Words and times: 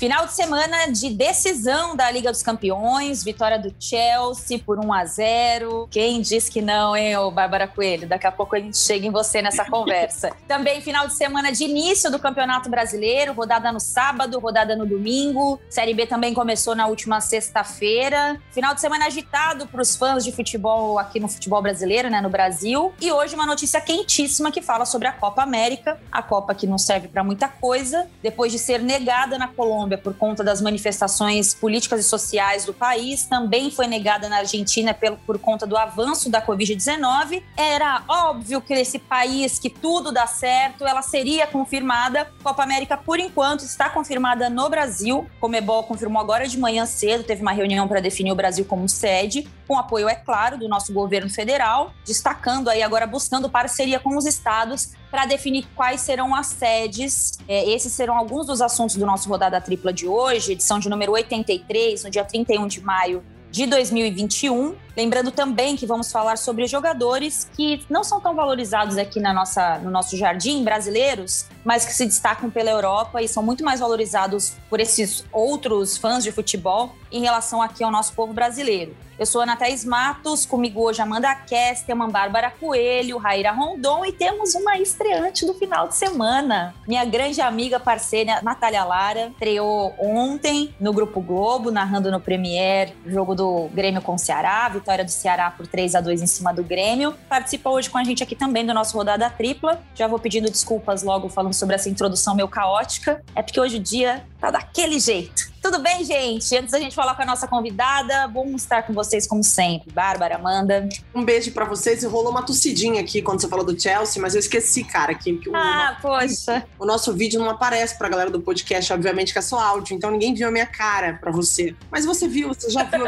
Final 0.00 0.24
de 0.24 0.32
semana 0.32 0.86
de 0.86 1.10
decisão 1.10 1.94
da 1.94 2.10
Liga 2.10 2.30
dos 2.30 2.42
Campeões, 2.42 3.22
vitória 3.22 3.58
do 3.58 3.70
Chelsea 3.78 4.58
por 4.58 4.82
1 4.82 4.94
a 4.94 5.04
0. 5.04 5.88
Quem 5.90 6.22
diz 6.22 6.48
que 6.48 6.62
não, 6.62 6.96
hein, 6.96 7.18
ô 7.18 7.30
Bárbara 7.30 7.68
Coelho? 7.68 8.08
Daqui 8.08 8.26
a 8.26 8.32
pouco 8.32 8.56
a 8.56 8.58
gente 8.58 8.78
chega 8.78 9.06
em 9.06 9.10
você 9.10 9.42
nessa 9.42 9.62
conversa. 9.68 10.34
Também 10.48 10.80
final 10.80 11.06
de 11.06 11.12
semana 11.12 11.52
de 11.52 11.64
início 11.64 12.10
do 12.10 12.18
Campeonato 12.18 12.70
Brasileiro, 12.70 13.34
rodada 13.34 13.70
no 13.70 13.78
sábado, 13.78 14.38
rodada 14.38 14.74
no 14.74 14.86
domingo. 14.86 15.60
Série 15.68 15.92
B 15.92 16.06
também 16.06 16.32
começou 16.32 16.74
na 16.74 16.86
última 16.86 17.20
sexta-feira. 17.20 18.40
Final 18.52 18.74
de 18.74 18.80
semana 18.80 19.04
agitado 19.04 19.66
para 19.66 19.82
os 19.82 19.94
fãs 19.96 20.24
de 20.24 20.32
futebol 20.32 20.98
aqui 20.98 21.20
no 21.20 21.28
futebol 21.28 21.60
brasileiro, 21.60 22.08
né, 22.08 22.22
no 22.22 22.30
Brasil. 22.30 22.94
E 23.02 23.12
hoje 23.12 23.34
uma 23.34 23.44
notícia 23.44 23.82
quentíssima 23.82 24.50
que 24.50 24.62
fala 24.62 24.86
sobre 24.86 25.08
a 25.08 25.12
Copa 25.12 25.42
América, 25.42 26.00
a 26.10 26.22
Copa 26.22 26.54
que 26.54 26.66
não 26.66 26.78
serve 26.78 27.06
para 27.06 27.22
muita 27.22 27.48
coisa, 27.48 28.08
depois 28.22 28.50
de 28.50 28.58
ser 28.58 28.80
negada 28.80 29.36
na 29.36 29.46
Colômbia 29.46 29.89
Colômbia 29.90 29.98
por 29.98 30.14
conta 30.14 30.44
das 30.44 30.60
manifestações 30.60 31.54
políticas 31.54 32.00
e 32.00 32.08
sociais 32.08 32.64
do 32.64 32.72
país, 32.72 33.24
também 33.24 33.70
foi 33.70 33.86
negada 33.86 34.28
na 34.28 34.38
Argentina 34.38 34.94
pelo, 34.94 35.16
por 35.18 35.38
conta 35.38 35.66
do 35.66 35.76
avanço 35.76 36.30
da 36.30 36.40
Covid-19. 36.40 37.42
Era 37.56 38.02
óbvio 38.08 38.60
que 38.60 38.74
nesse 38.74 38.98
país 38.98 39.58
que 39.58 39.68
tudo 39.68 40.12
dá 40.12 40.26
certo, 40.26 40.86
ela 40.86 41.02
seria 41.02 41.46
confirmada. 41.46 42.30
Copa 42.42 42.62
América, 42.62 42.96
por 42.96 43.18
enquanto, 43.18 43.60
está 43.60 43.88
confirmada 43.88 44.48
no 44.48 44.68
Brasil. 44.68 45.28
Comebol 45.40 45.82
confirmou 45.84 46.20
agora 46.20 46.46
de 46.46 46.58
manhã 46.58 46.86
cedo, 46.86 47.24
teve 47.24 47.42
uma 47.42 47.52
reunião 47.52 47.88
para 47.88 48.00
definir 48.00 48.32
o 48.32 48.36
Brasil 48.36 48.64
como 48.64 48.88
sede, 48.88 49.48
com 49.66 49.78
apoio, 49.78 50.08
é 50.08 50.14
claro, 50.14 50.58
do 50.58 50.68
nosso 50.68 50.92
governo 50.92 51.30
federal, 51.30 51.92
destacando 52.04 52.68
aí 52.68 52.82
agora, 52.82 53.06
buscando 53.06 53.48
parceria 53.48 53.98
com 53.98 54.16
os 54.16 54.26
estados 54.26 54.92
para 55.10 55.26
definir 55.26 55.66
quais 55.74 56.00
serão 56.00 56.34
as 56.34 56.46
sedes. 56.46 57.38
É, 57.48 57.68
esses 57.70 57.92
serão 57.92 58.16
alguns 58.16 58.46
dos 58.46 58.60
assuntos 58.60 58.96
do 58.96 59.04
nosso 59.04 59.28
Rodada 59.28 59.60
Tripla 59.60 59.92
de 59.92 60.06
hoje, 60.06 60.52
edição 60.52 60.78
de 60.78 60.88
número 60.88 61.12
83, 61.12 62.04
no 62.04 62.10
dia 62.10 62.24
31 62.24 62.66
de 62.66 62.80
maio 62.80 63.22
de 63.50 63.66
2021. 63.66 64.76
Lembrando 65.00 65.30
também 65.30 65.76
que 65.76 65.86
vamos 65.86 66.12
falar 66.12 66.36
sobre 66.36 66.66
jogadores 66.66 67.48
que 67.56 67.82
não 67.88 68.04
são 68.04 68.20
tão 68.20 68.34
valorizados 68.34 68.98
aqui 68.98 69.18
na 69.18 69.32
nossa, 69.32 69.78
no 69.78 69.90
nosso 69.90 70.14
jardim, 70.14 70.62
brasileiros, 70.62 71.46
mas 71.64 71.86
que 71.86 71.94
se 71.94 72.04
destacam 72.04 72.50
pela 72.50 72.68
Europa 72.68 73.22
e 73.22 73.26
são 73.26 73.42
muito 73.42 73.64
mais 73.64 73.80
valorizados 73.80 74.52
por 74.68 74.78
esses 74.78 75.24
outros 75.32 75.96
fãs 75.96 76.22
de 76.22 76.30
futebol 76.30 76.94
em 77.10 77.22
relação 77.22 77.62
aqui 77.62 77.82
ao 77.82 77.90
nosso 77.90 78.12
povo 78.12 78.34
brasileiro. 78.34 78.94
Eu 79.20 79.26
sou 79.26 79.42
Ana 79.42 79.54
Thaís 79.54 79.84
Matos, 79.84 80.46
comigo 80.46 80.82
hoje 80.82 81.02
Amanda 81.02 81.34
Kesterman, 81.34 82.08
Bárbara 82.08 82.50
Coelho, 82.50 83.18
Raíra 83.18 83.52
Rondon 83.52 84.02
e 84.06 84.12
temos 84.12 84.54
uma 84.54 84.78
estreante 84.78 85.44
do 85.44 85.52
final 85.52 85.86
de 85.88 85.94
semana. 85.94 86.74
Minha 86.88 87.04
grande 87.04 87.38
amiga, 87.42 87.78
parceira 87.78 88.40
Natália 88.42 88.82
Lara, 88.82 89.26
estreou 89.26 89.94
ontem 89.98 90.74
no 90.80 90.90
Grupo 90.94 91.20
Globo, 91.20 91.70
narrando 91.70 92.10
no 92.10 92.18
Premier 92.18 92.94
jogo 93.04 93.34
do 93.34 93.68
Grêmio 93.74 94.00
com 94.00 94.14
o 94.14 94.18
Ceará, 94.18 94.70
do 94.98 95.10
Ceará 95.10 95.50
por 95.50 95.66
3 95.66 95.94
a 95.94 96.00
2 96.00 96.22
em 96.22 96.26
cima 96.26 96.52
do 96.52 96.62
Grêmio. 96.62 97.14
Participa 97.28 97.70
hoje 97.70 97.88
com 97.88 97.98
a 97.98 98.04
gente 98.04 98.22
aqui 98.22 98.34
também 98.34 98.66
do 98.66 98.74
nosso 98.74 98.96
Rodada 98.96 99.28
Tripla. 99.30 99.82
Já 99.94 100.06
vou 100.06 100.18
pedindo 100.18 100.50
desculpas 100.50 101.02
logo 101.02 101.28
falando 101.28 101.54
sobre 101.54 101.74
essa 101.74 101.88
introdução 101.88 102.34
meio 102.34 102.48
caótica. 102.48 103.22
É 103.34 103.42
porque 103.42 103.60
hoje 103.60 103.76
o 103.76 103.80
dia 103.80 104.24
tá 104.40 104.50
daquele 104.50 104.98
jeito. 104.98 105.50
Tudo 105.62 105.78
bem, 105.78 106.02
gente? 106.02 106.56
Antes 106.56 106.70
da 106.70 106.78
gente 106.78 106.94
falar 106.94 107.14
com 107.14 107.22
a 107.22 107.26
nossa 107.26 107.46
convidada, 107.46 108.26
vamos 108.28 108.62
estar 108.62 108.82
com 108.82 108.94
vocês 108.94 109.26
como 109.26 109.44
sempre. 109.44 109.92
Bárbara, 109.92 110.36
Amanda. 110.36 110.88
Um 111.14 111.22
beijo 111.22 111.52
para 111.52 111.66
vocês. 111.66 112.02
E 112.02 112.06
rolou 112.06 112.30
uma 112.30 112.42
tossidinha 112.42 113.02
aqui 113.02 113.20
quando 113.20 113.42
você 113.42 113.48
falou 113.48 113.64
do 113.64 113.78
Chelsea, 113.78 114.22
mas 114.22 114.34
eu 114.34 114.40
esqueci, 114.40 114.82
cara, 114.84 115.14
que, 115.14 115.36
que 115.36 115.50
ah, 115.54 115.96
o, 115.98 116.02
poxa. 116.02 116.66
O 116.78 116.86
nosso 116.86 117.12
vídeo 117.12 117.38
não 117.38 117.50
aparece 117.50 117.98
pra 117.98 118.08
galera 118.08 118.30
do 118.30 118.40
podcast, 118.40 118.90
obviamente 118.90 119.34
que 119.34 119.38
é 119.38 119.42
só 119.42 119.60
áudio, 119.60 119.94
então 119.94 120.10
ninguém 120.10 120.32
viu 120.32 120.48
a 120.48 120.50
minha 120.50 120.66
cara 120.66 121.18
para 121.20 121.30
você. 121.30 121.76
Mas 121.90 122.06
você 122.06 122.26
viu, 122.26 122.48
você 122.48 122.70
já 122.70 122.84
viu 122.84 123.04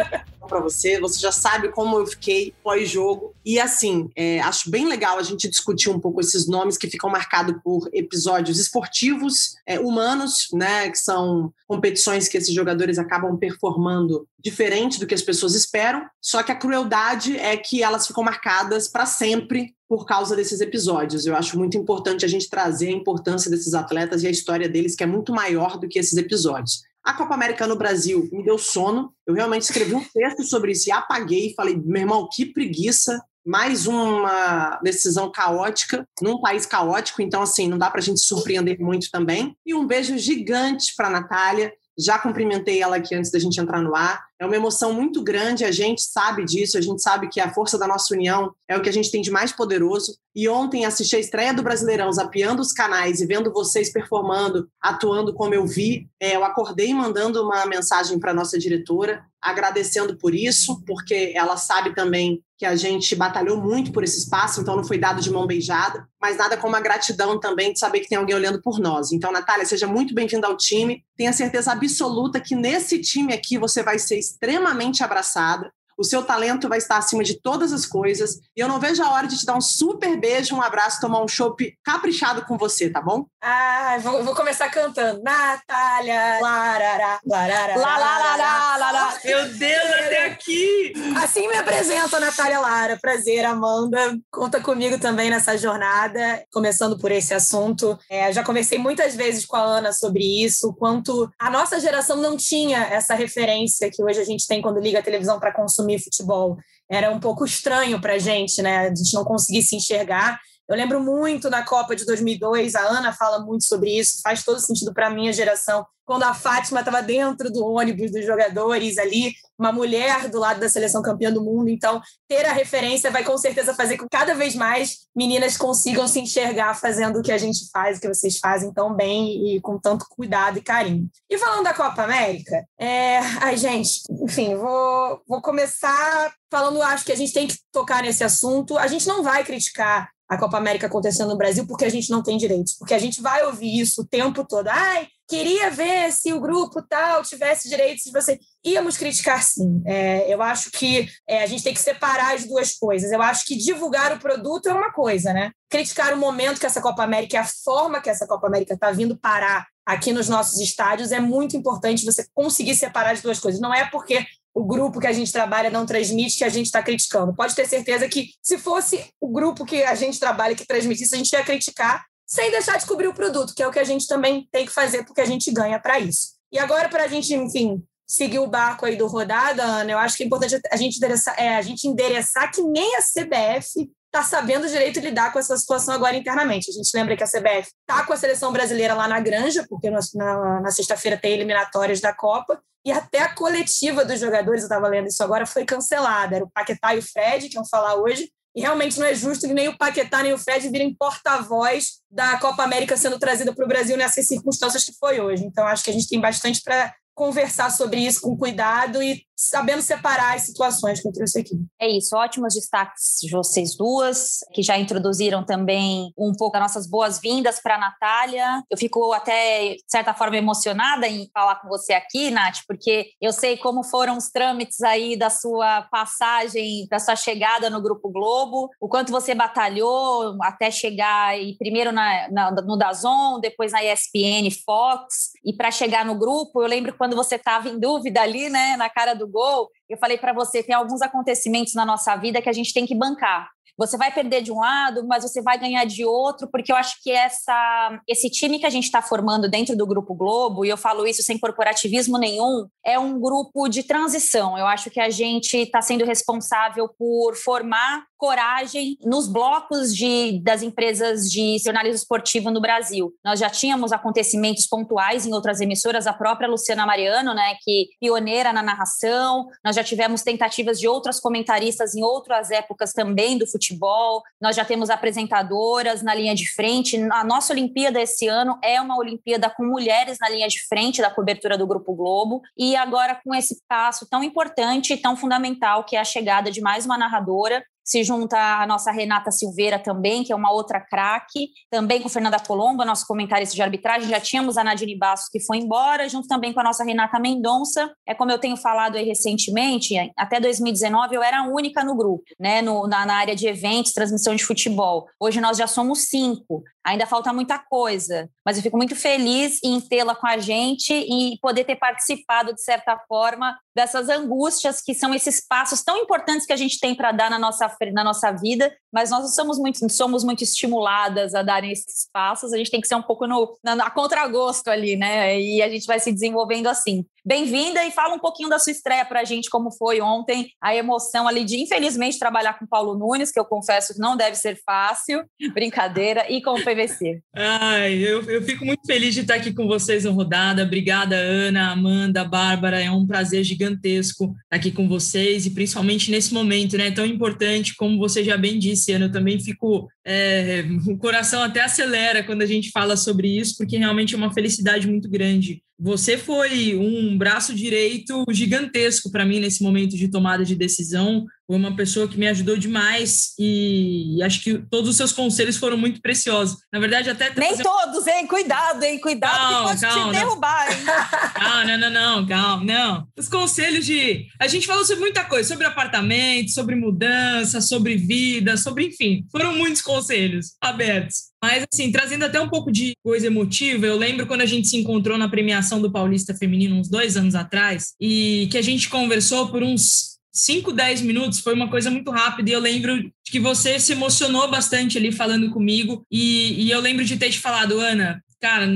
para 0.46 0.60
você, 0.60 1.00
você 1.00 1.18
já 1.18 1.32
sabe 1.32 1.70
como 1.70 1.98
eu 1.98 2.06
fiquei 2.06 2.52
pós-jogo. 2.62 3.34
E 3.44 3.58
assim, 3.58 4.10
é, 4.14 4.40
acho 4.40 4.70
bem 4.70 4.86
legal 4.86 5.18
a 5.18 5.22
gente 5.22 5.48
discutir 5.48 5.88
um 5.88 5.98
pouco 5.98 6.20
esses 6.20 6.46
nomes 6.46 6.76
que 6.76 6.88
ficam 6.88 7.08
marcados 7.08 7.56
por 7.64 7.88
episódios 7.94 8.58
esportivos, 8.58 9.56
é, 9.66 9.80
humanos, 9.80 10.48
né, 10.52 10.90
que 10.90 10.98
são 10.98 11.50
competições 11.66 12.28
que 12.28 12.41
esses 12.42 12.54
jogadores 12.54 12.98
acabam 12.98 13.36
performando 13.36 14.26
diferente 14.38 15.00
do 15.00 15.06
que 15.06 15.14
as 15.14 15.22
pessoas 15.22 15.54
esperam. 15.54 16.04
Só 16.20 16.42
que 16.42 16.52
a 16.52 16.56
crueldade 16.56 17.36
é 17.38 17.56
que 17.56 17.82
elas 17.82 18.06
ficam 18.06 18.22
marcadas 18.22 18.88
para 18.88 19.06
sempre 19.06 19.74
por 19.88 20.06
causa 20.06 20.34
desses 20.34 20.60
episódios. 20.60 21.26
Eu 21.26 21.36
acho 21.36 21.58
muito 21.58 21.76
importante 21.76 22.24
a 22.24 22.28
gente 22.28 22.48
trazer 22.48 22.88
a 22.88 22.92
importância 22.92 23.50
desses 23.50 23.74
atletas 23.74 24.22
e 24.22 24.26
a 24.26 24.30
história 24.30 24.68
deles, 24.68 24.94
que 24.94 25.04
é 25.04 25.06
muito 25.06 25.32
maior 25.32 25.78
do 25.78 25.88
que 25.88 25.98
esses 25.98 26.16
episódios. 26.16 26.82
A 27.04 27.12
Copa 27.12 27.34
América 27.34 27.66
no 27.66 27.76
Brasil 27.76 28.28
me 28.32 28.44
deu 28.44 28.56
sono. 28.56 29.12
Eu 29.26 29.34
realmente 29.34 29.62
escrevi 29.62 29.94
um 29.94 30.04
texto 30.04 30.44
sobre 30.44 30.72
isso 30.72 30.88
e 30.88 30.92
apaguei. 30.92 31.52
Falei, 31.54 31.76
meu 31.76 32.02
irmão, 32.02 32.28
que 32.32 32.46
preguiça. 32.46 33.20
Mais 33.44 33.88
uma 33.88 34.78
decisão 34.84 35.28
caótica 35.30 36.06
num 36.22 36.40
país 36.40 36.64
caótico. 36.64 37.20
Então, 37.20 37.42
assim, 37.42 37.66
não 37.66 37.76
dá 37.76 37.90
para 37.90 37.98
a 37.98 38.02
gente 38.02 38.20
surpreender 38.20 38.80
muito 38.80 39.10
também. 39.10 39.56
E 39.66 39.74
um 39.74 39.84
beijo 39.84 40.16
gigante 40.16 40.94
para 40.96 41.10
Natália. 41.10 41.72
Já 41.98 42.18
cumprimentei 42.18 42.80
ela 42.82 42.96
aqui 42.96 43.14
antes 43.14 43.30
da 43.30 43.38
gente 43.38 43.60
entrar 43.60 43.80
no 43.82 43.94
ar. 43.94 44.24
É 44.42 44.44
uma 44.44 44.56
emoção 44.56 44.92
muito 44.92 45.22
grande, 45.22 45.64
a 45.64 45.70
gente 45.70 46.02
sabe 46.02 46.44
disso, 46.44 46.76
a 46.76 46.80
gente 46.80 47.00
sabe 47.00 47.28
que 47.28 47.38
a 47.38 47.54
força 47.54 47.78
da 47.78 47.86
nossa 47.86 48.12
união 48.12 48.52
é 48.68 48.76
o 48.76 48.82
que 48.82 48.88
a 48.88 48.92
gente 48.92 49.08
tem 49.08 49.22
de 49.22 49.30
mais 49.30 49.52
poderoso. 49.52 50.18
E 50.34 50.48
ontem 50.48 50.84
assisti 50.84 51.14
a 51.14 51.20
estreia 51.20 51.54
do 51.54 51.62
Brasileirão, 51.62 52.10
zapeando 52.10 52.60
os 52.60 52.72
canais 52.72 53.20
e 53.20 53.26
vendo 53.26 53.52
vocês 53.52 53.92
performando, 53.92 54.68
atuando 54.82 55.32
como 55.32 55.54
eu 55.54 55.64
vi. 55.64 56.08
É, 56.18 56.34
eu 56.34 56.42
acordei 56.42 56.92
mandando 56.92 57.40
uma 57.40 57.64
mensagem 57.66 58.18
para 58.18 58.34
nossa 58.34 58.58
diretora, 58.58 59.24
agradecendo 59.40 60.16
por 60.16 60.34
isso, 60.34 60.82
porque 60.86 61.32
ela 61.36 61.56
sabe 61.56 61.94
também 61.94 62.42
que 62.56 62.64
a 62.64 62.76
gente 62.76 63.16
batalhou 63.16 63.60
muito 63.60 63.90
por 63.90 64.04
esse 64.04 64.18
espaço, 64.18 64.60
então 64.60 64.76
não 64.76 64.84
foi 64.84 64.96
dado 64.96 65.20
de 65.20 65.32
mão 65.32 65.48
beijada, 65.48 66.06
mas 66.20 66.36
nada 66.36 66.56
como 66.56 66.76
a 66.76 66.80
gratidão 66.80 67.40
também 67.40 67.72
de 67.72 67.80
saber 67.80 67.98
que 67.98 68.08
tem 68.08 68.16
alguém 68.16 68.36
olhando 68.36 68.62
por 68.62 68.78
nós. 68.78 69.10
Então, 69.10 69.32
Natália, 69.32 69.66
seja 69.66 69.88
muito 69.88 70.14
bem-vinda 70.14 70.46
ao 70.46 70.56
time. 70.56 71.04
Tenha 71.16 71.32
certeza 71.32 71.72
absoluta 71.72 72.40
que 72.40 72.54
nesse 72.54 73.00
time 73.00 73.34
aqui 73.34 73.58
você 73.58 73.82
vai 73.82 73.98
ser 73.98 74.16
extremamente 74.32 75.04
abraçada 75.04 75.72
o 75.98 76.04
seu 76.04 76.22
talento 76.22 76.68
vai 76.68 76.78
estar 76.78 76.96
acima 76.96 77.22
de 77.22 77.40
todas 77.40 77.72
as 77.72 77.86
coisas. 77.86 78.40
E 78.56 78.60
eu 78.60 78.68
não 78.68 78.80
vejo 78.80 79.02
a 79.02 79.10
hora 79.10 79.26
de 79.26 79.38
te 79.38 79.46
dar 79.46 79.56
um 79.56 79.60
super 79.60 80.18
beijo, 80.18 80.54
um 80.54 80.62
abraço, 80.62 81.00
tomar 81.00 81.22
um 81.22 81.28
chopp 81.28 81.76
caprichado 81.84 82.44
com 82.44 82.56
você, 82.56 82.90
tá 82.90 83.00
bom? 83.00 83.26
Ah, 83.40 83.98
vou, 84.00 84.24
vou 84.24 84.34
começar 84.34 84.70
cantando. 84.70 85.22
Natália, 85.22 86.38
larará, 86.40 87.20
larará, 87.26 87.76
lá, 87.76 87.98
lá, 87.98 88.18
lá, 88.18 88.36
lá, 88.36 88.76
lá, 88.76 88.90
lá. 88.92 89.18
Meu 89.24 89.52
Deus, 89.52 89.90
até 90.06 90.26
aqui! 90.26 90.92
Assim 91.22 91.48
me 91.48 91.56
apresento, 91.56 92.18
Natália 92.20 92.60
Lara. 92.60 92.98
Prazer, 93.00 93.44
Amanda. 93.44 94.18
Conta 94.30 94.60
comigo 94.60 94.98
também 94.98 95.30
nessa 95.30 95.56
jornada, 95.56 96.44
começando 96.52 96.98
por 96.98 97.10
esse 97.10 97.34
assunto. 97.34 97.98
É, 98.08 98.32
já 98.32 98.42
conversei 98.42 98.78
muitas 98.78 99.14
vezes 99.14 99.44
com 99.44 99.56
a 99.56 99.62
Ana 99.62 99.92
sobre 99.92 100.44
isso, 100.44 100.74
quanto 100.74 101.30
a 101.38 101.50
nossa 101.50 101.78
geração 101.78 102.16
não 102.16 102.36
tinha 102.36 102.78
essa 102.78 103.14
referência 103.14 103.90
que 103.90 104.02
hoje 104.02 104.20
a 104.20 104.24
gente 104.24 104.46
tem 104.46 104.62
quando 104.62 104.80
liga 104.80 104.98
a 104.98 105.02
televisão 105.02 105.38
para 105.38 105.52
consumir 105.52 105.81
consumir 105.82 105.98
futebol. 105.98 106.56
Era 106.90 107.10
um 107.10 107.18
pouco 107.18 107.44
estranho 107.44 108.00
para 108.00 108.14
a 108.14 108.18
gente, 108.18 108.62
né? 108.62 108.88
A 108.88 108.94
gente 108.94 109.12
não 109.14 109.24
conseguir 109.24 109.62
se 109.62 109.76
enxergar. 109.76 110.38
Eu 110.72 110.78
lembro 110.78 111.02
muito 111.02 111.50
na 111.50 111.62
Copa 111.62 111.94
de 111.94 112.06
2002, 112.06 112.74
a 112.74 112.80
Ana 112.80 113.12
fala 113.12 113.38
muito 113.40 113.62
sobre 113.62 113.90
isso, 113.90 114.22
faz 114.22 114.42
todo 114.42 114.58
sentido 114.58 114.94
para 114.94 115.08
a 115.08 115.10
minha 115.10 115.30
geração 115.30 115.84
quando 116.04 116.24
a 116.24 116.34
Fátima 116.34 116.80
estava 116.80 117.02
dentro 117.02 117.50
do 117.50 117.64
ônibus 117.64 118.10
dos 118.10 118.24
jogadores 118.24 118.98
ali, 118.98 119.34
uma 119.58 119.70
mulher 119.70 120.28
do 120.28 120.38
lado 120.38 120.60
da 120.60 120.68
seleção 120.68 121.00
campeã 121.00 121.32
do 121.32 121.44
mundo. 121.44 121.68
Então, 121.68 122.00
ter 122.28 122.44
a 122.44 122.52
referência 122.52 123.10
vai 123.10 123.22
com 123.22 123.36
certeza 123.38 123.74
fazer 123.74 123.96
com 123.96 124.04
que 124.04 124.16
cada 124.16 124.34
vez 124.34 124.54
mais 124.54 125.06
meninas 125.14 125.56
consigam 125.56 126.08
se 126.08 126.20
enxergar 126.20 126.74
fazendo 126.74 127.18
o 127.18 127.22
que 127.22 127.30
a 127.30 127.38
gente 127.38 127.70
faz, 127.70 127.98
o 127.98 128.00
que 128.00 128.08
vocês 128.08 128.38
fazem 128.38 128.72
tão 128.72 128.94
bem 128.94 129.54
e 129.54 129.60
com 129.60 129.78
tanto 129.78 130.06
cuidado 130.08 130.58
e 130.58 130.62
carinho. 130.62 131.08
E 131.30 131.38
falando 131.38 131.64
da 131.64 131.74
Copa 131.74 132.02
América, 132.02 132.64
é... 132.78 133.18
ai, 133.40 133.56
gente, 133.56 134.02
enfim, 134.22 134.56
vou, 134.56 135.22
vou 135.28 135.40
começar 135.40 136.32
falando, 136.50 136.82
acho 136.82 137.04
que 137.04 137.12
a 137.12 137.16
gente 137.16 137.32
tem 137.32 137.46
que 137.46 137.56
tocar 137.70 138.02
nesse 138.02 138.24
assunto. 138.24 138.76
A 138.76 138.86
gente 138.86 139.06
não 139.06 139.22
vai 139.22 139.44
criticar 139.44 140.10
a 140.32 140.38
Copa 140.38 140.56
América 140.56 140.86
acontecendo 140.86 141.28
no 141.28 141.36
Brasil 141.36 141.66
porque 141.66 141.84
a 141.84 141.90
gente 141.90 142.10
não 142.10 142.22
tem 142.22 142.38
direitos, 142.38 142.72
porque 142.78 142.94
a 142.94 142.98
gente 142.98 143.20
vai 143.20 143.44
ouvir 143.44 143.78
isso 143.78 144.00
o 144.00 144.06
tempo 144.06 144.46
todo. 144.46 144.66
Ai, 144.68 145.06
queria 145.28 145.70
ver 145.70 146.10
se 146.10 146.32
o 146.32 146.40
grupo 146.40 146.80
tal 146.80 147.22
tivesse 147.22 147.68
direitos, 147.68 148.04
se 148.04 148.10
você 148.10 148.38
íamos 148.64 148.96
criticar 148.96 149.42
sim. 149.42 149.82
É, 149.84 150.32
eu 150.32 150.40
acho 150.40 150.70
que 150.70 151.06
é, 151.28 151.42
a 151.42 151.46
gente 151.46 151.62
tem 151.62 151.74
que 151.74 151.80
separar 151.80 152.34
as 152.34 152.46
duas 152.46 152.72
coisas. 152.78 153.12
Eu 153.12 153.20
acho 153.20 153.44
que 153.44 153.58
divulgar 153.58 154.16
o 154.16 154.18
produto 154.18 154.70
é 154.70 154.72
uma 154.72 154.90
coisa, 154.90 155.34
né? 155.34 155.50
Criticar 155.68 156.14
o 156.14 156.16
momento 156.16 156.58
que 156.58 156.66
essa 156.66 156.80
Copa 156.80 157.04
América 157.04 157.40
a 157.40 157.44
forma 157.44 158.00
que 158.00 158.08
essa 158.08 158.26
Copa 158.26 158.46
América 158.46 158.72
está 158.72 158.90
vindo 158.90 159.18
parar 159.18 159.66
aqui 159.84 160.12
nos 160.12 160.30
nossos 160.30 160.60
estádios 160.60 161.12
é 161.12 161.20
muito 161.20 161.58
importante 161.58 162.06
você 162.06 162.26
conseguir 162.32 162.74
separar 162.74 163.12
as 163.12 163.20
duas 163.20 163.38
coisas. 163.38 163.60
Não 163.60 163.74
é 163.74 163.84
porque 163.90 164.24
o 164.54 164.64
grupo 164.64 165.00
que 165.00 165.06
a 165.06 165.12
gente 165.12 165.32
trabalha 165.32 165.70
não 165.70 165.86
transmite 165.86 166.38
que 166.38 166.44
a 166.44 166.48
gente 166.48 166.66
está 166.66 166.82
criticando. 166.82 167.34
Pode 167.34 167.54
ter 167.54 167.66
certeza 167.66 168.08
que, 168.08 168.30
se 168.42 168.58
fosse 168.58 169.04
o 169.20 169.28
grupo 169.28 169.64
que 169.64 169.82
a 169.82 169.94
gente 169.94 170.18
trabalha 170.20 170.54
que 170.54 170.66
transmitisse, 170.66 171.14
a 171.14 171.18
gente 171.18 171.32
ia 171.32 171.44
criticar 171.44 172.04
sem 172.26 172.50
deixar 172.50 172.78
de 172.78 172.86
cobrir 172.86 173.08
o 173.08 173.14
produto, 173.14 173.54
que 173.54 173.62
é 173.62 173.68
o 173.68 173.70
que 173.70 173.78
a 173.78 173.84
gente 173.84 174.06
também 174.06 174.48
tem 174.50 174.64
que 174.64 174.72
fazer, 174.72 175.04
porque 175.04 175.20
a 175.20 175.26
gente 175.26 175.50
ganha 175.50 175.78
para 175.78 176.00
isso. 176.00 176.32
E 176.50 176.58
agora, 176.58 176.88
para 176.88 177.04
a 177.04 177.08
gente, 177.08 177.34
enfim, 177.34 177.82
seguir 178.06 178.38
o 178.38 178.46
barco 178.46 178.86
aí 178.86 178.96
do 178.96 179.06
rodada, 179.06 179.62
Ana, 179.62 179.92
eu 179.92 179.98
acho 179.98 180.16
que 180.16 180.22
é 180.22 180.26
importante 180.26 180.60
a 180.70 180.76
gente 180.76 180.96
endereçar, 180.96 181.34
é, 181.38 181.56
a 181.56 181.62
gente 181.62 181.86
endereçar 181.86 182.50
que 182.50 182.62
nem 182.62 182.96
a 182.96 183.00
CBF 183.00 183.90
está 184.14 184.22
sabendo 184.22 184.68
direito 184.68 185.00
lidar 185.00 185.32
com 185.32 185.38
essa 185.38 185.56
situação 185.56 185.94
agora 185.94 186.14
internamente. 186.14 186.70
A 186.70 186.74
gente 186.74 186.94
lembra 186.94 187.16
que 187.16 187.24
a 187.24 187.26
CBF 187.26 187.70
está 187.80 188.04
com 188.04 188.12
a 188.12 188.16
seleção 188.16 188.52
brasileira 188.52 188.92
lá 188.92 189.08
na 189.08 189.18
granja, 189.18 189.64
porque 189.68 189.90
na, 189.90 190.00
na, 190.14 190.60
na 190.60 190.70
sexta-feira 190.70 191.16
tem 191.16 191.32
eliminatórias 191.32 191.98
da 191.98 192.12
Copa, 192.14 192.62
e 192.84 192.92
até 192.92 193.20
a 193.20 193.34
coletiva 193.34 194.04
dos 194.04 194.20
jogadores, 194.20 194.62
eu 194.62 194.66
estava 194.66 194.88
lendo 194.88 195.06
isso 195.06 195.22
agora, 195.22 195.46
foi 195.46 195.64
cancelada. 195.64 196.36
Era 196.36 196.44
o 196.44 196.50
Paquetá 196.50 196.94
e 196.94 196.98
o 196.98 197.02
Fred, 197.02 197.48
que 197.48 197.56
iam 197.56 197.64
falar 197.64 197.94
hoje, 197.94 198.28
e 198.54 198.60
realmente 198.60 198.98
não 198.98 199.06
é 199.06 199.14
justo 199.14 199.46
que 199.46 199.54
nem 199.54 199.68
o 199.68 199.78
Paquetá 199.78 200.22
nem 200.22 200.34
o 200.34 200.38
Fred 200.38 200.68
virem 200.68 200.94
porta-voz 200.94 202.00
da 202.10 202.38
Copa 202.38 202.62
América 202.64 202.96
sendo 202.96 203.18
trazida 203.18 203.54
para 203.54 203.64
o 203.64 203.68
Brasil 203.68 203.96
nessas 203.96 204.26
circunstâncias 204.26 204.84
que 204.84 204.92
foi 204.98 205.20
hoje. 205.20 205.44
Então, 205.44 205.66
acho 205.66 205.84
que 205.84 205.90
a 205.90 205.92
gente 205.92 206.08
tem 206.08 206.20
bastante 206.20 206.60
para 206.62 206.92
conversar 207.14 207.70
sobre 207.70 208.00
isso 208.00 208.20
com 208.20 208.36
cuidado 208.36 209.02
e 209.02 209.22
sabendo 209.36 209.82
separar 209.82 210.36
as 210.36 210.42
situações 210.42 211.00
que 211.00 211.08
eu 211.08 211.12
trouxe 211.12 211.40
aqui. 211.40 211.56
É 211.80 211.88
isso, 211.88 212.16
ótimos 212.16 212.54
destaques 212.54 213.18
de 213.20 213.30
vocês 213.30 213.76
duas, 213.76 214.38
que 214.52 214.62
já 214.62 214.78
introduziram 214.78 215.44
também 215.44 216.12
um 216.16 216.32
pouco 216.32 216.52
das 216.52 216.62
nossas 216.62 216.86
boas-vindas 216.88 217.60
para 217.60 217.76
a 217.76 217.78
Natália. 217.78 218.62
Eu 218.70 218.78
fico 218.78 219.12
até, 219.12 219.74
de 219.74 219.84
certa 219.88 220.14
forma, 220.14 220.36
emocionada 220.36 221.08
em 221.08 221.28
falar 221.32 221.56
com 221.56 221.68
você 221.68 221.92
aqui, 221.92 222.30
Nath, 222.30 222.58
porque 222.66 223.10
eu 223.20 223.32
sei 223.32 223.56
como 223.56 223.82
foram 223.82 224.16
os 224.16 224.30
trâmites 224.30 224.80
aí 224.82 225.16
da 225.16 225.30
sua 225.30 225.82
passagem, 225.90 226.86
da 226.88 226.98
sua 226.98 227.16
chegada 227.16 227.68
no 227.68 227.82
Grupo 227.82 228.10
Globo, 228.10 228.70
o 228.80 228.88
quanto 228.88 229.10
você 229.10 229.34
batalhou 229.34 230.36
até 230.42 230.70
chegar 230.70 231.28
aí, 231.28 231.56
primeiro 231.56 231.92
na, 231.92 232.30
na, 232.30 232.50
no 232.50 232.76
Dazon, 232.76 233.40
depois 233.40 233.72
na 233.72 233.82
ESPN, 233.82 234.50
Fox, 234.64 235.32
e 235.44 235.52
para 235.52 235.70
chegar 235.70 236.04
no 236.04 236.14
grupo, 236.14 236.62
eu 236.62 236.68
lembro 236.68 236.96
quando 236.96 237.16
você 237.16 237.36
estava 237.36 237.68
em 237.68 237.78
dúvida 237.78 238.20
ali, 238.20 238.48
né, 238.48 238.76
na 238.76 238.88
cara 238.88 239.14
do 239.14 239.31
gol, 239.32 239.70
eu 239.88 239.98
falei 239.98 240.18
para 240.18 240.32
você, 240.32 240.62
tem 240.62 240.74
alguns 240.74 241.02
acontecimentos 241.02 241.74
na 241.74 241.84
nossa 241.84 242.16
vida 242.16 242.42
que 242.42 242.48
a 242.48 242.52
gente 242.52 242.72
tem 242.72 242.86
que 242.86 242.94
bancar. 242.94 243.48
Você 243.78 243.96
vai 243.96 244.12
perder 244.12 244.42
de 244.42 244.52
um 244.52 244.60
lado, 244.60 245.06
mas 245.06 245.22
você 245.22 245.40
vai 245.40 245.58
ganhar 245.58 245.84
de 245.84 246.04
outro, 246.04 246.48
porque 246.50 246.70
eu 246.70 246.76
acho 246.76 246.96
que 247.02 247.10
essa, 247.10 248.00
esse 248.06 248.28
time 248.28 248.58
que 248.58 248.66
a 248.66 248.70
gente 248.70 248.84
está 248.84 249.00
formando 249.00 249.48
dentro 249.48 249.76
do 249.76 249.86
Grupo 249.86 250.14
Globo, 250.14 250.64
e 250.64 250.68
eu 250.68 250.76
falo 250.76 251.06
isso 251.06 251.22
sem 251.22 251.38
corporativismo 251.38 252.18
nenhum, 252.18 252.66
é 252.84 252.98
um 252.98 253.18
grupo 253.18 253.68
de 253.68 253.82
transição. 253.82 254.58
Eu 254.58 254.66
acho 254.66 254.90
que 254.90 255.00
a 255.00 255.08
gente 255.08 255.56
está 255.56 255.80
sendo 255.80 256.04
responsável 256.04 256.88
por 256.98 257.34
formar 257.34 258.04
coragem 258.22 258.96
nos 259.04 259.26
blocos 259.26 259.92
de, 259.92 260.40
das 260.44 260.62
empresas 260.62 261.28
de 261.28 261.58
jornalismo 261.58 261.96
esportivo 261.96 262.52
no 262.52 262.60
Brasil. 262.60 263.12
Nós 263.24 263.40
já 263.40 263.50
tínhamos 263.50 263.90
acontecimentos 263.90 264.64
pontuais 264.68 265.26
em 265.26 265.34
outras 265.34 265.60
emissoras, 265.60 266.06
a 266.06 266.12
própria 266.12 266.48
Luciana 266.48 266.86
Mariano, 266.86 267.34
né, 267.34 267.56
que 267.64 267.88
pioneira 267.98 268.52
na 268.52 268.62
narração. 268.62 269.48
Nós 269.72 269.76
já 269.76 269.84
tivemos 269.84 270.20
tentativas 270.20 270.78
de 270.78 270.86
outras 270.86 271.18
comentaristas 271.18 271.94
em 271.94 272.02
outras 272.04 272.50
épocas 272.50 272.92
também 272.92 273.38
do 273.38 273.46
futebol. 273.46 274.22
Nós 274.38 274.54
já 274.54 274.66
temos 274.66 274.90
apresentadoras 274.90 276.02
na 276.02 276.14
linha 276.14 276.34
de 276.34 276.46
frente. 276.52 276.98
A 277.10 277.24
nossa 277.24 277.54
Olimpíada 277.54 277.98
esse 277.98 278.28
ano 278.28 278.58
é 278.62 278.78
uma 278.78 278.98
Olimpíada 278.98 279.48
com 279.48 279.64
mulheres 279.64 280.18
na 280.20 280.28
linha 280.28 280.46
de 280.46 280.62
frente 280.66 281.00
da 281.00 281.08
cobertura 281.08 281.56
do 281.56 281.66
Grupo 281.66 281.94
Globo 281.94 282.42
e 282.54 282.76
agora 282.76 283.18
com 283.24 283.34
esse 283.34 283.62
passo 283.66 284.06
tão 284.10 284.22
importante 284.22 284.92
e 284.92 284.98
tão 284.98 285.16
fundamental 285.16 285.84
que 285.84 285.96
é 285.96 286.00
a 286.00 286.04
chegada 286.04 286.50
de 286.50 286.60
mais 286.60 286.84
uma 286.84 286.98
narradora 286.98 287.64
se 287.84 288.02
junta 288.04 288.38
a 288.38 288.66
nossa 288.66 288.90
Renata 288.90 289.30
Silveira 289.30 289.78
também, 289.78 290.22
que 290.24 290.32
é 290.32 290.36
uma 290.36 290.52
outra 290.52 290.80
craque, 290.80 291.48
também 291.70 292.00
com 292.00 292.08
Fernanda 292.08 292.38
Colombo, 292.38 292.84
nosso 292.84 293.06
comentarista 293.06 293.54
de 293.54 293.62
arbitragem, 293.62 294.08
já 294.08 294.20
tínhamos 294.20 294.56
a 294.56 294.64
Nadine 294.64 294.96
Bastos, 294.96 295.30
que 295.30 295.40
foi 295.40 295.58
embora, 295.58 296.08
junto 296.08 296.28
também 296.28 296.52
com 296.52 296.60
a 296.60 296.64
nossa 296.64 296.84
Renata 296.84 297.18
Mendonça, 297.18 297.92
é 298.06 298.14
como 298.14 298.30
eu 298.30 298.38
tenho 298.38 298.56
falado 298.56 298.96
aí 298.96 299.04
recentemente, 299.04 299.94
até 300.16 300.40
2019 300.40 301.14
eu 301.14 301.22
era 301.22 301.40
a 301.40 301.46
única 301.46 301.84
no 301.84 301.96
grupo, 301.96 302.24
né, 302.38 302.62
no, 302.62 302.86
na, 302.86 303.04
na 303.06 303.14
área 303.14 303.34
de 303.34 303.46
eventos, 303.46 303.92
transmissão 303.92 304.34
de 304.34 304.44
futebol, 304.44 305.06
hoje 305.20 305.40
nós 305.40 305.56
já 305.56 305.66
somos 305.66 306.08
cinco, 306.08 306.62
ainda 306.84 307.06
falta 307.06 307.32
muita 307.32 307.58
coisa, 307.58 308.28
mas 308.44 308.56
eu 308.56 308.62
fico 308.62 308.76
muito 308.76 308.96
feliz 308.96 309.60
em 309.62 309.80
tê-la 309.80 310.14
com 310.14 310.26
a 310.26 310.38
gente 310.38 310.92
e 310.92 311.38
poder 311.40 311.64
ter 311.64 311.76
participado, 311.76 312.52
de 312.52 312.62
certa 312.62 312.98
forma, 313.08 313.56
dessas 313.74 314.08
angústias 314.08 314.80
que 314.82 314.94
são 314.94 315.14
esses 315.14 315.46
passos 315.46 315.82
tão 315.82 315.96
importantes 315.98 316.46
que 316.46 316.52
a 316.52 316.56
gente 316.56 316.78
tem 316.78 316.94
para 316.94 317.12
dar 317.12 317.30
na 317.30 317.38
nossa, 317.38 317.74
na 317.92 318.04
nossa 318.04 318.32
vida, 318.32 318.74
mas 318.92 319.10
nós 319.10 319.34
somos 319.34 319.58
muito, 319.58 319.78
somos 319.90 320.24
muito 320.24 320.42
estimuladas 320.42 321.34
a 321.34 321.42
darem 321.42 321.72
esses 321.72 322.08
passos, 322.12 322.52
a 322.52 322.58
gente 322.58 322.70
tem 322.70 322.80
que 322.80 322.88
ser 322.88 322.96
um 322.96 323.02
pouco 323.02 323.26
no, 323.26 323.56
na, 323.62 323.76
na 323.76 323.90
contragosto 323.90 324.68
ali, 324.68 324.96
né? 324.96 325.40
E 325.40 325.62
a 325.62 325.68
gente 325.68 325.86
vai 325.86 326.00
se 326.00 326.12
desenvolvendo 326.12 326.66
assim. 326.66 327.06
Bem-vinda 327.24 327.86
e 327.86 327.92
fala 327.92 328.16
um 328.16 328.18
pouquinho 328.18 328.48
da 328.48 328.58
sua 328.58 328.72
estreia 328.72 329.04
para 329.04 329.20
a 329.20 329.24
gente, 329.24 329.48
como 329.48 329.70
foi 329.70 330.00
ontem, 330.00 330.50
a 330.60 330.74
emoção 330.74 331.28
ali 331.28 331.44
de, 331.44 331.56
infelizmente, 331.56 332.18
trabalhar 332.18 332.58
com 332.58 332.66
Paulo 332.66 332.98
Nunes, 332.98 333.30
que 333.30 333.38
eu 333.38 333.44
confesso 333.44 333.94
que 333.94 334.00
não 334.00 334.16
deve 334.16 334.34
ser 334.34 334.60
fácil, 334.66 335.22
brincadeira, 335.54 336.26
e 336.28 336.42
com 336.42 336.50
o 336.50 336.64
PVC. 336.64 337.20
Ai, 337.32 337.94
eu, 337.94 338.22
eu 338.28 338.42
fico 338.42 338.64
muito 338.64 338.84
feliz 338.84 339.14
de 339.14 339.20
estar 339.20 339.36
aqui 339.36 339.54
com 339.54 339.68
vocês 339.68 340.02
na 340.02 340.10
rodada. 340.10 340.64
Obrigada, 340.64 341.14
Ana, 341.14 341.70
Amanda, 341.70 342.24
Bárbara. 342.24 342.82
É 342.82 342.90
um 342.90 343.06
prazer 343.06 343.44
gigantesco 343.44 344.24
estar 344.24 344.56
aqui 344.56 344.72
com 344.72 344.88
vocês 344.88 345.46
e 345.46 345.50
principalmente 345.50 346.10
nesse 346.10 346.34
momento, 346.34 346.76
né? 346.76 346.90
Tão 346.90 347.06
importante, 347.06 347.76
como 347.76 347.98
você 347.98 348.24
já 348.24 348.36
bem 348.36 348.58
disse, 348.58 348.90
Ana. 348.92 349.04
Eu 349.04 349.12
também 349.12 349.38
fico. 349.38 349.86
É, 350.04 350.64
o 350.88 350.98
coração 350.98 351.40
até 351.40 351.60
acelera 351.60 352.24
quando 352.24 352.42
a 352.42 352.46
gente 352.46 352.72
fala 352.72 352.96
sobre 352.96 353.28
isso, 353.28 353.54
porque 353.56 353.76
realmente 353.76 354.16
é 354.16 354.18
uma 354.18 354.32
felicidade 354.32 354.88
muito 354.88 355.08
grande 355.08 355.62
você 355.84 356.16
foi 356.16 356.76
um 356.76 357.11
braço 357.16 357.54
direito 357.54 358.24
gigantesco 358.30 359.10
para 359.10 359.24
mim 359.24 359.40
nesse 359.40 359.62
momento 359.62 359.96
de 359.96 360.08
tomada 360.08 360.44
de 360.44 360.54
decisão. 360.54 361.26
Foi 361.46 361.56
uma 361.56 361.74
pessoa 361.74 362.08
que 362.08 362.18
me 362.18 362.26
ajudou 362.28 362.56
demais 362.56 363.34
e 363.38 364.18
acho 364.22 364.42
que 364.42 364.58
todos 364.70 364.90
os 364.90 364.96
seus 364.96 365.12
conselhos 365.12 365.56
foram 365.56 365.76
muito 365.76 366.00
preciosos. 366.00 366.58
Na 366.72 366.78
verdade, 366.78 367.10
até. 367.10 367.32
Nem 367.36 367.56
todos, 367.56 368.06
hein? 368.06 368.26
Cuidado, 368.26 368.82
hein? 368.82 368.98
Cuidado 369.00 369.36
calma, 369.36 369.58
que 369.58 369.64
pode 369.64 369.80
calma, 369.80 370.12
te 370.12 370.18
derrubar, 370.18 370.72
hein? 370.72 370.84
Calma, 371.34 371.64
não, 371.64 371.78
não, 371.78 371.90
não, 371.90 372.26
calma, 372.26 372.64
não. 372.64 373.08
Os 373.18 373.28
conselhos 373.28 373.84
de. 373.84 374.26
A 374.40 374.46
gente 374.46 374.66
falou 374.66 374.84
sobre 374.84 375.00
muita 375.00 375.24
coisa, 375.24 375.48
sobre 375.48 375.66
apartamento, 375.66 376.50
sobre 376.50 376.74
mudança, 376.74 377.60
sobre 377.60 377.96
vida, 377.96 378.56
sobre, 378.56 378.86
enfim, 378.86 379.26
foram 379.30 379.54
muitos 379.54 379.82
conselhos 379.82 380.54
abertos. 380.60 381.32
Mas, 381.42 381.64
assim, 381.72 381.90
trazendo 381.90 382.24
até 382.24 382.40
um 382.40 382.48
pouco 382.48 382.70
de 382.70 382.94
coisa 383.02 383.26
emotiva, 383.26 383.84
eu 383.84 383.96
lembro 383.96 384.26
quando 384.26 384.42
a 384.42 384.46
gente 384.46 384.68
se 384.68 384.76
encontrou 384.76 385.18
na 385.18 385.28
premiação 385.28 385.82
do 385.82 385.90
Paulista 385.90 386.34
Feminino 386.34 386.76
uns 386.76 386.88
dois 386.88 387.16
anos 387.16 387.34
atrás, 387.34 387.94
e 388.00 388.48
que 388.50 388.56
a 388.56 388.62
gente 388.62 388.88
conversou 388.88 389.48
por 389.48 389.60
uns 389.60 390.11
5, 390.32 390.72
10 390.72 391.02
minutos, 391.02 391.40
foi 391.40 391.54
uma 391.54 391.68
coisa 391.68 391.90
muito 391.90 392.10
rápida, 392.10 392.50
e 392.50 392.52
eu 392.52 392.60
lembro 392.60 393.12
que 393.24 393.38
você 393.38 393.78
se 393.78 393.92
emocionou 393.92 394.50
bastante 394.50 394.96
ali 394.96 395.12
falando 395.12 395.50
comigo, 395.50 396.06
e, 396.10 396.64
e 396.64 396.70
eu 396.70 396.80
lembro 396.80 397.04
de 397.04 397.16
ter 397.16 397.30
te 397.30 397.38
falado, 397.38 397.78
Ana, 397.78 398.22
cara, 398.42 398.68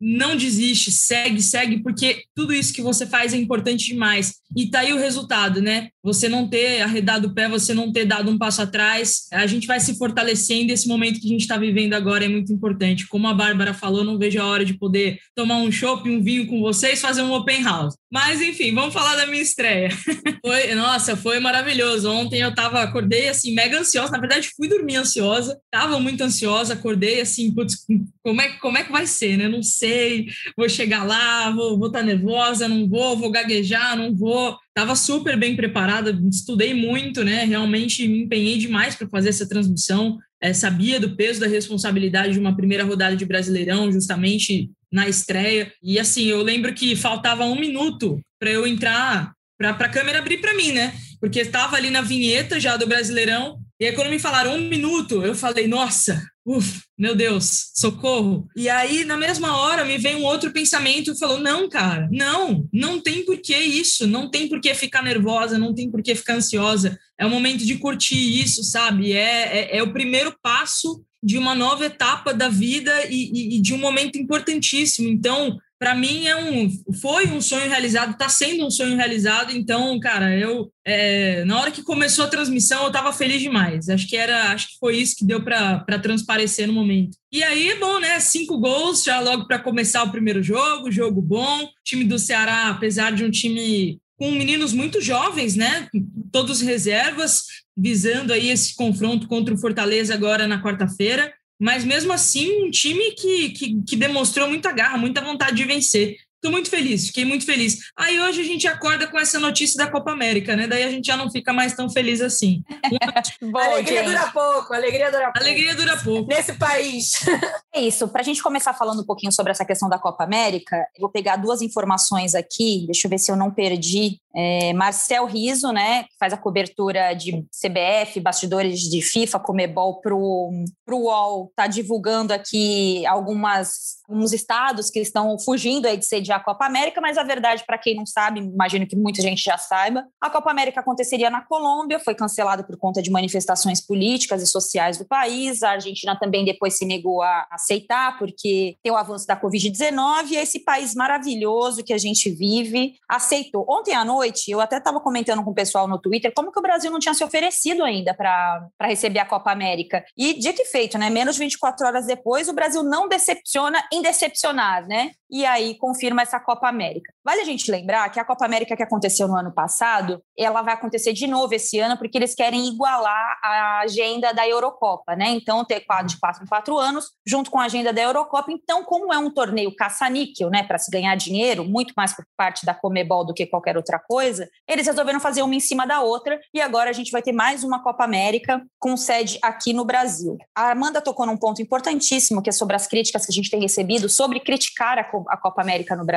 não 0.00 0.36
desiste, 0.36 0.90
segue, 0.90 1.40
segue, 1.40 1.80
porque 1.80 2.24
tudo 2.34 2.52
isso 2.52 2.74
que 2.74 2.82
você 2.82 3.06
faz 3.06 3.32
é 3.32 3.36
importante 3.36 3.86
demais. 3.86 4.34
E 4.56 4.68
tá 4.68 4.80
aí 4.80 4.92
o 4.92 4.98
resultado, 4.98 5.62
né? 5.62 5.90
Você 6.02 6.28
não 6.28 6.48
ter 6.48 6.82
arredado 6.82 7.28
o 7.28 7.34
pé, 7.34 7.48
você 7.48 7.72
não 7.72 7.92
ter 7.92 8.04
dado 8.04 8.30
um 8.30 8.36
passo 8.36 8.60
atrás, 8.62 9.28
a 9.32 9.46
gente 9.46 9.66
vai 9.66 9.78
se 9.78 9.96
fortalecendo. 9.96 10.72
Esse 10.72 10.88
momento 10.88 11.20
que 11.20 11.26
a 11.26 11.30
gente 11.30 11.42
está 11.42 11.56
vivendo 11.56 11.94
agora 11.94 12.24
é 12.24 12.28
muito 12.28 12.52
importante. 12.52 13.06
Como 13.06 13.28
a 13.28 13.34
Bárbara 13.34 13.72
falou, 13.72 14.02
não 14.02 14.18
vejo 14.18 14.40
a 14.40 14.46
hora 14.46 14.64
de 14.64 14.74
poder 14.74 15.18
tomar 15.34 15.58
um 15.58 15.70
chopp, 15.70 16.10
um 16.10 16.22
vinho 16.22 16.46
com 16.46 16.60
vocês, 16.60 17.00
fazer 17.00 17.22
um 17.22 17.32
open 17.32 17.62
house. 17.62 17.94
Mas 18.12 18.42
enfim, 18.42 18.74
vamos 18.74 18.92
falar 18.92 19.16
da 19.16 19.26
minha 19.26 19.42
estreia. 19.42 19.90
foi, 20.44 20.74
nossa, 20.74 21.16
foi 21.16 21.38
maravilhoso. 21.38 22.10
Ontem 22.10 22.40
eu 22.40 22.54
tava, 22.54 22.82
acordei 22.82 23.28
assim, 23.28 23.54
mega 23.54 23.78
ansiosa. 23.78 24.10
Na 24.10 24.18
verdade, 24.18 24.50
fui 24.56 24.68
dormir 24.68 24.96
ansiosa, 24.96 25.58
tava 25.70 26.00
muito 26.00 26.22
ansiosa, 26.22 26.74
acordei 26.74 27.20
assim, 27.20 27.54
putz, 27.54 27.86
como 28.22 28.40
é, 28.42 28.48
como 28.58 28.76
é 28.76 28.84
que 28.84 28.92
vai 28.92 29.06
ser, 29.06 29.36
né? 29.36 29.48
Não 29.48 29.62
sei, 29.62 30.26
vou 30.56 30.68
chegar 30.68 31.04
lá, 31.04 31.50
vou 31.50 31.86
estar 31.86 32.00
tá 32.00 32.04
nervosa, 32.04 32.68
não 32.68 32.88
vou, 32.88 33.16
vou 33.16 33.30
gaguejar, 33.30 33.96
não 33.96 34.14
vou. 34.14 34.58
Tava 34.74 34.96
super 34.96 35.38
bem 35.38 35.54
preparada, 35.54 36.18
estudei 36.30 36.72
muito, 36.72 37.22
né? 37.22 37.44
Realmente 37.44 38.08
me 38.08 38.22
empenhei 38.22 38.56
demais 38.56 38.94
para 38.94 39.08
fazer 39.08 39.28
essa 39.28 39.46
transmissão. 39.46 40.18
É, 40.40 40.52
sabia 40.54 40.98
do 40.98 41.14
peso 41.14 41.40
da 41.40 41.46
responsabilidade 41.46 42.32
de 42.32 42.38
uma 42.38 42.56
primeira 42.56 42.82
rodada 42.82 43.14
de 43.14 43.26
Brasileirão, 43.26 43.92
justamente 43.92 44.70
na 44.90 45.08
estreia. 45.08 45.72
E 45.82 45.98
assim, 45.98 46.24
eu 46.24 46.42
lembro 46.42 46.74
que 46.74 46.96
faltava 46.96 47.44
um 47.44 47.58
minuto 47.58 48.18
para 48.40 48.50
eu 48.50 48.66
entrar, 48.66 49.32
para 49.58 49.70
a 49.70 49.88
câmera 49.88 50.18
abrir 50.18 50.38
para 50.38 50.54
mim, 50.54 50.72
né? 50.72 50.94
Porque 51.20 51.40
estava 51.40 51.76
ali 51.76 51.90
na 51.90 52.00
vinheta 52.00 52.58
já 52.58 52.76
do 52.76 52.86
Brasileirão. 52.86 53.61
E 53.82 53.86
aí, 53.86 53.92
quando 53.96 54.10
me 54.10 54.18
falaram 54.20 54.54
um 54.54 54.68
minuto, 54.68 55.24
eu 55.24 55.34
falei, 55.34 55.66
nossa, 55.66 56.22
Uf, 56.46 56.82
meu 56.96 57.16
Deus, 57.16 57.70
socorro. 57.74 58.48
E 58.56 58.68
aí, 58.68 59.04
na 59.04 59.16
mesma 59.16 59.56
hora, 59.56 59.84
me 59.84 59.98
vem 59.98 60.16
um 60.16 60.24
outro 60.24 60.52
pensamento 60.52 61.12
e 61.12 61.18
falou: 61.18 61.38
não, 61.38 61.68
cara, 61.68 62.08
não, 62.10 62.68
não 62.72 63.00
tem 63.00 63.24
por 63.24 63.38
que 63.38 63.56
isso, 63.56 64.08
não 64.08 64.28
tem 64.28 64.48
por 64.48 64.60
que 64.60 64.74
ficar 64.74 65.02
nervosa, 65.02 65.56
não 65.56 65.72
tem 65.72 65.88
por 65.88 66.02
que 66.02 66.16
ficar 66.16 66.34
ansiosa. 66.34 66.98
É 67.16 67.24
o 67.24 67.30
momento 67.30 67.64
de 67.64 67.76
curtir 67.76 68.40
isso, 68.40 68.64
sabe? 68.64 69.12
É, 69.12 69.76
é, 69.76 69.78
é 69.78 69.82
o 69.84 69.92
primeiro 69.92 70.34
passo 70.42 71.04
de 71.22 71.38
uma 71.38 71.54
nova 71.54 71.86
etapa 71.86 72.34
da 72.34 72.48
vida 72.48 72.92
e, 73.08 73.30
e, 73.32 73.56
e 73.56 73.60
de 73.60 73.72
um 73.72 73.78
momento 73.78 74.18
importantíssimo. 74.18 75.08
Então, 75.08 75.58
para 75.82 75.96
mim 75.96 76.28
é 76.28 76.36
um, 76.36 76.70
foi 77.00 77.26
um 77.26 77.40
sonho 77.40 77.68
realizado, 77.68 78.12
está 78.12 78.28
sendo 78.28 78.64
um 78.64 78.70
sonho 78.70 78.96
realizado. 78.96 79.50
Então, 79.50 79.98
cara, 79.98 80.32
eu 80.38 80.72
é, 80.86 81.44
na 81.44 81.60
hora 81.60 81.72
que 81.72 81.82
começou 81.82 82.24
a 82.24 82.28
transmissão 82.28 82.82
eu 82.82 82.86
estava 82.86 83.12
feliz 83.12 83.42
demais. 83.42 83.88
Acho 83.88 84.06
que 84.06 84.16
era, 84.16 84.52
acho 84.52 84.68
que 84.68 84.78
foi 84.78 84.98
isso 84.98 85.16
que 85.16 85.24
deu 85.24 85.42
para 85.42 85.98
transparecer 86.00 86.68
no 86.68 86.72
momento. 86.72 87.16
E 87.32 87.42
aí, 87.42 87.76
bom, 87.80 87.98
né? 87.98 88.20
Cinco 88.20 88.60
gols 88.60 89.02
já 89.02 89.18
logo 89.18 89.48
para 89.48 89.58
começar 89.58 90.04
o 90.04 90.12
primeiro 90.12 90.40
jogo, 90.40 90.88
jogo 90.88 91.20
bom. 91.20 91.64
O 91.64 91.68
time 91.84 92.04
do 92.04 92.16
Ceará, 92.16 92.68
apesar 92.68 93.10
de 93.10 93.24
um 93.24 93.30
time 93.32 93.98
com 94.16 94.30
meninos 94.30 94.72
muito 94.72 95.00
jovens, 95.00 95.56
né? 95.56 95.88
Todos 96.30 96.60
reservas, 96.60 97.42
visando 97.76 98.32
aí 98.32 98.50
esse 98.50 98.76
confronto 98.76 99.26
contra 99.26 99.52
o 99.52 99.58
Fortaleza 99.58 100.14
agora 100.14 100.46
na 100.46 100.62
quarta-feira. 100.62 101.34
Mas 101.62 101.84
mesmo 101.84 102.12
assim, 102.12 102.64
um 102.64 102.72
time 102.72 103.12
que, 103.12 103.50
que, 103.50 103.82
que 103.84 103.94
demonstrou 103.94 104.48
muita 104.48 104.72
garra, 104.72 104.98
muita 104.98 105.20
vontade 105.20 105.54
de 105.54 105.62
vencer. 105.62 106.16
Estou 106.42 106.50
muito 106.50 106.70
feliz, 106.70 107.06
fiquei 107.06 107.24
muito 107.24 107.46
feliz. 107.46 107.78
Aí 107.96 108.20
hoje 108.20 108.40
a 108.40 108.44
gente 108.44 108.66
acorda 108.66 109.06
com 109.06 109.16
essa 109.16 109.38
notícia 109.38 109.76
da 109.78 109.88
Copa 109.88 110.10
América, 110.10 110.56
né? 110.56 110.66
Daí 110.66 110.82
a 110.82 110.90
gente 110.90 111.06
já 111.06 111.16
não 111.16 111.30
fica 111.30 111.52
mais 111.52 111.72
tão 111.72 111.88
feliz 111.88 112.20
assim. 112.20 112.64
Bom, 113.40 113.60
alegria 113.60 114.00
gente. 114.02 114.10
dura 114.10 114.30
pouco, 114.32 114.74
alegria 114.74 115.08
dura 115.12 115.24
pouco. 115.26 115.38
Alegria 115.38 115.74
dura 115.76 115.96
pouco. 115.98 116.28
Nesse 116.28 116.54
país. 116.54 117.24
É 117.72 117.80
isso. 117.80 118.08
Para 118.08 118.22
a 118.22 118.24
gente 118.24 118.42
começar 118.42 118.74
falando 118.74 119.02
um 119.02 119.06
pouquinho 119.06 119.30
sobre 119.30 119.52
essa 119.52 119.64
questão 119.64 119.88
da 119.88 120.00
Copa 120.00 120.24
América, 120.24 120.76
eu 120.96 121.02
vou 121.02 121.10
pegar 121.10 121.36
duas 121.36 121.62
informações 121.62 122.34
aqui, 122.34 122.86
deixa 122.86 123.06
eu 123.06 123.10
ver 123.10 123.18
se 123.18 123.30
eu 123.30 123.36
não 123.36 123.50
perdi. 123.50 124.18
É, 124.34 124.72
Marcel 124.72 125.26
Riso, 125.26 125.70
né, 125.72 126.04
que 126.04 126.16
faz 126.18 126.32
a 126.32 126.38
cobertura 126.38 127.12
de 127.14 127.44
CBF, 127.52 128.18
bastidores 128.18 128.80
de 128.80 129.00
FIFA, 129.00 129.38
Comebol 129.38 130.00
para 130.00 130.14
o 130.14 130.64
UOL, 130.90 131.48
está 131.50 131.66
divulgando 131.66 132.32
aqui 132.32 133.06
algumas 133.06 134.02
alguns 134.12 134.32
estados 134.32 134.90
que 134.90 135.00
estão 135.00 135.38
fugindo 135.38 135.86
aí 135.86 135.96
de 135.96 136.04
sediar 136.04 136.31
a 136.32 136.40
Copa 136.40 136.66
América, 136.66 137.00
mas 137.00 137.18
a 137.18 137.22
verdade, 137.22 137.64
para 137.66 137.78
quem 137.78 137.94
não 137.94 138.06
sabe, 138.06 138.40
imagino 138.40 138.86
que 138.86 138.96
muita 138.96 139.22
gente 139.22 139.42
já 139.42 139.56
saiba, 139.58 140.04
a 140.20 140.30
Copa 140.30 140.50
América 140.50 140.80
aconteceria 140.80 141.30
na 141.30 141.40
Colômbia, 141.40 142.00
foi 142.00 142.14
cancelada 142.14 142.64
por 142.64 142.76
conta 142.76 143.02
de 143.02 143.10
manifestações 143.10 143.80
políticas 143.80 144.42
e 144.42 144.46
sociais 144.46 144.98
do 144.98 145.04
país. 145.04 145.62
A 145.62 145.72
Argentina 145.72 146.18
também 146.18 146.44
depois 146.44 146.76
se 146.76 146.84
negou 146.84 147.22
a 147.22 147.46
aceitar, 147.50 148.18
porque 148.18 148.76
tem 148.82 148.92
o 148.92 148.96
avanço 148.96 149.26
da 149.26 149.40
Covid-19 149.40 150.30
e 150.30 150.36
esse 150.36 150.60
país 150.60 150.94
maravilhoso 150.94 151.84
que 151.84 151.92
a 151.92 151.98
gente 151.98 152.30
vive 152.30 152.94
aceitou. 153.08 153.64
Ontem 153.68 153.94
à 153.94 154.04
noite, 154.04 154.50
eu 154.50 154.60
até 154.60 154.78
estava 154.78 155.00
comentando 155.00 155.42
com 155.42 155.50
o 155.50 155.54
pessoal 155.54 155.86
no 155.86 155.98
Twitter 155.98 156.32
como 156.34 156.52
que 156.52 156.58
o 156.58 156.62
Brasil 156.62 156.90
não 156.90 156.98
tinha 156.98 157.14
se 157.14 157.24
oferecido 157.24 157.84
ainda 157.84 158.14
para 158.14 158.68
receber 158.82 159.18
a 159.18 159.26
Copa 159.26 159.50
América. 159.50 160.04
E 160.16 160.34
dito 160.34 160.62
e 160.62 160.66
feito, 160.66 160.98
né? 160.98 161.10
Menos 161.10 161.36
de 161.36 161.40
24 161.40 161.86
horas 161.86 162.06
depois, 162.06 162.48
o 162.48 162.52
Brasil 162.52 162.82
não 162.82 163.08
decepciona 163.08 163.82
em 163.92 164.02
decepcionar, 164.02 164.86
né? 164.86 165.12
E 165.30 165.46
aí 165.46 165.74
confirma 165.76 166.21
essa 166.22 166.40
Copa 166.40 166.68
América. 166.68 167.12
Vale 167.24 167.40
a 167.40 167.44
gente 167.44 167.70
lembrar 167.70 168.08
que 168.10 168.18
a 168.18 168.24
Copa 168.24 168.44
América 168.44 168.76
que 168.76 168.82
aconteceu 168.82 169.28
no 169.28 169.36
ano 169.36 169.52
passado, 169.52 170.22
ela 170.36 170.62
vai 170.62 170.74
acontecer 170.74 171.12
de 171.12 171.26
novo 171.26 171.54
esse 171.54 171.78
ano, 171.78 171.96
porque 171.96 172.16
eles 172.16 172.34
querem 172.34 172.68
igualar 172.68 173.38
a 173.42 173.80
agenda 173.80 174.32
da 174.32 174.46
Eurocopa, 174.48 175.14
né? 175.14 175.30
Então, 175.30 175.64
ter 175.64 175.80
quadro 175.80 176.06
de 176.06 176.18
quatro 176.18 176.42
em 176.42 176.46
quatro 176.46 176.78
anos, 176.78 177.10
junto 177.26 177.50
com 177.50 177.58
a 177.58 177.64
agenda 177.64 177.92
da 177.92 178.02
Eurocopa. 178.02 178.50
Então, 178.50 178.84
como 178.84 179.12
é 179.12 179.18
um 179.18 179.30
torneio 179.30 179.74
caça-níquel, 179.74 180.50
né, 180.50 180.62
para 180.62 180.78
se 180.78 180.90
ganhar 180.90 181.14
dinheiro, 181.16 181.64
muito 181.64 181.92
mais 181.96 182.14
por 182.14 182.24
parte 182.36 182.64
da 182.64 182.74
Comebol 182.74 183.24
do 183.24 183.34
que 183.34 183.46
qualquer 183.46 183.76
outra 183.76 183.98
coisa, 183.98 184.48
eles 184.68 184.86
resolveram 184.86 185.20
fazer 185.20 185.42
uma 185.42 185.54
em 185.54 185.60
cima 185.60 185.86
da 185.86 186.00
outra, 186.00 186.40
e 186.54 186.60
agora 186.60 186.90
a 186.90 186.92
gente 186.92 187.10
vai 187.10 187.22
ter 187.22 187.32
mais 187.32 187.64
uma 187.64 187.82
Copa 187.82 188.04
América 188.04 188.62
com 188.78 188.96
sede 188.96 189.38
aqui 189.42 189.72
no 189.72 189.84
Brasil. 189.84 190.36
A 190.54 190.70
Amanda 190.70 191.00
tocou 191.00 191.26
num 191.26 191.36
ponto 191.36 191.60
importantíssimo, 191.60 192.42
que 192.42 192.50
é 192.50 192.52
sobre 192.52 192.76
as 192.76 192.86
críticas 192.86 193.26
que 193.26 193.32
a 193.32 193.34
gente 193.34 193.50
tem 193.50 193.60
recebido 193.60 194.08
sobre 194.08 194.40
criticar 194.40 194.98
a, 194.98 195.02
a 195.28 195.36
Copa 195.36 195.62
América 195.62 195.96
no 195.96 196.04
Brasil. 196.04 196.11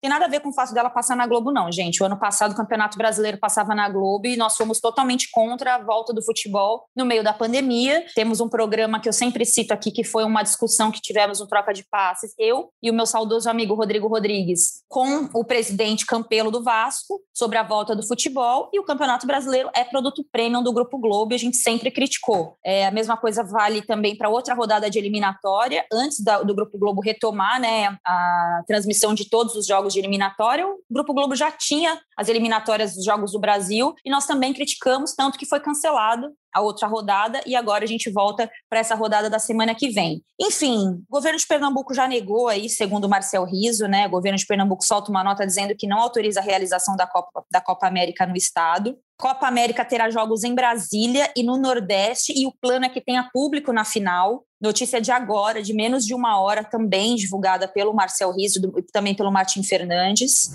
Tem 0.00 0.10
nada 0.10 0.24
a 0.24 0.28
ver 0.28 0.40
com 0.40 0.50
o 0.50 0.54
fato 0.54 0.72
dela 0.72 0.90
passar 0.90 1.16
na 1.16 1.26
Globo, 1.26 1.52
não, 1.52 1.70
gente. 1.70 2.02
O 2.02 2.06
ano 2.06 2.18
passado 2.18 2.52
o 2.52 2.56
Campeonato 2.56 2.96
Brasileiro 2.96 3.38
passava 3.38 3.74
na 3.74 3.88
Globo 3.88 4.26
e 4.26 4.36
nós 4.36 4.56
fomos 4.56 4.80
totalmente 4.80 5.30
contra 5.30 5.74
a 5.76 5.78
volta 5.78 6.12
do 6.12 6.22
futebol 6.22 6.84
no 6.96 7.04
meio 7.04 7.22
da 7.22 7.32
pandemia. 7.32 8.04
Temos 8.14 8.40
um 8.40 8.48
programa 8.48 9.00
que 9.00 9.08
eu 9.08 9.12
sempre 9.12 9.44
cito 9.44 9.72
aqui, 9.72 9.90
que 9.90 10.04
foi 10.04 10.24
uma 10.24 10.42
discussão 10.42 10.90
que 10.90 11.00
tivemos 11.00 11.40
no 11.40 11.46
Troca 11.46 11.72
de 11.72 11.84
Passes, 11.84 12.32
eu 12.38 12.70
e 12.82 12.90
o 12.90 12.94
meu 12.94 13.06
saudoso 13.06 13.48
amigo 13.48 13.74
Rodrigo 13.74 14.08
Rodrigues, 14.08 14.82
com 14.88 15.28
o 15.34 15.44
presidente 15.44 16.06
Campelo 16.06 16.50
do 16.50 16.62
Vasco, 16.62 17.20
sobre 17.32 17.58
a 17.58 17.62
volta 17.62 17.94
do 17.94 18.06
futebol. 18.06 18.70
E 18.72 18.78
o 18.78 18.84
Campeonato 18.84 19.26
Brasileiro 19.26 19.70
é 19.74 19.84
produto 19.84 20.24
premium 20.30 20.62
do 20.62 20.72
Grupo 20.72 20.98
Globo 20.98 21.32
e 21.32 21.36
a 21.36 21.38
gente 21.38 21.56
sempre 21.56 21.90
criticou. 21.90 22.56
É, 22.64 22.86
a 22.86 22.90
mesma 22.90 23.16
coisa 23.16 23.42
vale 23.42 23.82
também 23.82 24.16
para 24.16 24.28
outra 24.28 24.54
rodada 24.54 24.90
de 24.90 24.98
eliminatória, 24.98 25.84
antes 25.92 26.22
da, 26.22 26.42
do 26.42 26.54
Grupo 26.54 26.78
Globo 26.78 27.00
retomar 27.00 27.60
né, 27.60 27.96
a 28.04 28.62
transmissão 28.66 29.14
de 29.14 29.28
todos 29.34 29.56
os 29.56 29.66
jogos 29.66 29.92
de 29.92 29.98
eliminatória, 29.98 30.64
o 30.64 30.78
Grupo 30.88 31.12
Globo 31.12 31.34
já 31.34 31.50
tinha 31.50 32.00
as 32.16 32.28
eliminatórias 32.28 32.94
dos 32.94 33.04
Jogos 33.04 33.32
do 33.32 33.40
Brasil 33.40 33.92
e 34.04 34.08
nós 34.08 34.26
também 34.26 34.54
criticamos, 34.54 35.12
tanto 35.12 35.36
que 35.36 35.44
foi 35.44 35.58
cancelado 35.58 36.32
a 36.54 36.60
outra 36.60 36.86
rodada 36.86 37.40
e 37.44 37.56
agora 37.56 37.82
a 37.82 37.86
gente 37.88 38.08
volta 38.12 38.48
para 38.70 38.78
essa 38.78 38.94
rodada 38.94 39.28
da 39.28 39.40
semana 39.40 39.74
que 39.74 39.88
vem. 39.88 40.22
Enfim, 40.40 41.02
o 41.08 41.10
governo 41.10 41.36
de 41.36 41.46
Pernambuco 41.48 41.92
já 41.92 42.06
negou 42.06 42.46
aí, 42.46 42.68
segundo 42.68 43.08
Marcel 43.08 43.44
Riso, 43.44 43.88
né? 43.88 44.06
O 44.06 44.10
governo 44.10 44.38
de 44.38 44.46
Pernambuco 44.46 44.84
solta 44.84 45.10
uma 45.10 45.24
nota 45.24 45.44
dizendo 45.44 45.74
que 45.76 45.88
não 45.88 45.98
autoriza 45.98 46.38
a 46.38 46.42
realização 46.42 46.94
da 46.94 47.08
Copa, 47.08 47.44
da 47.50 47.60
Copa 47.60 47.88
América 47.88 48.24
no 48.24 48.36
estado. 48.36 48.96
Copa 49.18 49.48
América 49.48 49.84
terá 49.84 50.10
jogos 50.10 50.44
em 50.44 50.54
Brasília 50.54 51.28
e 51.36 51.42
no 51.42 51.56
Nordeste, 51.56 52.32
e 52.36 52.46
o 52.46 52.52
plano 52.60 52.84
é 52.84 52.88
que 52.88 53.00
tenha 53.00 53.28
público 53.32 53.72
na 53.72 53.84
final. 53.84 54.44
Notícia 54.64 54.98
de 54.98 55.10
agora, 55.10 55.62
de 55.62 55.74
menos 55.74 56.06
de 56.06 56.14
uma 56.14 56.40
hora, 56.40 56.64
também 56.64 57.16
divulgada 57.16 57.68
pelo 57.68 57.92
Marcel 57.92 58.34
Riso 58.34 58.58
e 58.78 58.82
também 58.90 59.14
pelo 59.14 59.30
Martim 59.30 59.62
Fernandes. 59.62 60.54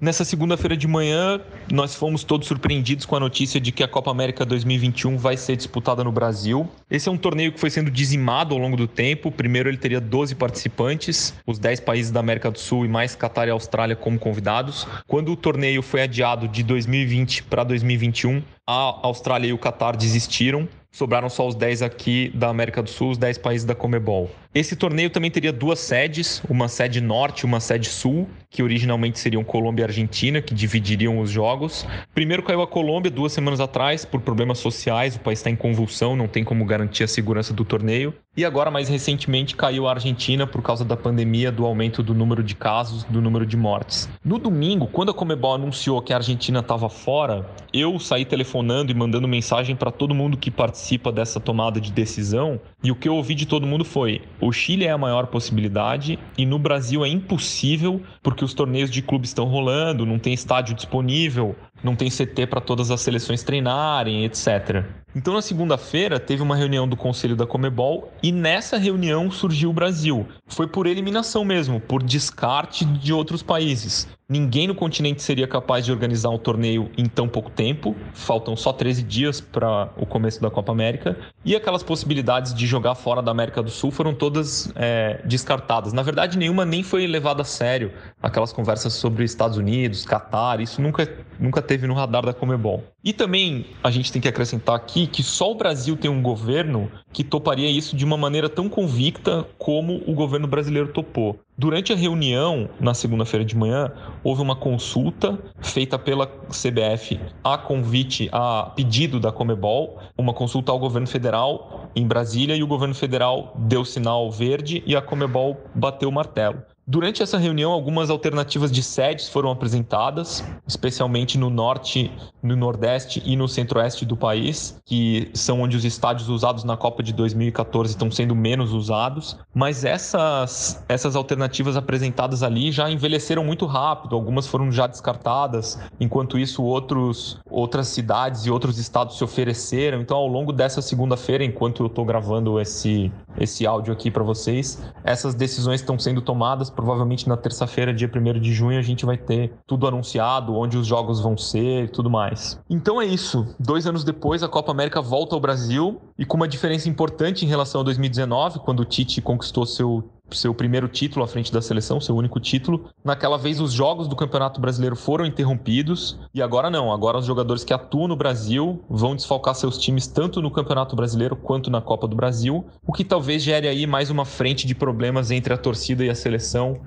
Nessa 0.00 0.24
segunda-feira 0.24 0.76
de 0.76 0.86
manhã, 0.86 1.40
nós 1.68 1.96
fomos 1.96 2.22
todos 2.22 2.46
surpreendidos 2.46 3.04
com 3.04 3.16
a 3.16 3.20
notícia 3.20 3.60
de 3.60 3.72
que 3.72 3.82
a 3.82 3.88
Copa 3.88 4.12
América 4.12 4.46
2021 4.46 5.18
vai 5.18 5.36
ser 5.36 5.56
disputada 5.56 6.04
no 6.04 6.12
Brasil. 6.12 6.70
Esse 6.88 7.08
é 7.08 7.12
um 7.12 7.18
torneio 7.18 7.50
que 7.50 7.58
foi 7.58 7.70
sendo 7.70 7.90
dizimado 7.90 8.54
ao 8.54 8.60
longo 8.60 8.76
do 8.76 8.86
tempo. 8.86 9.32
Primeiro, 9.32 9.68
ele 9.68 9.78
teria 9.78 10.00
12 10.00 10.36
participantes, 10.36 11.34
os 11.44 11.58
10 11.58 11.80
países 11.80 12.12
da 12.12 12.20
América 12.20 12.52
do 12.52 12.58
Sul 12.60 12.84
e 12.86 12.88
mais 12.88 13.16
Catar 13.16 13.48
e 13.48 13.50
Austrália 13.50 13.96
como 13.96 14.16
convidados. 14.16 14.86
Quando 15.08 15.32
o 15.32 15.36
torneio 15.36 15.82
foi 15.82 16.02
adiado 16.02 16.46
de 16.46 16.62
2020 16.62 17.42
para 17.42 17.64
2021, 17.64 18.40
a 18.64 19.00
Austrália 19.02 19.48
e 19.48 19.52
o 19.52 19.58
Catar 19.58 19.96
desistiram 19.96 20.68
sobraram 20.90 21.28
só 21.28 21.46
os 21.46 21.54
10 21.54 21.82
aqui 21.82 22.30
da 22.34 22.48
América 22.48 22.82
do 22.82 22.90
Sul, 22.90 23.10
os 23.10 23.18
10 23.18 23.38
países 23.38 23.64
da 23.64 23.74
Comebol. 23.74 24.30
Esse 24.54 24.74
torneio 24.74 25.10
também 25.10 25.30
teria 25.30 25.52
duas 25.52 25.78
sedes, 25.78 26.42
uma 26.48 26.68
sede 26.68 27.00
norte 27.00 27.40
e 27.40 27.44
uma 27.44 27.60
sede 27.60 27.88
sul, 27.88 28.28
que 28.50 28.62
originalmente 28.62 29.18
seriam 29.18 29.44
Colômbia 29.44 29.82
e 29.82 29.84
Argentina, 29.84 30.40
que 30.40 30.54
dividiriam 30.54 31.18
os 31.20 31.30
jogos. 31.30 31.86
Primeiro 32.14 32.42
caiu 32.42 32.62
a 32.62 32.66
Colômbia 32.66 33.10
duas 33.10 33.32
semanas 33.32 33.60
atrás 33.60 34.06
por 34.06 34.22
problemas 34.22 34.58
sociais, 34.58 35.16
o 35.16 35.20
país 35.20 35.38
está 35.38 35.50
em 35.50 35.56
convulsão, 35.56 36.16
não 36.16 36.26
tem 36.26 36.42
como 36.42 36.64
garantir 36.64 37.04
a 37.04 37.08
segurança 37.08 37.52
do 37.52 37.64
torneio. 37.64 38.14
E 38.36 38.44
agora, 38.44 38.70
mais 38.70 38.88
recentemente, 38.88 39.54
caiu 39.54 39.86
a 39.86 39.90
Argentina 39.90 40.46
por 40.46 40.62
causa 40.62 40.84
da 40.84 40.96
pandemia, 40.96 41.52
do 41.52 41.66
aumento 41.66 42.02
do 42.02 42.14
número 42.14 42.42
de 42.42 42.54
casos, 42.54 43.04
do 43.04 43.20
número 43.20 43.44
de 43.44 43.56
mortes. 43.56 44.08
No 44.24 44.38
domingo, 44.38 44.86
quando 44.86 45.10
a 45.10 45.14
Comebol 45.14 45.54
anunciou 45.54 46.00
que 46.00 46.12
a 46.12 46.16
Argentina 46.16 46.60
estava 46.60 46.88
fora, 46.88 47.46
eu 47.72 47.98
saí 47.98 48.24
telefonando 48.24 48.90
e 48.92 48.94
mandando 48.94 49.28
mensagem 49.28 49.76
para 49.76 49.90
todo 49.90 50.14
mundo 50.14 50.36
que 50.36 50.50
participa 50.78 51.10
dessa 51.10 51.40
tomada 51.40 51.80
de 51.80 51.90
decisão. 51.90 52.60
E 52.82 52.92
o 52.92 52.94
que 52.94 53.08
eu 53.08 53.16
ouvi 53.16 53.34
de 53.34 53.46
todo 53.46 53.66
mundo 53.66 53.84
foi: 53.84 54.22
o 54.40 54.52
Chile 54.52 54.84
é 54.84 54.90
a 54.90 54.98
maior 54.98 55.26
possibilidade 55.26 56.18
e 56.36 56.46
no 56.46 56.58
Brasil 56.58 57.04
é 57.04 57.08
impossível 57.08 58.00
porque 58.22 58.44
os 58.44 58.54
torneios 58.54 58.88
de 58.88 59.02
clube 59.02 59.26
estão 59.26 59.46
rolando, 59.46 60.06
não 60.06 60.18
tem 60.18 60.32
estádio 60.32 60.74
disponível, 60.74 61.56
não 61.82 61.96
tem 61.96 62.08
CT 62.08 62.46
para 62.46 62.60
todas 62.60 62.90
as 62.92 63.00
seleções 63.00 63.42
treinarem, 63.42 64.24
etc. 64.24 64.84
Então, 65.16 65.32
na 65.32 65.40
segunda-feira, 65.40 66.20
teve 66.20 66.42
uma 66.42 66.54
reunião 66.54 66.86
do 66.86 66.96
Conselho 66.96 67.34
da 67.34 67.46
Comebol 67.46 68.12
e 68.22 68.30
nessa 68.30 68.76
reunião 68.76 69.30
surgiu 69.30 69.70
o 69.70 69.72
Brasil. 69.72 70.28
Foi 70.46 70.66
por 70.66 70.86
eliminação 70.86 71.44
mesmo, 71.44 71.80
por 71.80 72.02
descarte 72.02 72.84
de 72.84 73.12
outros 73.12 73.42
países. 73.42 74.06
Ninguém 74.30 74.66
no 74.66 74.74
continente 74.74 75.22
seria 75.22 75.48
capaz 75.48 75.86
de 75.86 75.90
organizar 75.90 76.28
um 76.28 76.36
torneio 76.36 76.90
em 76.98 77.06
tão 77.06 77.26
pouco 77.26 77.50
tempo. 77.50 77.96
Faltam 78.12 78.54
só 78.54 78.74
13 78.74 79.02
dias 79.02 79.40
para 79.40 79.90
o 79.96 80.04
começo 80.04 80.38
da 80.42 80.50
Copa 80.50 80.70
América. 80.70 81.16
E 81.42 81.56
aquelas 81.56 81.82
possibilidades 81.82 82.52
de 82.52 82.66
jogar 82.66 82.94
fora 82.94 83.22
da 83.22 83.30
América 83.30 83.62
do 83.62 83.70
Sul 83.70 83.90
foram 83.90 84.12
todas 84.12 84.70
é, 84.76 85.22
descartadas. 85.24 85.94
Na 85.94 86.02
verdade, 86.02 86.36
nenhuma 86.36 86.66
nem 86.66 86.82
foi 86.82 87.06
levada 87.06 87.40
a 87.40 87.44
sério. 87.44 87.90
Aquelas 88.22 88.52
conversas 88.52 88.92
sobre 88.92 89.24
Estados 89.24 89.56
Unidos, 89.56 90.04
Catar, 90.04 90.60
isso 90.60 90.82
nunca, 90.82 91.10
nunca 91.40 91.62
teve 91.62 91.86
no 91.86 91.94
radar 91.94 92.26
da 92.26 92.34
Comebol. 92.34 92.84
E 93.04 93.12
também 93.12 93.64
a 93.82 93.92
gente 93.92 94.10
tem 94.10 94.20
que 94.20 94.26
acrescentar 94.26 94.74
aqui 94.74 95.06
que 95.06 95.22
só 95.22 95.52
o 95.52 95.54
Brasil 95.54 95.96
tem 95.96 96.10
um 96.10 96.20
governo 96.20 96.90
que 97.12 97.22
toparia 97.22 97.70
isso 97.70 97.96
de 97.96 98.04
uma 98.04 98.16
maneira 98.16 98.48
tão 98.48 98.68
convicta 98.68 99.46
como 99.56 100.02
o 100.04 100.12
governo 100.12 100.48
brasileiro 100.48 100.92
topou. 100.92 101.38
Durante 101.56 101.92
a 101.92 101.96
reunião, 101.96 102.68
na 102.80 102.94
segunda-feira 102.94 103.44
de 103.44 103.56
manhã, 103.56 103.92
houve 104.24 104.42
uma 104.42 104.56
consulta 104.56 105.38
feita 105.62 105.96
pela 105.96 106.26
CBF 106.26 107.20
a 107.44 107.56
convite, 107.56 108.28
a 108.32 108.72
pedido 108.74 109.20
da 109.20 109.30
Comebol, 109.30 110.00
uma 110.16 110.34
consulta 110.34 110.72
ao 110.72 110.78
governo 110.78 111.06
federal 111.06 111.88
em 111.94 112.04
Brasília 112.06 112.56
e 112.56 112.64
o 112.64 112.66
governo 112.66 112.94
federal 112.94 113.54
deu 113.56 113.84
sinal 113.84 114.28
verde 114.28 114.82
e 114.84 114.96
a 114.96 115.02
Comebol 115.02 115.56
bateu 115.72 116.08
o 116.08 116.12
martelo. 116.12 116.62
Durante 116.90 117.22
essa 117.22 117.36
reunião, 117.36 117.70
algumas 117.70 118.08
alternativas 118.08 118.72
de 118.72 118.82
sedes 118.82 119.28
foram 119.28 119.50
apresentadas, 119.50 120.42
especialmente 120.66 121.36
no 121.36 121.50
norte, 121.50 122.10
no 122.42 122.56
nordeste 122.56 123.22
e 123.26 123.36
no 123.36 123.46
centro-oeste 123.46 124.06
do 124.06 124.16
país, 124.16 124.80
que 124.86 125.30
são 125.34 125.60
onde 125.60 125.76
os 125.76 125.84
estádios 125.84 126.30
usados 126.30 126.64
na 126.64 126.78
Copa 126.78 127.02
de 127.02 127.12
2014 127.12 127.90
estão 127.90 128.10
sendo 128.10 128.34
menos 128.34 128.72
usados. 128.72 129.36
Mas 129.54 129.84
essas, 129.84 130.82
essas 130.88 131.14
alternativas 131.14 131.76
apresentadas 131.76 132.42
ali 132.42 132.72
já 132.72 132.90
envelheceram 132.90 133.44
muito 133.44 133.66
rápido, 133.66 134.16
algumas 134.16 134.46
foram 134.46 134.72
já 134.72 134.86
descartadas, 134.86 135.78
enquanto 136.00 136.38
isso 136.38 136.62
outros, 136.62 137.38
outras 137.50 137.88
cidades 137.88 138.46
e 138.46 138.50
outros 138.50 138.78
estados 138.78 139.18
se 139.18 139.22
ofereceram. 139.22 140.00
Então, 140.00 140.16
ao 140.16 140.26
longo 140.26 140.54
dessa 140.54 140.80
segunda-feira, 140.80 141.44
enquanto 141.44 141.82
eu 141.82 141.88
estou 141.88 142.06
gravando 142.06 142.58
esse, 142.58 143.12
esse 143.38 143.66
áudio 143.66 143.92
aqui 143.92 144.10
para 144.10 144.24
vocês, 144.24 144.82
essas 145.04 145.34
decisões 145.34 145.82
estão 145.82 145.98
sendo 145.98 146.22
tomadas 146.22 146.77
provavelmente 146.78 147.28
na 147.28 147.36
terça-feira, 147.36 147.92
dia 147.92 148.08
1 148.08 148.38
de 148.38 148.54
junho, 148.54 148.78
a 148.78 148.82
gente 148.82 149.04
vai 149.04 149.18
ter 149.18 149.52
tudo 149.66 149.88
anunciado, 149.88 150.54
onde 150.54 150.78
os 150.78 150.86
jogos 150.86 151.18
vão 151.18 151.36
ser 151.36 151.86
e 151.86 151.88
tudo 151.88 152.08
mais. 152.08 152.56
Então 152.70 153.02
é 153.02 153.04
isso. 153.04 153.52
Dois 153.58 153.84
anos 153.84 154.04
depois, 154.04 154.44
a 154.44 154.48
Copa 154.48 154.70
América 154.70 155.02
volta 155.02 155.34
ao 155.34 155.40
Brasil 155.40 156.00
e 156.16 156.24
com 156.24 156.36
uma 156.36 156.46
diferença 156.46 156.88
importante 156.88 157.44
em 157.44 157.48
relação 157.48 157.80
a 157.80 157.84
2019, 157.84 158.60
quando 158.60 158.78
o 158.78 158.84
Tite 158.84 159.20
conquistou 159.20 159.66
seu 159.66 160.08
seu 160.30 160.54
primeiro 160.54 160.88
título 160.88 161.24
à 161.24 161.28
frente 161.28 161.52
da 161.52 161.62
seleção, 161.62 162.00
seu 162.00 162.16
único 162.16 162.40
título. 162.40 162.90
Naquela 163.04 163.38
vez, 163.38 163.60
os 163.60 163.72
jogos 163.72 164.08
do 164.08 164.16
Campeonato 164.16 164.60
Brasileiro 164.60 164.96
foram 164.96 165.26
interrompidos 165.26 166.18
e 166.34 166.42
agora 166.42 166.70
não. 166.70 166.92
Agora, 166.92 167.18
os 167.18 167.26
jogadores 167.26 167.64
que 167.64 167.72
atuam 167.72 168.08
no 168.08 168.16
Brasil 168.16 168.84
vão 168.88 169.14
desfalcar 169.14 169.54
seus 169.54 169.78
times 169.78 170.06
tanto 170.06 170.42
no 170.42 170.50
Campeonato 170.50 170.94
Brasileiro 170.96 171.36
quanto 171.36 171.70
na 171.70 171.80
Copa 171.80 172.06
do 172.06 172.16
Brasil, 172.16 172.66
o 172.86 172.92
que 172.92 173.04
talvez 173.04 173.42
gere 173.42 173.68
aí 173.68 173.86
mais 173.86 174.10
uma 174.10 174.24
frente 174.24 174.66
de 174.66 174.74
problemas 174.74 175.30
entre 175.30 175.52
a 175.52 175.56
torcida 175.56 176.04
e 176.04 176.10
a 176.10 176.14
seleção. 176.14 176.80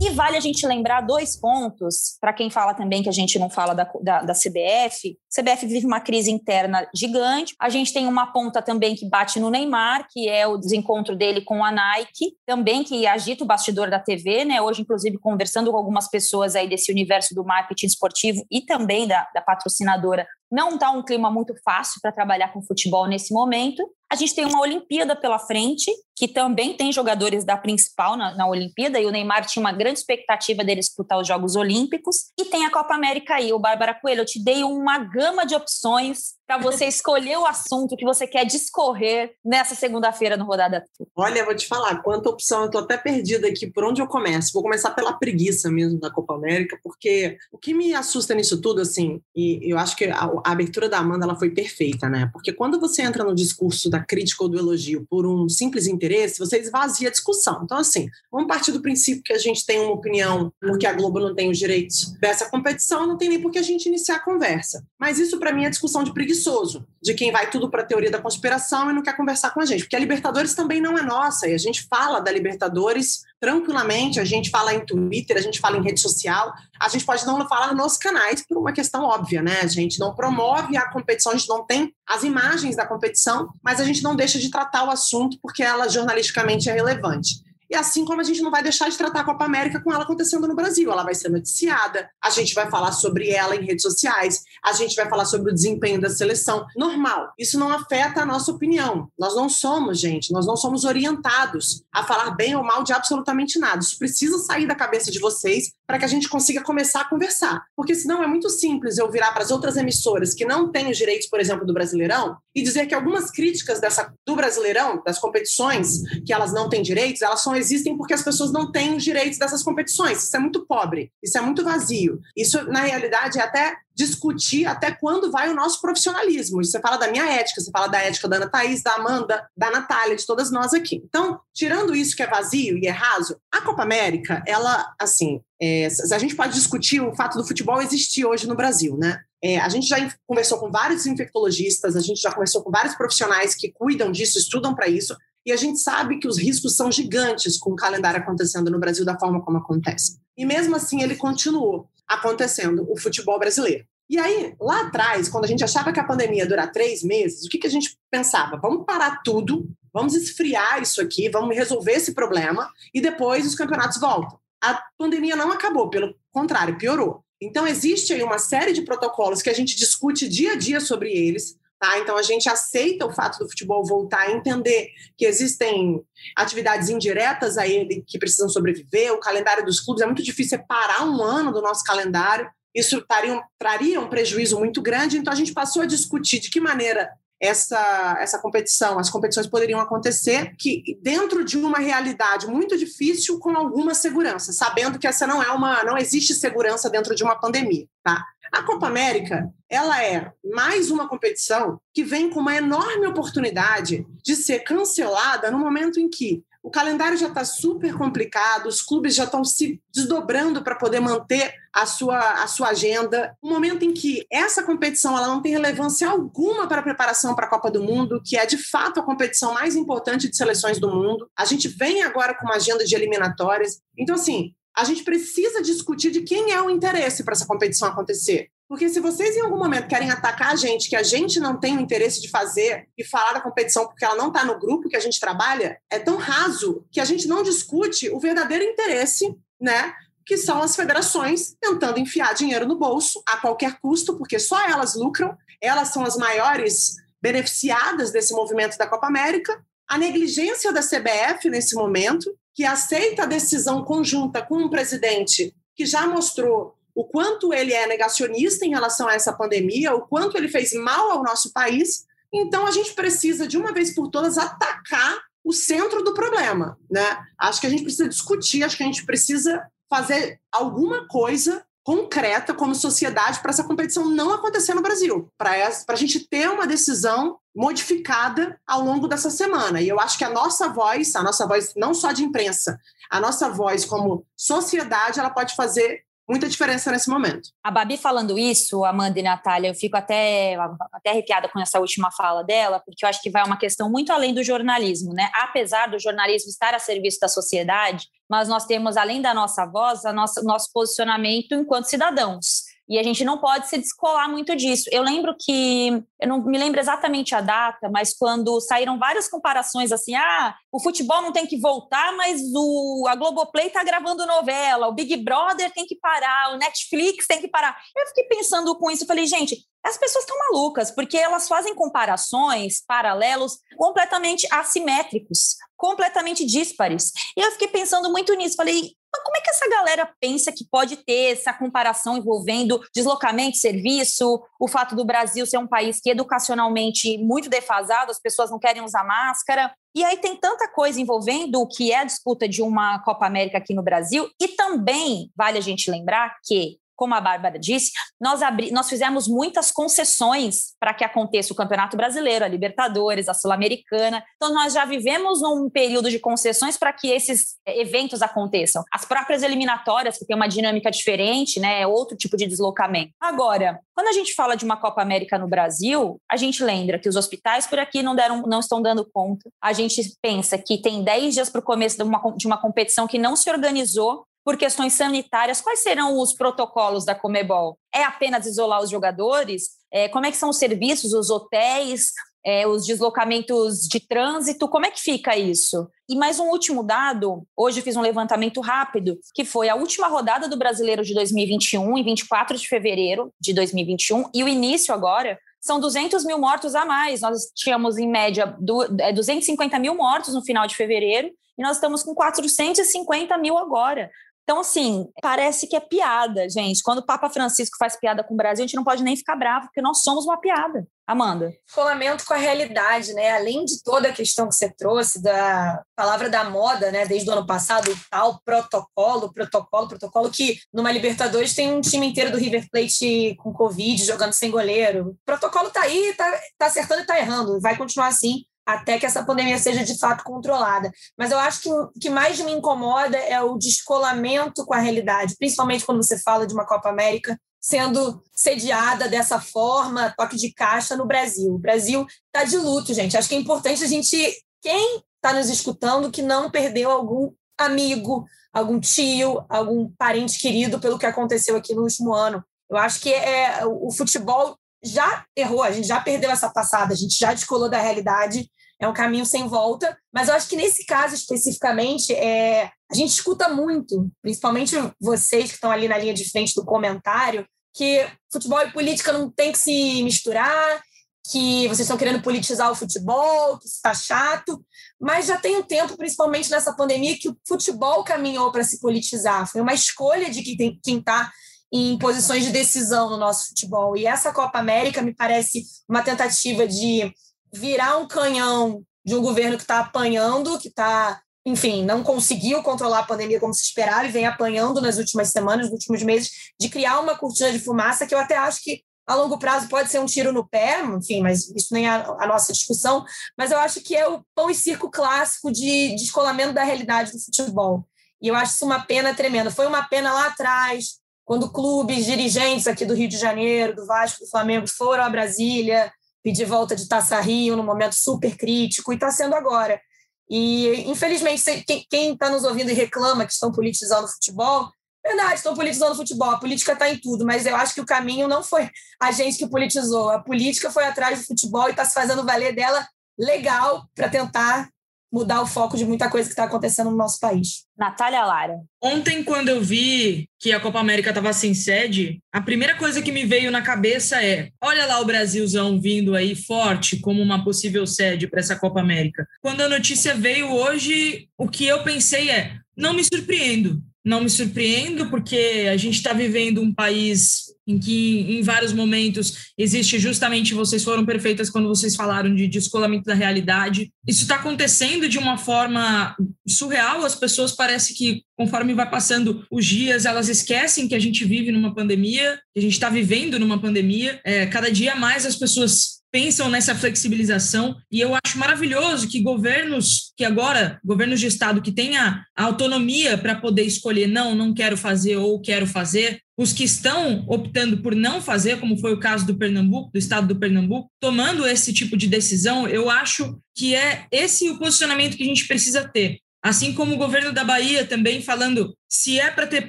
E 0.00 0.10
vale 0.10 0.36
a 0.36 0.40
gente 0.40 0.66
lembrar 0.66 1.02
dois 1.02 1.38
pontos, 1.38 2.16
para 2.20 2.32
quem 2.32 2.48
fala 2.48 2.72
também 2.72 3.02
que 3.02 3.08
a 3.08 3.12
gente 3.12 3.38
não 3.38 3.50
fala 3.50 3.74
da, 3.74 3.90
da, 4.02 4.22
da 4.22 4.32
CBF. 4.32 5.18
A 5.36 5.42
CBF 5.42 5.66
vive 5.66 5.86
uma 5.86 6.00
crise 6.00 6.30
interna 6.30 6.88
gigante. 6.94 7.54
A 7.60 7.68
gente 7.68 7.92
tem 7.92 8.06
uma 8.06 8.26
ponta 8.32 8.62
também 8.62 8.94
que 8.94 9.08
bate 9.08 9.38
no 9.38 9.50
Neymar, 9.50 10.06
que 10.10 10.28
é 10.28 10.46
o 10.46 10.56
desencontro 10.56 11.14
dele 11.14 11.42
com 11.42 11.62
a 11.64 11.70
Nike, 11.70 12.34
também 12.46 12.69
também 12.70 12.84
que 12.84 13.04
agita 13.04 13.42
o 13.42 13.46
bastidor 13.46 13.90
da 13.90 13.98
TV, 13.98 14.44
né? 14.44 14.62
Hoje, 14.62 14.82
inclusive, 14.82 15.18
conversando 15.18 15.72
com 15.72 15.76
algumas 15.76 16.08
pessoas 16.08 16.54
aí 16.54 16.68
desse 16.68 16.92
universo 16.92 17.34
do 17.34 17.44
marketing 17.44 17.86
esportivo 17.86 18.46
e 18.48 18.60
também 18.60 19.08
da, 19.08 19.26
da 19.34 19.40
patrocinadora, 19.40 20.24
não 20.50 20.70
está 20.70 20.90
um 20.90 21.02
clima 21.02 21.30
muito 21.30 21.54
fácil 21.64 22.00
para 22.02 22.12
trabalhar 22.12 22.52
com 22.52 22.62
futebol 22.62 23.06
nesse 23.06 23.32
momento. 23.32 23.82
A 24.12 24.16
gente 24.16 24.34
tem 24.34 24.44
uma 24.44 24.60
Olimpíada 24.60 25.14
pela 25.14 25.38
frente, 25.38 25.88
que 26.16 26.26
também 26.26 26.76
tem 26.76 26.92
jogadores 26.92 27.44
da 27.44 27.56
principal 27.56 28.16
na, 28.16 28.34
na, 28.34 28.48
Olimpíada, 28.48 28.98
e 28.98 29.06
o 29.06 29.10
Neymar 29.10 29.46
tinha 29.46 29.62
uma 29.62 29.72
grande 29.72 30.00
expectativa 30.00 30.64
dele 30.64 30.80
disputar 30.80 31.20
os 31.20 31.28
Jogos 31.28 31.54
Olímpicos. 31.54 32.32
E 32.38 32.44
tem 32.46 32.66
a 32.66 32.70
Copa 32.70 32.92
América 32.92 33.36
aí. 33.36 33.52
O 33.52 33.58
Bárbara 33.60 33.94
Coelho, 33.94 34.22
eu 34.22 34.26
te 34.26 34.42
dei 34.42 34.64
uma 34.64 34.98
gama 34.98 35.46
de 35.46 35.54
opções 35.54 36.34
para 36.44 36.58
você 36.58 36.86
escolher 36.90 37.38
o 37.38 37.46
assunto 37.46 37.96
que 37.96 38.04
você 38.04 38.26
quer 38.26 38.44
discorrer 38.44 39.32
nessa 39.44 39.76
segunda-feira 39.76 40.36
no 40.36 40.44
Rodada 40.44 40.84
Olha, 41.16 41.44
vou 41.44 41.54
te 41.54 41.68
falar, 41.68 42.02
quanta 42.02 42.28
opção, 42.28 42.64
eu 42.64 42.70
tô 42.70 42.78
até 42.78 42.96
perdida 42.96 43.46
aqui 43.46 43.70
por 43.70 43.84
onde 43.84 44.02
eu 44.02 44.08
começo. 44.08 44.52
Vou 44.52 44.62
começar 44.62 44.90
pela 44.90 45.12
preguiça 45.12 45.70
mesmo 45.70 46.00
da 46.00 46.10
Copa 46.10 46.34
América, 46.34 46.78
porque 46.82 47.38
o 47.52 47.58
que 47.58 47.72
me 47.72 47.94
assusta 47.94 48.34
nisso 48.34 48.60
tudo, 48.60 48.80
assim, 48.80 49.20
e 49.34 49.72
eu 49.72 49.78
acho 49.78 49.96
que 49.96 50.06
a, 50.06 50.28
a 50.44 50.52
abertura 50.52 50.88
da 50.88 50.98
Amanda 50.98 51.24
ela 51.24 51.36
foi 51.36 51.50
perfeita, 51.50 52.08
né? 52.08 52.28
Porque 52.32 52.52
quando 52.52 52.80
você 52.80 53.02
entra 53.02 53.24
no 53.24 53.34
discurso 53.34 53.88
da 53.88 54.00
crítica 54.00 54.42
ou 54.42 54.48
do 54.48 54.58
elogio 54.58 55.06
por 55.08 55.26
um 55.26 55.48
simples 55.48 55.86
interesse, 55.86 56.38
você 56.38 56.58
esvazia 56.58 57.08
a 57.08 57.10
discussão. 57.10 57.60
Então, 57.64 57.78
assim, 57.78 58.08
vamos 58.30 58.48
partir 58.48 58.72
do 58.72 58.82
princípio 58.82 59.22
que 59.22 59.32
a 59.32 59.38
gente 59.38 59.64
tem 59.64 59.80
uma 59.80 59.92
opinião 59.92 60.52
porque 60.60 60.86
a 60.86 60.92
Globo 60.92 61.20
não 61.20 61.34
tem 61.34 61.50
os 61.50 61.58
direitos 61.58 62.12
dessa 62.20 62.48
competição, 62.48 63.06
não 63.06 63.16
tem 63.16 63.28
nem 63.28 63.40
por 63.40 63.50
que 63.50 63.58
a 63.58 63.62
gente 63.62 63.86
iniciar 63.86 64.16
a 64.16 64.24
conversa. 64.24 64.84
Mas 64.98 65.18
isso, 65.18 65.38
para 65.38 65.52
mim, 65.52 65.64
é 65.64 65.70
discussão 65.70 66.02
de 66.04 66.12
preguiçoso, 66.12 66.86
de 67.02 67.14
quem 67.14 67.32
vai 67.32 67.50
tudo 67.50 67.70
para 67.70 67.82
a 67.82 67.86
teoria 67.86 68.10
da 68.10 68.20
conspiração 68.20 68.90
e 68.90 68.94
não 68.94 69.02
quer 69.02 69.16
conversar 69.16 69.52
com 69.52 69.60
a 69.60 69.64
gente. 69.64 69.84
Porque 69.84 69.96
a 69.96 70.00
Libertadores 70.00 70.54
também 70.54 70.80
não 70.80 70.98
é 70.98 71.02
nossa, 71.02 71.48
e 71.48 71.54
a 71.54 71.58
gente 71.58 71.86
fala 71.88 72.20
da 72.20 72.30
Libertadores 72.30 73.22
tranquilamente, 73.40 74.20
a 74.20 74.24
gente 74.24 74.50
fala 74.50 74.74
em 74.74 74.84
Twitter, 74.84 75.36
a 75.36 75.40
gente 75.40 75.58
fala 75.58 75.78
em 75.78 75.82
rede 75.82 75.98
social, 75.98 76.52
a 76.78 76.88
gente 76.88 77.04
pode 77.06 77.24
não 77.26 77.48
falar 77.48 77.74
nos 77.74 77.96
canais 77.96 78.44
por 78.46 78.58
uma 78.58 78.72
questão 78.72 79.02
óbvia, 79.04 79.40
né? 79.40 79.60
A 79.62 79.66
gente 79.66 79.98
não 79.98 80.14
promove 80.14 80.76
a 80.76 80.90
competição, 80.90 81.32
a 81.32 81.36
gente 81.36 81.48
não 81.48 81.64
tem 81.64 81.94
as 82.06 82.22
imagens 82.22 82.76
da 82.76 82.86
competição, 82.86 83.48
mas 83.64 83.80
a 83.80 83.84
gente 83.84 84.02
não 84.02 84.14
deixa 84.14 84.38
de 84.38 84.50
tratar 84.50 84.84
o 84.84 84.90
assunto 84.90 85.38
porque 85.42 85.62
ela 85.62 85.88
jornalisticamente 85.88 86.68
é 86.68 86.72
relevante. 86.72 87.49
E 87.70 87.76
assim 87.76 88.04
como 88.04 88.20
a 88.20 88.24
gente 88.24 88.42
não 88.42 88.50
vai 88.50 88.62
deixar 88.62 88.88
de 88.88 88.98
tratar 88.98 89.20
a 89.20 89.24
Copa 89.24 89.44
América 89.44 89.80
com 89.80 89.92
ela 89.92 90.02
acontecendo 90.02 90.48
no 90.48 90.56
Brasil, 90.56 90.90
ela 90.90 91.04
vai 91.04 91.14
ser 91.14 91.28
noticiada, 91.28 92.10
a 92.20 92.28
gente 92.28 92.52
vai 92.52 92.68
falar 92.68 92.90
sobre 92.90 93.30
ela 93.30 93.54
em 93.54 93.64
redes 93.64 93.82
sociais, 93.82 94.42
a 94.64 94.72
gente 94.72 94.96
vai 94.96 95.08
falar 95.08 95.24
sobre 95.24 95.52
o 95.52 95.54
desempenho 95.54 96.00
da 96.00 96.10
seleção. 96.10 96.66
Normal. 96.76 97.32
Isso 97.38 97.58
não 97.58 97.70
afeta 97.70 98.22
a 98.22 98.26
nossa 98.26 98.50
opinião. 98.50 99.08
Nós 99.16 99.36
não 99.36 99.48
somos, 99.48 100.00
gente, 100.00 100.32
nós 100.32 100.46
não 100.46 100.56
somos 100.56 100.84
orientados 100.84 101.84
a 101.92 102.02
falar 102.02 102.32
bem 102.32 102.56
ou 102.56 102.64
mal 102.64 102.82
de 102.82 102.92
absolutamente 102.92 103.58
nada. 103.58 103.80
Isso 103.80 103.98
precisa 103.98 104.38
sair 104.38 104.66
da 104.66 104.74
cabeça 104.74 105.10
de 105.10 105.20
vocês 105.20 105.72
para 105.90 105.98
que 105.98 106.04
a 106.04 106.08
gente 106.08 106.28
consiga 106.28 106.62
começar 106.62 107.00
a 107.00 107.04
conversar. 107.08 107.64
Porque 107.74 107.96
senão 107.96 108.22
é 108.22 108.26
muito 108.28 108.48
simples 108.48 108.96
eu 108.96 109.10
virar 109.10 109.32
para 109.32 109.42
as 109.42 109.50
outras 109.50 109.76
emissoras 109.76 110.32
que 110.32 110.44
não 110.44 110.70
têm 110.70 110.88
os 110.88 110.96
direitos, 110.96 111.26
por 111.26 111.40
exemplo, 111.40 111.66
do 111.66 111.74
Brasileirão 111.74 112.36
e 112.54 112.62
dizer 112.62 112.86
que 112.86 112.94
algumas 112.94 113.28
críticas 113.28 113.80
dessa, 113.80 114.14
do 114.24 114.36
Brasileirão, 114.36 115.02
das 115.04 115.18
competições, 115.18 116.02
que 116.24 116.32
elas 116.32 116.52
não 116.52 116.68
têm 116.68 116.80
direitos, 116.80 117.22
elas 117.22 117.42
são 117.42 117.56
existem 117.56 117.96
porque 117.96 118.14
as 118.14 118.22
pessoas 118.22 118.52
não 118.52 118.70
têm 118.70 118.94
os 118.94 119.02
direitos 119.02 119.36
dessas 119.36 119.64
competições. 119.64 120.22
Isso 120.22 120.36
é 120.36 120.38
muito 120.38 120.64
pobre, 120.64 121.10
isso 121.20 121.36
é 121.36 121.40
muito 121.40 121.64
vazio. 121.64 122.20
Isso, 122.36 122.62
na 122.70 122.82
realidade, 122.82 123.40
é 123.40 123.42
até 123.42 123.74
discutir 124.00 124.64
até 124.64 124.90
quando 124.90 125.30
vai 125.30 125.50
o 125.50 125.54
nosso 125.54 125.80
profissionalismo. 125.80 126.64
Você 126.64 126.80
fala 126.80 126.96
da 126.96 127.10
minha 127.10 127.24
ética, 127.24 127.60
você 127.60 127.70
fala 127.70 127.86
da 127.86 127.98
ética 127.98 128.26
da 128.26 128.36
Ana 128.36 128.48
Thaís, 128.48 128.82
da 128.82 128.94
Amanda, 128.94 129.46
da 129.54 129.70
Natália, 129.70 130.16
de 130.16 130.24
todas 130.24 130.50
nós 130.50 130.72
aqui. 130.72 131.02
Então, 131.04 131.38
tirando 131.54 131.94
isso 131.94 132.16
que 132.16 132.22
é 132.22 132.26
vazio 132.26 132.78
e 132.78 132.86
é 132.86 132.90
raso, 132.90 133.36
a 133.52 133.60
Copa 133.60 133.82
América, 133.82 134.42
ela, 134.46 134.90
assim, 134.98 135.40
é, 135.60 135.86
a 135.86 136.18
gente 136.18 136.34
pode 136.34 136.54
discutir 136.54 137.02
o 137.02 137.14
fato 137.14 137.36
do 137.36 137.46
futebol 137.46 137.82
existir 137.82 138.24
hoje 138.24 138.48
no 138.48 138.56
Brasil, 138.56 138.96
né? 138.96 139.20
É, 139.42 139.58
a 139.58 139.68
gente 139.68 139.86
já 139.86 139.96
conversou 140.26 140.58
com 140.58 140.70
vários 140.70 141.06
infectologistas, 141.06 141.94
a 141.96 142.00
gente 142.00 142.20
já 142.20 142.30
conversou 142.30 142.62
com 142.62 142.70
vários 142.70 142.94
profissionais 142.94 143.54
que 143.54 143.70
cuidam 143.72 144.10
disso, 144.10 144.38
estudam 144.38 144.74
para 144.74 144.88
isso. 144.88 145.14
E 145.44 145.52
a 145.52 145.56
gente 145.56 145.78
sabe 145.80 146.18
que 146.18 146.28
os 146.28 146.38
riscos 146.38 146.76
são 146.76 146.92
gigantes 146.92 147.58
com 147.58 147.70
o 147.72 147.76
calendário 147.76 148.20
acontecendo 148.20 148.70
no 148.70 148.78
Brasil 148.78 149.04
da 149.04 149.18
forma 149.18 149.42
como 149.42 149.58
acontece. 149.58 150.18
E 150.36 150.44
mesmo 150.44 150.76
assim, 150.76 151.02
ele 151.02 151.16
continuou 151.16 151.88
acontecendo, 152.10 152.84
o 152.90 152.98
futebol 152.98 153.38
brasileiro. 153.38 153.84
E 154.10 154.18
aí, 154.18 154.56
lá 154.60 154.80
atrás, 154.80 155.28
quando 155.28 155.44
a 155.44 155.46
gente 155.46 155.62
achava 155.62 155.92
que 155.92 156.00
a 156.00 156.04
pandemia 156.04 156.38
ia 156.38 156.48
durar 156.48 156.72
três 156.72 157.00
meses, 157.04 157.46
o 157.46 157.48
que, 157.48 157.58
que 157.58 157.66
a 157.68 157.70
gente 157.70 157.96
pensava? 158.10 158.56
Vamos 158.56 158.84
parar 158.84 159.22
tudo, 159.22 159.70
vamos 159.94 160.16
esfriar 160.16 160.82
isso 160.82 161.00
aqui, 161.00 161.28
vamos 161.28 161.54
resolver 161.54 161.92
esse 161.92 162.12
problema 162.12 162.68
e 162.92 163.00
depois 163.00 163.46
os 163.46 163.54
campeonatos 163.54 164.00
voltam. 164.00 164.36
A 164.60 164.82
pandemia 164.98 165.36
não 165.36 165.52
acabou, 165.52 165.88
pelo 165.88 166.12
contrário, 166.32 166.76
piorou. 166.76 167.22
Então, 167.40 167.68
existe 167.68 168.12
aí 168.12 168.20
uma 168.20 168.40
série 168.40 168.72
de 168.72 168.82
protocolos 168.82 169.42
que 169.42 169.48
a 169.48 169.54
gente 169.54 169.76
discute 169.76 170.28
dia 170.28 170.54
a 170.54 170.56
dia 170.56 170.80
sobre 170.80 171.12
eles, 171.12 171.56
Tá? 171.80 171.98
Então 171.98 172.14
a 172.18 172.22
gente 172.22 172.46
aceita 172.46 173.06
o 173.06 173.10
fato 173.10 173.38
do 173.38 173.48
futebol 173.48 173.82
voltar 173.82 174.26
a 174.26 174.32
entender 174.32 174.90
que 175.16 175.24
existem 175.24 175.98
atividades 176.36 176.90
indiretas 176.90 177.56
a 177.56 177.66
ele 177.66 178.04
que 178.06 178.18
precisam 178.18 178.50
sobreviver. 178.50 179.14
O 179.14 179.18
calendário 179.18 179.64
dos 179.64 179.80
clubes 179.80 180.02
é 180.02 180.06
muito 180.06 180.22
difícil 180.22 180.58
separar 180.58 181.06
um 181.06 181.22
ano 181.22 181.50
do 181.50 181.62
nosso 181.62 181.82
calendário. 181.82 182.46
Isso 182.74 183.04
traria, 183.06 183.42
traria 183.58 184.00
um 184.00 184.08
prejuízo 184.08 184.58
muito 184.58 184.80
grande. 184.80 185.18
Então 185.18 185.32
a 185.32 185.36
gente 185.36 185.52
passou 185.52 185.82
a 185.82 185.86
discutir 185.86 186.40
de 186.40 186.50
que 186.50 186.60
maneira 186.60 187.10
essa, 187.40 188.18
essa 188.20 188.38
competição, 188.38 188.98
as 188.98 189.08
competições 189.08 189.46
poderiam 189.46 189.80
acontecer 189.80 190.54
que 190.58 190.98
dentro 191.00 191.42
de 191.42 191.56
uma 191.56 191.78
realidade 191.78 192.46
muito 192.46 192.76
difícil 192.76 193.38
com 193.38 193.56
alguma 193.56 193.94
segurança, 193.94 194.52
sabendo 194.52 194.98
que 194.98 195.06
essa 195.06 195.26
não 195.26 195.42
é 195.42 195.50
uma, 195.50 195.82
não 195.82 195.96
existe 195.96 196.34
segurança 196.34 196.90
dentro 196.90 197.14
de 197.14 197.24
uma 197.24 197.40
pandemia, 197.40 197.86
tá? 198.04 198.22
A 198.52 198.62
Copa 198.64 198.88
América, 198.88 199.48
ela 199.68 200.02
é 200.02 200.32
mais 200.52 200.90
uma 200.90 201.08
competição 201.08 201.80
que 201.94 202.02
vem 202.02 202.28
com 202.28 202.40
uma 202.40 202.56
enorme 202.56 203.06
oportunidade 203.06 204.04
de 204.24 204.36
ser 204.36 204.60
cancelada 204.60 205.50
no 205.50 205.58
momento 205.58 206.00
em 206.00 206.10
que 206.10 206.42
o 206.62 206.70
calendário 206.70 207.16
já 207.16 207.28
está 207.28 207.44
super 207.44 207.94
complicado, 207.96 208.66
os 208.66 208.82
clubes 208.82 209.14
já 209.14 209.24
estão 209.24 209.44
se 209.44 209.80
desdobrando 209.92 210.62
para 210.62 210.74
poder 210.74 211.00
manter 211.00 211.54
a 211.72 211.86
sua, 211.86 212.42
a 212.42 212.46
sua 212.46 212.68
agenda. 212.68 213.36
Um 213.42 213.48
momento 213.48 213.84
em 213.84 213.92
que 213.92 214.26
essa 214.30 214.62
competição 214.62 215.16
ela 215.16 215.28
não 215.28 215.40
tem 215.40 215.52
relevância 215.52 216.08
alguma 216.08 216.66
para 216.68 216.80
a 216.80 216.84
preparação 216.84 217.34
para 217.34 217.46
a 217.46 217.50
Copa 217.50 217.70
do 217.70 217.82
Mundo, 217.82 218.20
que 218.24 218.36
é 218.36 218.44
de 218.44 218.58
fato 218.58 219.00
a 219.00 219.02
competição 219.02 219.54
mais 219.54 219.74
importante 219.74 220.28
de 220.28 220.36
seleções 220.36 220.78
do 220.78 220.90
mundo. 220.90 221.30
A 221.36 221.44
gente 221.44 221.66
vem 221.68 222.02
agora 222.02 222.34
com 222.34 222.44
uma 222.44 222.56
agenda 222.56 222.84
de 222.84 222.94
eliminatórias. 222.94 223.80
Então, 223.96 224.14
assim, 224.14 224.54
a 224.76 224.84
gente 224.84 225.02
precisa 225.02 225.62
discutir 225.62 226.10
de 226.10 226.22
quem 226.22 226.52
é 226.52 226.60
o 226.60 226.70
interesse 226.70 227.24
para 227.24 227.32
essa 227.32 227.46
competição 227.46 227.88
acontecer. 227.88 228.50
Porque 228.70 228.88
se 228.88 229.00
vocês 229.00 229.36
em 229.36 229.40
algum 229.40 229.58
momento 229.58 229.88
querem 229.88 230.12
atacar 230.12 230.52
a 230.52 230.54
gente, 230.54 230.88
que 230.88 230.94
a 230.94 231.02
gente 231.02 231.40
não 231.40 231.58
tem 231.58 231.76
o 231.76 231.80
interesse 231.80 232.22
de 232.22 232.30
fazer 232.30 232.86
e 232.96 233.04
falar 233.04 233.32
da 233.32 233.40
competição 233.40 233.84
porque 233.84 234.04
ela 234.04 234.14
não 234.14 234.28
está 234.28 234.44
no 234.44 234.60
grupo 234.60 234.88
que 234.88 234.96
a 234.96 235.00
gente 235.00 235.18
trabalha, 235.18 235.76
é 235.90 235.98
tão 235.98 236.16
raso 236.16 236.86
que 236.88 237.00
a 237.00 237.04
gente 237.04 237.26
não 237.26 237.42
discute 237.42 238.08
o 238.10 238.20
verdadeiro 238.20 238.62
interesse, 238.62 239.36
né? 239.60 239.92
Que 240.24 240.36
são 240.36 240.62
as 240.62 240.76
federações 240.76 241.56
tentando 241.60 241.98
enfiar 241.98 242.32
dinheiro 242.32 242.64
no 242.64 242.78
bolso 242.78 243.20
a 243.26 243.38
qualquer 243.38 243.80
custo, 243.80 244.16
porque 244.16 244.38
só 244.38 244.64
elas 244.64 244.94
lucram, 244.94 245.36
elas 245.60 245.88
são 245.88 246.04
as 246.04 246.16
maiores 246.16 246.94
beneficiadas 247.20 248.12
desse 248.12 248.32
movimento 248.32 248.78
da 248.78 248.86
Copa 248.86 249.08
América. 249.08 249.60
A 249.88 249.98
negligência 249.98 250.72
da 250.72 250.80
CBF 250.80 251.50
nesse 251.50 251.74
momento, 251.74 252.32
que 252.54 252.64
aceita 252.64 253.24
a 253.24 253.26
decisão 253.26 253.84
conjunta 253.84 254.40
com 254.40 254.58
um 254.58 254.70
presidente 254.70 255.52
que 255.74 255.84
já 255.84 256.06
mostrou 256.06 256.78
o 257.00 257.04
quanto 257.04 257.54
ele 257.54 257.72
é 257.72 257.86
negacionista 257.86 258.66
em 258.66 258.70
relação 258.70 259.08
a 259.08 259.14
essa 259.14 259.32
pandemia, 259.32 259.94
o 259.94 260.02
quanto 260.02 260.36
ele 260.36 260.48
fez 260.48 260.74
mal 260.74 261.10
ao 261.10 261.22
nosso 261.22 261.50
país. 261.50 262.04
Então, 262.30 262.66
a 262.66 262.70
gente 262.70 262.92
precisa, 262.92 263.48
de 263.48 263.56
uma 263.56 263.72
vez 263.72 263.94
por 263.94 264.08
todas, 264.10 264.36
atacar 264.36 265.18
o 265.42 265.50
centro 265.50 266.04
do 266.04 266.12
problema. 266.12 266.78
Né? 266.90 267.24
Acho 267.38 267.58
que 267.58 267.66
a 267.66 267.70
gente 267.70 267.84
precisa 267.84 268.06
discutir, 268.06 268.62
acho 268.62 268.76
que 268.76 268.82
a 268.82 268.86
gente 268.86 269.06
precisa 269.06 269.66
fazer 269.88 270.38
alguma 270.52 271.08
coisa 271.08 271.64
concreta 271.82 272.52
como 272.52 272.74
sociedade 272.74 273.40
para 273.40 273.50
essa 273.50 273.64
competição 273.64 274.04
não 274.04 274.34
acontecer 274.34 274.74
no 274.74 274.82
Brasil, 274.82 275.26
para 275.38 275.52
a 275.88 275.96
gente 275.96 276.28
ter 276.28 276.50
uma 276.50 276.66
decisão 276.66 277.38
modificada 277.56 278.60
ao 278.66 278.82
longo 278.82 279.08
dessa 279.08 279.30
semana. 279.30 279.80
E 279.80 279.88
eu 279.88 279.98
acho 279.98 280.18
que 280.18 280.24
a 280.24 280.30
nossa 280.30 280.68
voz, 280.68 281.16
a 281.16 281.22
nossa 281.22 281.46
voz 281.46 281.72
não 281.74 281.94
só 281.94 282.12
de 282.12 282.22
imprensa, 282.22 282.78
a 283.10 283.18
nossa 283.18 283.48
voz 283.48 283.86
como 283.86 284.26
sociedade, 284.36 285.18
ela 285.18 285.30
pode 285.30 285.56
fazer 285.56 286.04
muita 286.30 286.48
diferença 286.48 286.92
nesse 286.92 287.10
momento. 287.10 287.50
A 287.62 287.70
Babi 287.70 287.96
falando 287.96 288.38
isso, 288.38 288.84
Amanda 288.84 289.18
e 289.18 289.22
Natália, 289.22 289.68
eu 289.68 289.74
fico 289.74 289.96
até, 289.96 290.56
até 290.92 291.10
arrepiada 291.10 291.48
com 291.48 291.60
essa 291.60 291.80
última 291.80 292.10
fala 292.12 292.44
dela, 292.44 292.80
porque 292.80 293.04
eu 293.04 293.08
acho 293.08 293.20
que 293.20 293.30
vai 293.30 293.44
uma 293.44 293.58
questão 293.58 293.90
muito 293.90 294.12
além 294.12 294.32
do 294.32 294.42
jornalismo, 294.42 295.12
né? 295.12 295.30
Apesar 295.34 295.88
do 295.90 295.98
jornalismo 295.98 296.48
estar 296.48 296.72
a 296.72 296.78
serviço 296.78 297.18
da 297.20 297.28
sociedade, 297.28 298.06
mas 298.28 298.48
nós 298.48 298.64
temos, 298.64 298.96
além 298.96 299.20
da 299.20 299.34
nossa 299.34 299.66
voz, 299.66 300.04
a 300.04 300.12
nossa, 300.12 300.40
nosso 300.42 300.70
posicionamento 300.72 301.52
enquanto 301.52 301.86
cidadãos. 301.86 302.69
E 302.90 302.98
a 302.98 303.04
gente 303.04 303.24
não 303.24 303.38
pode 303.38 303.68
se 303.68 303.78
descolar 303.78 304.28
muito 304.28 304.56
disso. 304.56 304.90
Eu 304.90 305.04
lembro 305.04 305.36
que, 305.38 306.02
eu 306.20 306.28
não 306.28 306.42
me 306.42 306.58
lembro 306.58 306.80
exatamente 306.80 307.36
a 307.36 307.40
data, 307.40 307.88
mas 307.88 308.12
quando 308.12 308.60
saíram 308.60 308.98
várias 308.98 309.28
comparações 309.28 309.92
assim, 309.92 310.16
ah, 310.16 310.56
o 310.72 310.82
futebol 310.82 311.22
não 311.22 311.30
tem 311.30 311.46
que 311.46 311.56
voltar, 311.56 312.12
mas 312.16 312.42
o, 312.52 313.06
a 313.08 313.14
Globoplay 313.14 313.68
está 313.68 313.84
gravando 313.84 314.26
novela, 314.26 314.88
o 314.88 314.92
Big 314.92 315.16
Brother 315.18 315.72
tem 315.72 315.86
que 315.86 315.94
parar, 315.94 316.52
o 316.52 316.58
Netflix 316.58 317.28
tem 317.28 317.40
que 317.40 317.46
parar. 317.46 317.78
Eu 317.96 318.08
fiquei 318.08 318.24
pensando 318.24 318.76
com 318.76 318.90
isso, 318.90 319.06
falei, 319.06 319.24
gente, 319.24 319.56
as 319.84 319.96
pessoas 319.96 320.24
estão 320.24 320.36
malucas, 320.50 320.90
porque 320.90 321.16
elas 321.16 321.46
fazem 321.46 321.74
comparações, 321.76 322.84
paralelos 322.84 323.58
completamente 323.76 324.46
assimétricos, 324.52 325.56
completamente 325.76 326.44
díspares. 326.44 327.12
E 327.36 327.40
eu 327.40 327.52
fiquei 327.52 327.68
pensando 327.68 328.10
muito 328.10 328.34
nisso. 328.34 328.56
Falei, 328.56 328.94
mas 329.12 329.22
como 329.24 329.36
é 329.36 329.40
que 329.40 329.50
essa 329.50 329.68
galera 329.68 330.12
pensa 330.20 330.52
que 330.52 330.64
pode 330.64 330.96
ter 330.96 331.32
essa 331.32 331.52
comparação 331.52 332.16
envolvendo 332.16 332.80
deslocamento 332.94 333.52
de 333.52 333.58
serviço, 333.58 334.42
o 334.58 334.68
fato 334.68 334.94
do 334.94 335.04
Brasil 335.04 335.46
ser 335.46 335.58
um 335.58 335.66
país 335.66 336.00
que 336.00 336.10
educacionalmente 336.10 337.18
muito 337.18 337.48
defasado, 337.48 338.10
as 338.10 338.20
pessoas 338.20 338.50
não 338.50 338.58
querem 338.58 338.82
usar 338.82 339.04
máscara? 339.04 339.72
E 339.94 340.04
aí 340.04 340.16
tem 340.18 340.36
tanta 340.36 340.68
coisa 340.68 341.00
envolvendo 341.00 341.60
o 341.60 341.66
que 341.66 341.92
é 341.92 341.98
a 341.98 342.04
disputa 342.04 342.48
de 342.48 342.62
uma 342.62 343.00
Copa 343.00 343.26
América 343.26 343.58
aqui 343.58 343.74
no 343.74 343.82
Brasil, 343.82 344.28
e 344.40 344.48
também 344.48 345.30
vale 345.36 345.58
a 345.58 345.60
gente 345.60 345.90
lembrar 345.90 346.36
que 346.44 346.78
como 347.00 347.14
a 347.14 347.20
Bárbara 347.20 347.58
disse, 347.58 347.92
nós, 348.20 348.42
abri, 348.42 348.70
nós 348.70 348.86
fizemos 348.86 349.26
muitas 349.26 349.72
concessões 349.72 350.74
para 350.78 350.92
que 350.92 351.02
aconteça 351.02 351.50
o 351.50 351.56
Campeonato 351.56 351.96
Brasileiro, 351.96 352.44
a 352.44 352.48
Libertadores, 352.48 353.26
a 353.26 353.32
Sul-Americana. 353.32 354.22
Então, 354.36 354.52
nós 354.52 354.74
já 354.74 354.84
vivemos 354.84 355.40
num 355.40 355.70
período 355.70 356.10
de 356.10 356.18
concessões 356.18 356.76
para 356.76 356.92
que 356.92 357.08
esses 357.08 357.56
eh, 357.66 357.80
eventos 357.80 358.20
aconteçam. 358.20 358.84
As 358.92 359.06
próprias 359.06 359.42
eliminatórias, 359.42 360.18
que 360.18 360.26
tem 360.26 360.36
uma 360.36 360.46
dinâmica 360.46 360.90
diferente, 360.90 361.58
né, 361.58 361.80
é 361.80 361.86
outro 361.86 362.18
tipo 362.18 362.36
de 362.36 362.46
deslocamento. 362.46 363.12
Agora, 363.18 363.80
quando 363.94 364.08
a 364.08 364.12
gente 364.12 364.34
fala 364.34 364.54
de 364.54 364.66
uma 364.66 364.76
Copa 364.76 365.00
América 365.00 365.38
no 365.38 365.48
Brasil, 365.48 366.20
a 366.30 366.36
gente 366.36 366.62
lembra 366.62 366.98
que 366.98 367.08
os 367.08 367.16
hospitais 367.16 367.66
por 367.66 367.78
aqui 367.78 368.02
não, 368.02 368.14
deram, 368.14 368.42
não 368.42 368.60
estão 368.60 368.82
dando 368.82 369.08
conta. 369.10 369.48
A 369.62 369.72
gente 369.72 370.02
pensa 370.20 370.58
que 370.58 370.76
tem 370.82 371.02
10 371.02 371.34
dias 371.34 371.48
para 371.48 371.60
o 371.60 371.64
começo 371.64 371.96
de 371.96 372.02
uma, 372.02 372.20
de 372.36 372.46
uma 372.46 372.60
competição 372.60 373.06
que 373.06 373.18
não 373.18 373.36
se 373.36 373.50
organizou 373.50 374.26
por 374.50 374.56
questões 374.56 374.94
sanitárias, 374.94 375.60
quais 375.60 375.80
serão 375.80 376.18
os 376.18 376.32
protocolos 376.32 377.04
da 377.04 377.14
Comebol? 377.14 377.78
É 377.94 378.02
apenas 378.02 378.46
isolar 378.46 378.82
os 378.82 378.90
jogadores? 378.90 379.68
É, 379.92 380.08
como 380.08 380.26
é 380.26 380.30
que 380.32 380.36
são 380.36 380.50
os 380.50 380.56
serviços, 380.56 381.12
os 381.12 381.30
hotéis, 381.30 382.10
é, 382.44 382.66
os 382.66 382.84
deslocamentos 382.84 383.82
de 383.82 384.00
trânsito? 384.00 384.68
Como 384.68 384.84
é 384.84 384.90
que 384.90 385.00
fica 385.00 385.36
isso? 385.36 385.88
E 386.08 386.16
mais 386.16 386.40
um 386.40 386.48
último 386.48 386.82
dado, 386.82 387.46
hoje 387.56 387.78
eu 387.78 387.84
fiz 387.84 387.94
um 387.94 388.00
levantamento 388.00 388.60
rápido, 388.60 389.20
que 389.36 389.44
foi 389.44 389.68
a 389.68 389.76
última 389.76 390.08
rodada 390.08 390.48
do 390.48 390.56
Brasileiro 390.56 391.04
de 391.04 391.14
2021, 391.14 391.98
em 391.98 392.02
24 392.02 392.58
de 392.58 392.66
fevereiro 392.66 393.32
de 393.40 393.52
2021, 393.52 394.30
e 394.34 394.42
o 394.42 394.48
início 394.48 394.92
agora 394.92 395.38
são 395.60 395.78
200 395.78 396.24
mil 396.24 396.40
mortos 396.40 396.74
a 396.74 396.84
mais. 396.84 397.20
Nós 397.20 397.52
tínhamos, 397.54 397.98
em 397.98 398.08
média, 398.08 398.56
250 398.58 399.76
é, 399.76 399.78
mil 399.78 399.94
mortos 399.94 400.34
no 400.34 400.42
final 400.42 400.66
de 400.66 400.74
fevereiro, 400.74 401.30
e 401.56 401.62
nós 401.62 401.76
estamos 401.76 402.02
com 402.02 402.14
450 402.14 403.36
mil 403.36 403.56
agora. 403.56 404.10
Então, 404.50 404.58
assim, 404.58 405.06
parece 405.22 405.68
que 405.68 405.76
é 405.76 405.80
piada, 405.80 406.48
gente. 406.50 406.82
Quando 406.82 406.98
o 406.98 407.06
Papa 407.06 407.30
Francisco 407.30 407.76
faz 407.78 407.96
piada 407.96 408.24
com 408.24 408.34
o 408.34 408.36
Brasil, 408.36 408.64
a 408.64 408.66
gente 408.66 408.74
não 408.74 408.82
pode 408.82 409.00
nem 409.00 409.14
ficar 409.14 409.36
bravo, 409.36 409.66
porque 409.66 409.80
nós 409.80 410.02
somos 410.02 410.24
uma 410.24 410.40
piada. 410.40 410.84
Amanda. 411.06 411.52
Colamento 411.72 412.24
com 412.24 412.34
a 412.34 412.36
realidade, 412.36 413.12
né? 413.14 413.30
Além 413.30 413.64
de 413.64 413.80
toda 413.82 414.08
a 414.08 414.12
questão 414.12 414.48
que 414.48 414.56
você 414.56 414.68
trouxe 414.68 415.22
da 415.22 415.80
palavra 415.94 416.28
da 416.28 416.50
moda, 416.50 416.90
né? 416.90 417.06
Desde 417.06 417.30
o 417.30 417.32
ano 417.32 417.46
passado, 417.46 417.92
o 417.92 417.98
tal 418.10 418.40
protocolo, 418.44 419.32
protocolo, 419.32 419.88
protocolo, 419.88 420.30
que 420.30 420.58
numa 420.72 420.90
Libertadores 420.90 421.54
tem 421.54 421.72
um 421.72 421.80
time 421.80 422.08
inteiro 422.08 422.32
do 422.32 422.38
River 422.38 422.66
Plate 422.72 423.36
com 423.36 423.52
Covid, 423.52 424.04
jogando 424.04 424.32
sem 424.32 424.50
goleiro. 424.50 425.10
O 425.10 425.16
protocolo 425.24 425.70
tá 425.70 425.82
aí, 425.82 426.12
tá, 426.16 426.40
tá 426.58 426.66
acertando 426.66 427.02
e 427.02 427.06
tá 427.06 427.16
errando. 427.18 427.60
Vai 427.60 427.76
continuar 427.76 428.08
assim 428.08 428.44
até 428.74 428.98
que 428.98 429.06
essa 429.06 429.24
pandemia 429.24 429.58
seja 429.58 429.84
de 429.84 429.98
fato 429.98 430.24
controlada. 430.24 430.90
Mas 431.18 431.30
eu 431.30 431.38
acho 431.38 431.62
que 431.62 431.70
o 431.70 431.90
que 432.00 432.10
mais 432.10 432.40
me 432.40 432.52
incomoda 432.52 433.16
é 433.16 433.40
o 433.42 433.56
descolamento 433.56 434.64
com 434.64 434.74
a 434.74 434.78
realidade, 434.78 435.36
principalmente 435.38 435.84
quando 435.84 436.02
você 436.02 436.18
fala 436.18 436.46
de 436.46 436.54
uma 436.54 436.66
Copa 436.66 436.88
América 436.88 437.38
sendo 437.60 438.22
sediada 438.34 439.06
dessa 439.08 439.38
forma, 439.38 440.14
toque 440.16 440.36
de 440.36 440.52
caixa 440.52 440.96
no 440.96 441.06
Brasil. 441.06 441.54
O 441.54 441.58
Brasil 441.58 442.06
está 442.26 442.44
de 442.44 442.56
luto, 442.56 442.94
gente. 442.94 443.16
Acho 443.16 443.28
que 443.28 443.34
é 443.34 443.38
importante 443.38 443.84
a 443.84 443.86
gente, 443.86 444.16
quem 444.62 445.02
está 445.16 445.34
nos 445.34 445.50
escutando, 445.50 446.10
que 446.10 446.22
não 446.22 446.50
perdeu 446.50 446.90
algum 446.90 447.30
amigo, 447.58 448.24
algum 448.52 448.80
tio, 448.80 449.44
algum 449.48 449.90
parente 449.98 450.38
querido 450.38 450.80
pelo 450.80 450.98
que 450.98 451.04
aconteceu 451.04 451.54
aqui 451.56 451.74
no 451.74 451.82
último 451.82 452.14
ano. 452.14 452.42
Eu 452.70 452.78
acho 452.78 453.00
que 453.00 453.12
é, 453.12 453.64
o 453.66 453.90
futebol 453.90 454.56
já 454.82 455.26
errou, 455.36 455.62
a 455.62 455.70
gente 455.70 455.86
já 455.86 456.00
perdeu 456.00 456.30
essa 456.30 456.48
passada, 456.48 456.94
a 456.94 456.96
gente 456.96 457.18
já 457.18 457.34
descolou 457.34 457.68
da 457.68 457.80
realidade 457.80 458.50
é 458.80 458.88
um 458.88 458.94
caminho 458.94 459.26
sem 459.26 459.46
volta. 459.46 459.96
Mas 460.12 460.28
eu 460.28 460.34
acho 460.34 460.48
que 460.48 460.56
nesse 460.56 460.84
caso 460.86 461.14
especificamente, 461.14 462.12
é, 462.14 462.70
a 462.90 462.94
gente 462.94 463.10
escuta 463.10 463.48
muito, 463.48 464.10
principalmente 464.22 464.74
vocês 464.98 465.50
que 465.50 465.54
estão 465.54 465.70
ali 465.70 465.86
na 465.86 465.98
linha 465.98 466.14
de 466.14 466.28
frente 466.28 466.54
do 466.54 466.64
comentário, 466.64 467.46
que 467.74 468.04
futebol 468.32 468.60
e 468.62 468.72
política 468.72 469.12
não 469.12 469.30
tem 469.30 469.52
que 469.52 469.58
se 469.58 470.02
misturar, 470.02 470.82
que 471.30 471.68
vocês 471.68 471.80
estão 471.80 471.98
querendo 471.98 472.22
politizar 472.22 472.72
o 472.72 472.74
futebol, 472.74 473.58
que 473.58 473.68
está 473.68 473.94
chato. 473.94 474.64
Mas 474.98 475.26
já 475.26 475.36
tem 475.36 475.56
um 475.56 475.62
tempo, 475.62 475.96
principalmente 475.96 476.50
nessa 476.50 476.72
pandemia, 476.72 477.18
que 477.18 477.28
o 477.28 477.36
futebol 477.46 478.02
caminhou 478.02 478.50
para 478.50 478.64
se 478.64 478.80
politizar. 478.80 479.46
Foi 479.46 479.60
uma 479.60 479.74
escolha 479.74 480.30
de 480.30 480.42
quem 480.42 480.98
está 480.98 481.30
em 481.72 481.96
posições 481.98 482.44
de 482.44 482.50
decisão 482.50 483.10
no 483.10 483.16
nosso 483.16 483.48
futebol. 483.48 483.96
E 483.96 484.06
essa 484.06 484.32
Copa 484.32 484.58
América 484.58 485.02
me 485.02 485.14
parece 485.14 485.62
uma 485.88 486.02
tentativa 486.02 486.66
de 486.66 487.12
virar 487.52 487.96
um 487.98 488.06
canhão 488.06 488.82
de 489.04 489.14
um 489.14 489.22
governo 489.22 489.56
que 489.56 489.62
está 489.62 489.80
apanhando, 489.80 490.58
que 490.58 490.68
está, 490.68 491.20
enfim, 491.44 491.84
não 491.84 492.02
conseguiu 492.02 492.62
controlar 492.62 493.00
a 493.00 493.06
pandemia 493.06 493.40
como 493.40 493.54
se 493.54 493.62
esperava 493.62 494.06
e 494.06 494.10
vem 494.10 494.26
apanhando 494.26 494.80
nas 494.80 494.98
últimas 494.98 495.28
semanas, 495.28 495.66
nos 495.66 495.72
últimos 495.72 496.02
meses, 496.02 496.30
de 496.58 496.68
criar 496.68 497.00
uma 497.00 497.16
cortina 497.16 497.50
de 497.50 497.58
fumaça 497.58 498.06
que 498.06 498.14
eu 498.14 498.18
até 498.18 498.36
acho 498.36 498.62
que 498.62 498.82
a 499.06 499.14
longo 499.14 499.38
prazo 499.38 499.68
pode 499.68 499.90
ser 499.90 499.98
um 499.98 500.06
tiro 500.06 500.32
no 500.32 500.46
pé, 500.46 500.84
enfim, 500.84 501.20
mas 501.20 501.50
isso 501.50 501.74
nem 501.74 501.88
é 501.88 501.90
a 501.90 502.26
nossa 502.28 502.52
discussão, 502.52 503.04
mas 503.36 503.50
eu 503.50 503.58
acho 503.58 503.80
que 503.80 503.96
é 503.96 504.06
o 504.06 504.22
pão 504.36 504.48
e 504.48 504.54
circo 504.54 504.88
clássico 504.88 505.50
de 505.50 505.96
descolamento 505.96 506.52
da 506.52 506.62
realidade 506.62 507.10
do 507.10 507.18
futebol. 507.18 507.84
E 508.22 508.28
eu 508.28 508.36
acho 508.36 508.54
isso 508.54 508.64
uma 508.64 508.80
pena 508.80 509.12
tremenda. 509.12 509.50
Foi 509.50 509.66
uma 509.66 509.82
pena 509.82 510.12
lá 510.12 510.26
atrás, 510.26 511.00
quando 511.24 511.50
clubes, 511.50 512.06
dirigentes 512.06 512.68
aqui 512.68 512.84
do 512.84 512.94
Rio 512.94 513.08
de 513.08 513.16
Janeiro, 513.16 513.74
do 513.74 513.86
Vasco, 513.86 514.20
do 514.20 514.30
Flamengo 514.30 514.68
foram 514.68 515.02
a 515.02 515.08
Brasília, 515.08 515.92
pedir 516.22 516.44
volta 516.44 516.76
de 516.76 516.88
Taça 516.88 517.20
Rio 517.20 517.56
num 517.56 517.64
momento 517.64 517.94
super 517.94 518.36
crítico, 518.36 518.92
e 518.92 518.96
está 518.96 519.10
sendo 519.10 519.34
agora. 519.34 519.80
E, 520.28 520.88
infelizmente, 520.88 521.64
quem 521.88 522.12
está 522.12 522.30
nos 522.30 522.44
ouvindo 522.44 522.70
e 522.70 522.74
reclama 522.74 523.26
que 523.26 523.32
estão 523.32 523.50
politizando 523.50 524.04
o 524.04 524.08
futebol, 524.08 524.70
Verdade, 525.04 525.36
estão 525.36 525.54
politizando 525.54 525.92
o 525.92 525.96
futebol. 525.96 526.30
A 526.30 526.38
política 526.38 526.72
está 526.72 526.90
em 526.90 526.98
tudo, 526.98 527.24
mas 527.24 527.46
eu 527.46 527.56
acho 527.56 527.74
que 527.74 527.80
o 527.80 527.86
caminho 527.86 528.28
não 528.28 528.42
foi 528.42 528.68
a 529.00 529.10
gente 529.10 529.38
que 529.38 529.48
politizou. 529.48 530.10
A 530.10 530.18
política 530.22 530.70
foi 530.70 530.84
atrás 530.84 531.18
do 531.18 531.26
futebol 531.26 531.68
e 531.68 531.70
está 531.70 531.84
se 531.84 531.94
fazendo 531.94 532.24
valer 532.24 532.54
dela 532.54 532.86
legal 533.18 533.88
para 533.94 534.08
tentar 534.08 534.68
mudar 535.12 535.42
o 535.42 535.46
foco 535.46 535.76
de 535.76 535.84
muita 535.84 536.08
coisa 536.08 536.28
que 536.28 536.32
está 536.32 536.44
acontecendo 536.44 536.90
no 536.90 536.96
nosso 536.96 537.18
país. 537.18 537.64
Natália 537.76 538.24
Lara. 538.24 538.60
Ontem, 538.82 539.24
quando 539.24 539.48
eu 539.48 539.60
vi 539.60 540.28
que 540.38 540.52
a 540.52 540.60
Copa 540.60 540.78
América 540.78 541.10
estava 541.10 541.32
sem 541.32 541.54
sede, 541.54 542.20
a 542.32 542.40
primeira 542.40 542.76
coisa 542.76 543.02
que 543.02 543.12
me 543.12 543.24
veio 543.24 543.50
na 543.50 543.62
cabeça 543.62 544.22
é: 544.22 544.50
olha 544.62 544.86
lá 544.86 545.00
o 545.00 545.04
Brasilzão 545.04 545.80
vindo 545.80 546.14
aí 546.14 546.34
forte 546.34 547.00
como 547.00 547.22
uma 547.22 547.44
possível 547.44 547.86
sede 547.86 548.26
para 548.26 548.40
essa 548.40 548.56
Copa 548.56 548.80
América. 548.80 549.26
Quando 549.42 549.60
a 549.62 549.68
notícia 549.68 550.14
veio 550.14 550.50
hoje, 550.50 551.28
o 551.36 551.48
que 551.48 551.66
eu 551.66 551.82
pensei 551.82 552.30
é: 552.30 552.56
não 552.76 552.94
me 552.94 553.04
surpreendo 553.04 553.82
não 554.04 554.22
me 554.22 554.30
surpreendo, 554.30 555.10
porque 555.10 555.68
a 555.70 555.76
gente 555.76 555.96
está 555.96 556.12
vivendo 556.12 556.62
um 556.62 556.72
país 556.72 557.49
em 557.70 557.78
que, 557.78 558.20
em 558.28 558.42
vários 558.42 558.72
momentos, 558.72 559.52
existe 559.56 559.98
justamente, 559.98 560.54
vocês 560.54 560.82
foram 560.82 561.06
perfeitas 561.06 561.48
quando 561.48 561.68
vocês 561.68 561.94
falaram 561.94 562.34
de 562.34 562.48
descolamento 562.48 563.04
da 563.04 563.14
realidade. 563.14 563.92
Isso 564.06 564.22
está 564.22 564.36
acontecendo 564.36 565.08
de 565.08 565.18
uma 565.18 565.38
forma 565.38 566.16
surreal, 566.48 567.04
as 567.04 567.14
pessoas 567.14 567.52
parece 567.52 567.94
que, 567.94 568.22
conforme 568.36 568.74
vai 568.74 568.90
passando 568.90 569.46
os 569.50 569.64
dias, 569.64 570.04
elas 570.04 570.28
esquecem 570.28 570.88
que 570.88 570.94
a 570.94 570.98
gente 570.98 571.24
vive 571.24 571.52
numa 571.52 571.74
pandemia, 571.74 572.40
que 572.52 572.58
a 572.58 572.62
gente 572.62 572.72
está 572.72 572.90
vivendo 572.90 573.38
numa 573.38 573.60
pandemia. 573.60 574.20
É, 574.24 574.46
cada 574.46 574.70
dia 574.70 574.96
mais 574.96 575.24
as 575.24 575.36
pessoas 575.36 575.99
pensam 576.10 576.50
nessa 576.50 576.74
flexibilização 576.74 577.76
e 577.90 578.00
eu 578.00 578.14
acho 578.14 578.38
maravilhoso 578.38 579.08
que 579.08 579.20
governos 579.20 580.12
que 580.16 580.24
agora 580.24 580.80
governos 580.84 581.20
de 581.20 581.26
estado 581.26 581.62
que 581.62 581.72
tenha 581.72 582.24
a 582.36 582.44
autonomia 582.44 583.16
para 583.16 583.36
poder 583.36 583.62
escolher 583.62 584.06
não 584.06 584.34
não 584.34 584.52
quero 584.52 584.76
fazer 584.76 585.16
ou 585.16 585.40
quero 585.40 585.66
fazer 585.66 586.20
os 586.36 586.52
que 586.52 586.64
estão 586.64 587.24
optando 587.28 587.78
por 587.78 587.94
não 587.94 588.20
fazer 588.20 588.58
como 588.58 588.78
foi 588.78 588.92
o 588.92 589.00
caso 589.00 589.26
do 589.26 589.36
Pernambuco 589.36 589.90
do 589.92 589.98
estado 589.98 590.26
do 590.28 590.40
Pernambuco 590.40 590.90
tomando 591.00 591.46
esse 591.46 591.72
tipo 591.72 591.96
de 591.96 592.06
decisão 592.06 592.66
eu 592.66 592.90
acho 592.90 593.38
que 593.54 593.74
é 593.74 594.06
esse 594.10 594.48
o 594.48 594.58
posicionamento 594.58 595.16
que 595.16 595.22
a 595.22 595.26
gente 595.26 595.46
precisa 595.46 595.86
ter. 595.86 596.18
Assim 596.42 596.72
como 596.72 596.94
o 596.94 596.98
governo 596.98 597.32
da 597.32 597.44
Bahia 597.44 597.84
também 597.84 598.22
falando 598.22 598.74
se 598.88 599.20
é 599.20 599.30
para 599.30 599.46
ter 599.46 599.68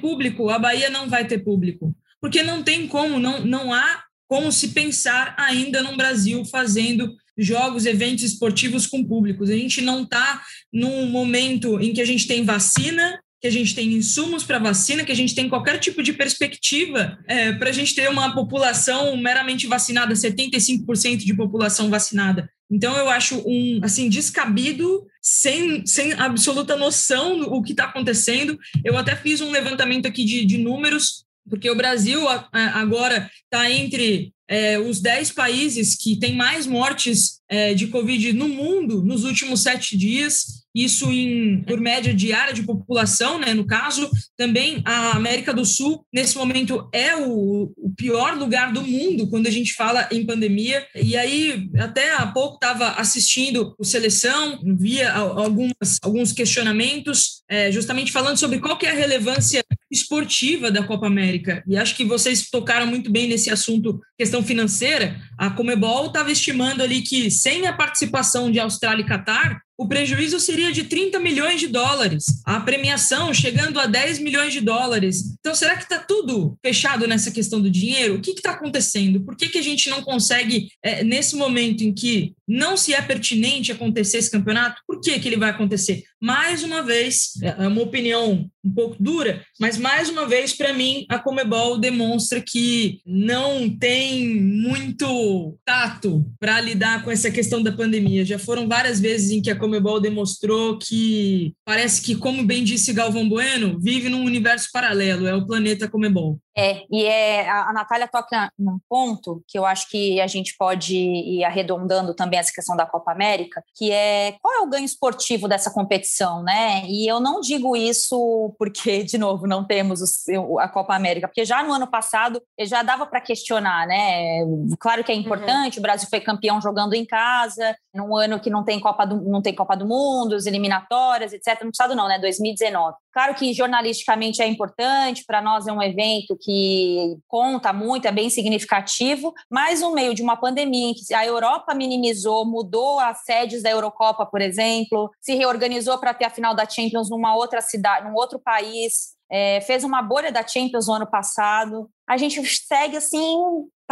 público 0.00 0.48
a 0.48 0.58
Bahia 0.58 0.88
não 0.88 1.08
vai 1.08 1.26
ter 1.26 1.38
público. 1.38 1.94
Porque 2.20 2.42
não 2.42 2.62
tem 2.62 2.88
como 2.88 3.18
não 3.18 3.44
não 3.44 3.72
há 3.72 4.02
como 4.32 4.50
se 4.50 4.68
pensar 4.68 5.34
ainda 5.36 5.82
no 5.82 5.94
Brasil 5.94 6.42
fazendo 6.46 7.14
jogos, 7.36 7.84
eventos 7.84 8.24
esportivos 8.24 8.86
com 8.86 9.04
públicos. 9.04 9.50
A 9.50 9.54
gente 9.54 9.82
não 9.82 10.04
está 10.04 10.40
num 10.72 11.04
momento 11.04 11.78
em 11.78 11.92
que 11.92 12.00
a 12.00 12.04
gente 12.06 12.26
tem 12.26 12.42
vacina, 12.42 13.20
que 13.42 13.46
a 13.46 13.50
gente 13.50 13.74
tem 13.74 13.92
insumos 13.92 14.42
para 14.42 14.58
vacina, 14.58 15.04
que 15.04 15.12
a 15.12 15.14
gente 15.14 15.34
tem 15.34 15.50
qualquer 15.50 15.78
tipo 15.78 16.02
de 16.02 16.14
perspectiva 16.14 17.18
é, 17.28 17.52
para 17.52 17.68
a 17.68 17.72
gente 17.74 17.94
ter 17.94 18.08
uma 18.08 18.34
população 18.34 19.14
meramente 19.18 19.66
vacinada, 19.66 20.14
75% 20.14 21.18
de 21.18 21.36
população 21.36 21.90
vacinada. 21.90 22.48
Então 22.70 22.96
eu 22.96 23.10
acho 23.10 23.36
um 23.46 23.80
assim 23.82 24.08
descabido, 24.08 25.06
sem, 25.20 25.84
sem 25.84 26.14
absoluta 26.14 26.74
noção 26.74 27.38
do 27.38 27.62
que 27.62 27.72
está 27.72 27.84
acontecendo. 27.84 28.58
Eu 28.82 28.96
até 28.96 29.14
fiz 29.14 29.42
um 29.42 29.50
levantamento 29.50 30.06
aqui 30.06 30.24
de, 30.24 30.46
de 30.46 30.56
números 30.56 31.26
porque 31.48 31.70
o 31.70 31.76
Brasil 31.76 32.20
agora 32.52 33.30
está 33.44 33.70
entre 33.70 34.32
é, 34.48 34.78
os 34.78 35.00
10 35.00 35.32
países 35.32 35.96
que 35.96 36.18
têm 36.18 36.36
mais 36.36 36.66
mortes 36.66 37.40
é, 37.48 37.74
de 37.74 37.86
Covid 37.88 38.32
no 38.32 38.48
mundo 38.48 39.02
nos 39.02 39.24
últimos 39.24 39.62
sete 39.62 39.96
dias 39.96 40.61
isso 40.74 41.10
em, 41.12 41.62
por 41.62 41.80
média 41.80 42.14
diária 42.14 42.54
de 42.54 42.62
população, 42.62 43.38
né, 43.38 43.52
no 43.52 43.66
caso. 43.66 44.10
Também 44.36 44.82
a 44.84 45.16
América 45.16 45.52
do 45.52 45.64
Sul, 45.64 46.04
nesse 46.12 46.36
momento, 46.36 46.88
é 46.92 47.14
o, 47.16 47.72
o 47.76 47.92
pior 47.96 48.36
lugar 48.36 48.72
do 48.72 48.82
mundo 48.82 49.28
quando 49.28 49.46
a 49.46 49.50
gente 49.50 49.74
fala 49.74 50.08
em 50.10 50.24
pandemia. 50.24 50.86
E 50.94 51.16
aí, 51.16 51.68
até 51.78 52.14
há 52.14 52.26
pouco, 52.26 52.54
estava 52.54 52.92
assistindo 52.92 53.74
o 53.78 53.84
Seleção, 53.84 54.60
via 54.78 55.12
algumas, 55.12 55.98
alguns 56.02 56.32
questionamentos, 56.32 57.42
é, 57.48 57.70
justamente 57.70 58.12
falando 58.12 58.38
sobre 58.38 58.58
qual 58.58 58.78
que 58.78 58.86
é 58.86 58.90
a 58.90 58.94
relevância 58.94 59.62
esportiva 59.90 60.70
da 60.70 60.82
Copa 60.82 61.06
América. 61.06 61.62
E 61.68 61.76
acho 61.76 61.94
que 61.94 62.04
vocês 62.04 62.48
tocaram 62.48 62.86
muito 62.86 63.10
bem 63.10 63.28
nesse 63.28 63.50
assunto, 63.50 64.00
questão 64.18 64.42
financeira. 64.42 65.20
A 65.38 65.50
Comebol 65.50 66.06
estava 66.06 66.32
estimando 66.32 66.82
ali 66.82 67.02
que, 67.02 67.30
sem 67.30 67.66
a 67.66 67.72
participação 67.72 68.50
de 68.50 68.58
Austrália 68.58 69.02
e 69.02 69.06
Catar, 69.06 69.60
o 69.82 69.88
prejuízo 69.88 70.38
seria 70.38 70.70
de 70.70 70.84
30 70.84 71.18
milhões 71.18 71.58
de 71.58 71.66
dólares, 71.66 72.24
a 72.44 72.60
premiação 72.60 73.34
chegando 73.34 73.80
a 73.80 73.86
10 73.86 74.20
milhões 74.20 74.52
de 74.52 74.60
dólares. 74.60 75.34
Então, 75.40 75.56
será 75.56 75.76
que 75.76 75.82
está 75.82 75.98
tudo 75.98 76.56
fechado 76.64 77.08
nessa 77.08 77.32
questão 77.32 77.60
do 77.60 77.68
dinheiro? 77.68 78.14
O 78.14 78.20
que 78.20 78.30
está 78.30 78.52
acontecendo? 78.52 79.20
Por 79.24 79.36
que, 79.36 79.48
que 79.48 79.58
a 79.58 79.62
gente 79.62 79.90
não 79.90 80.00
consegue, 80.00 80.68
é, 80.84 81.02
nesse 81.02 81.34
momento 81.34 81.82
em 81.82 81.92
que 81.92 82.32
não 82.46 82.76
se 82.76 82.94
é 82.94 83.02
pertinente 83.02 83.72
acontecer 83.72 84.18
esse 84.18 84.30
campeonato, 84.30 84.80
por 84.86 85.00
que, 85.00 85.18
que 85.18 85.28
ele 85.28 85.36
vai 85.36 85.50
acontecer? 85.50 86.04
Mais 86.22 86.62
uma 86.62 86.82
vez, 86.82 87.32
é, 87.42 87.64
é 87.64 87.66
uma 87.66 87.82
opinião 87.82 88.48
um 88.64 88.72
pouco 88.72 88.96
dura, 89.00 89.44
mas 89.58 89.76
mais 89.76 90.08
uma 90.08 90.24
vez, 90.24 90.52
para 90.52 90.72
mim, 90.72 91.04
a 91.08 91.18
Comebol 91.18 91.78
demonstra 91.78 92.40
que 92.40 93.00
não 93.04 93.68
tem 93.68 94.40
muito 94.40 95.58
tato 95.64 96.24
para 96.38 96.60
lidar 96.60 97.02
com 97.02 97.10
essa 97.10 97.28
questão 97.28 97.60
da 97.60 97.72
pandemia. 97.72 98.24
Já 98.24 98.38
foram 98.38 98.68
várias 98.68 99.00
vezes 99.00 99.32
em 99.32 99.42
que 99.42 99.50
a 99.50 99.58
Comebol 99.58 100.00
demostrou 100.00 100.78
que 100.78 101.52
parece 101.64 102.00
que, 102.00 102.14
como 102.14 102.44
bem 102.44 102.62
disse 102.62 102.92
Galvão 102.92 103.28
Bueno, 103.28 103.80
vive 103.80 104.08
num 104.08 104.24
universo 104.24 104.68
paralelo, 104.72 105.26
é 105.26 105.34
o 105.34 105.44
planeta 105.44 105.88
Comebol. 105.88 106.38
É, 106.56 106.82
e 106.90 107.04
é, 107.04 107.48
a 107.48 107.72
Natália 107.72 108.06
toca 108.06 108.50
num 108.58 108.78
ponto 108.88 109.42
que 109.48 109.58
eu 109.58 109.64
acho 109.64 109.88
que 109.88 110.20
a 110.20 110.26
gente 110.26 110.54
pode 110.58 110.94
ir 110.94 111.44
arredondando 111.44 112.14
também 112.14 112.38
essa 112.38 112.52
questão 112.52 112.76
da 112.76 112.84
Copa 112.84 113.10
América, 113.10 113.62
que 113.74 113.90
é 113.90 114.36
qual 114.40 114.54
é 114.54 114.60
o 114.60 114.68
ganho 114.68 114.84
esportivo 114.84 115.48
dessa 115.48 115.70
competição, 115.70 116.42
né? 116.42 116.82
E 116.86 117.06
eu 117.10 117.20
não 117.20 117.40
digo 117.40 117.74
isso 117.76 118.54
porque, 118.58 119.02
de 119.04 119.16
novo, 119.16 119.46
não 119.46 119.64
temos 119.64 120.00
o, 120.28 120.58
a 120.58 120.68
Copa 120.68 120.94
América, 120.94 121.26
porque 121.26 121.44
já 121.44 121.62
no 121.62 121.72
ano 121.72 121.86
passado 121.86 122.42
já 122.60 122.82
dava 122.82 123.06
para 123.06 123.20
questionar, 123.20 123.86
né? 123.86 124.40
Claro 124.78 125.02
que 125.02 125.12
é 125.12 125.14
importante, 125.14 125.78
uhum. 125.78 125.80
o 125.80 125.82
Brasil 125.82 126.08
foi 126.10 126.20
campeão 126.20 126.60
jogando 126.60 126.94
em 126.94 127.06
casa, 127.06 127.74
num 127.94 128.14
ano 128.16 128.40
que 128.40 128.50
não 128.50 128.64
tem 128.64 128.78
Copa 128.78 129.06
do, 129.06 129.20
não 129.22 129.40
tem 129.40 129.54
Copa 129.54 129.76
do 129.76 129.86
Mundo, 129.86 130.34
as 130.34 130.46
eliminatórias, 130.46 131.32
etc. 131.32 131.62
No 131.64 131.70
passado 131.70 131.94
não, 131.94 132.08
né? 132.08 132.18
2019. 132.18 132.96
Claro 133.12 133.34
que 133.34 133.52
jornalisticamente 133.52 134.40
é 134.40 134.46
importante, 134.46 135.24
para 135.26 135.42
nós 135.42 135.66
é 135.66 135.72
um 135.72 135.82
evento 135.82 136.36
que 136.40 137.16
conta 137.28 137.72
muito, 137.72 138.06
é 138.06 138.12
bem 138.12 138.30
significativo, 138.30 139.34
mas 139.50 139.82
no 139.82 139.92
meio 139.92 140.14
de 140.14 140.22
uma 140.22 140.36
pandemia 140.36 140.90
em 140.90 140.94
que 140.94 141.12
a 141.12 141.26
Europa 141.26 141.74
minimizou, 141.74 142.46
mudou 142.46 142.98
as 142.98 143.22
sedes 143.24 143.62
da 143.62 143.70
Eurocopa, 143.70 144.24
por 144.24 144.40
exemplo, 144.40 145.10
se 145.20 145.34
reorganizou 145.34 145.98
para 145.98 146.14
ter 146.14 146.24
a 146.24 146.30
final 146.30 146.54
da 146.54 146.68
Champions 146.68 147.10
numa 147.10 147.36
outra 147.36 147.60
cidade, 147.60 148.08
num 148.08 148.14
outro 148.14 148.38
país, 148.38 149.12
é, 149.30 149.60
fez 149.62 149.84
uma 149.84 150.02
bolha 150.02 150.30
da 150.30 150.46
Champions 150.46 150.86
no 150.86 150.94
ano 150.94 151.06
passado. 151.06 151.88
A 152.06 152.16
gente 152.16 152.42
segue 152.44 152.96
assim, 152.98 153.36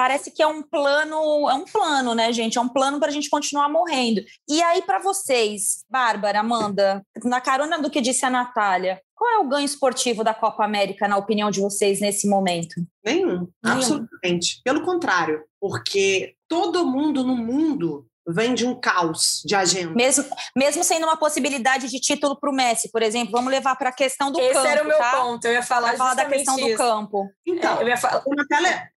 parece 0.01 0.31
que 0.31 0.43
é 0.43 0.47
um 0.47 0.63
plano, 0.63 1.47
é 1.51 1.53
um 1.53 1.67
plano, 1.67 2.15
né, 2.15 2.33
gente? 2.33 2.57
É 2.57 2.61
um 2.61 2.71
plano 2.71 2.99
para 2.99 3.09
a 3.09 3.13
gente 3.13 3.29
continuar 3.29 3.69
morrendo. 3.69 4.23
E 4.49 4.63
aí, 4.63 4.81
para 4.81 4.99
vocês, 4.99 5.85
Bárbara, 5.91 6.41
Amanda, 6.41 7.03
na 7.23 7.39
carona 7.39 7.79
do 7.79 7.91
que 7.91 8.01
disse 8.01 8.25
a 8.25 8.31
Natália, 8.31 8.99
qual 9.15 9.31
é 9.31 9.39
o 9.41 9.47
ganho 9.47 9.67
esportivo 9.67 10.25
da 10.25 10.33
Copa 10.33 10.65
América, 10.65 11.07
na 11.07 11.19
opinião 11.19 11.51
de 11.51 11.61
vocês, 11.61 12.01
nesse 12.01 12.27
momento? 12.27 12.77
Nenhum, 13.05 13.47
Nenhum. 13.63 13.77
absolutamente. 13.77 14.63
Pelo 14.65 14.87
contrário, 14.87 15.45
porque 15.61 16.35
todo 16.49 16.87
mundo 16.87 17.23
no 17.23 17.37
mundo 17.37 18.07
vem 18.33 18.55
de 18.55 18.67
um 18.67 18.79
caos 18.79 19.43
de 19.45 19.55
agenda. 19.55 19.95
Mesmo, 19.95 20.25
mesmo 20.57 20.85
sendo 20.85 21.05
uma 21.05 21.17
possibilidade 21.17 21.89
de 21.89 22.01
título 22.01 22.39
para 22.39 22.51
o 22.51 22.55
Messi, 22.55 22.91
por 22.91 23.03
exemplo, 23.03 23.33
vamos 23.33 23.51
levar 23.51 23.77
para 23.77 23.91
a 23.91 23.93
questão 23.93 24.31
do 24.31 24.41
Esse 24.41 24.53
campo. 24.53 24.67
Esse 24.67 24.73
era 24.73 24.85
o 24.85 24.89
meu 24.89 24.99
tá? 24.99 25.17
ponto, 25.17 25.45
eu 25.47 25.53
ia 25.53 25.63
falar, 25.63 25.97
falar 25.97 26.15
da 26.15 26.25
questão 26.25 26.59
isso. 26.59 26.69
do 26.69 26.77
campo. 26.77 27.31
Então, 27.47 27.81
eu 27.81 27.89
ia 27.89 27.97
falar, 27.97 28.23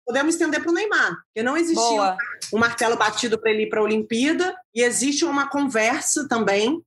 podemos 0.06 0.34
estender 0.34 0.62
para 0.62 0.70
o 0.70 0.74
Neymar, 0.74 1.16
porque 1.26 1.42
não 1.42 1.56
existia 1.56 2.16
um 2.52 2.58
martelo 2.58 2.96
batido 2.96 3.38
para 3.38 3.50
ele 3.50 3.64
ir 3.64 3.68
para 3.68 3.80
a 3.80 3.84
Olimpíada, 3.84 4.54
e 4.74 4.82
existe 4.82 5.24
uma 5.24 5.48
conversa 5.48 6.28
também 6.28 6.82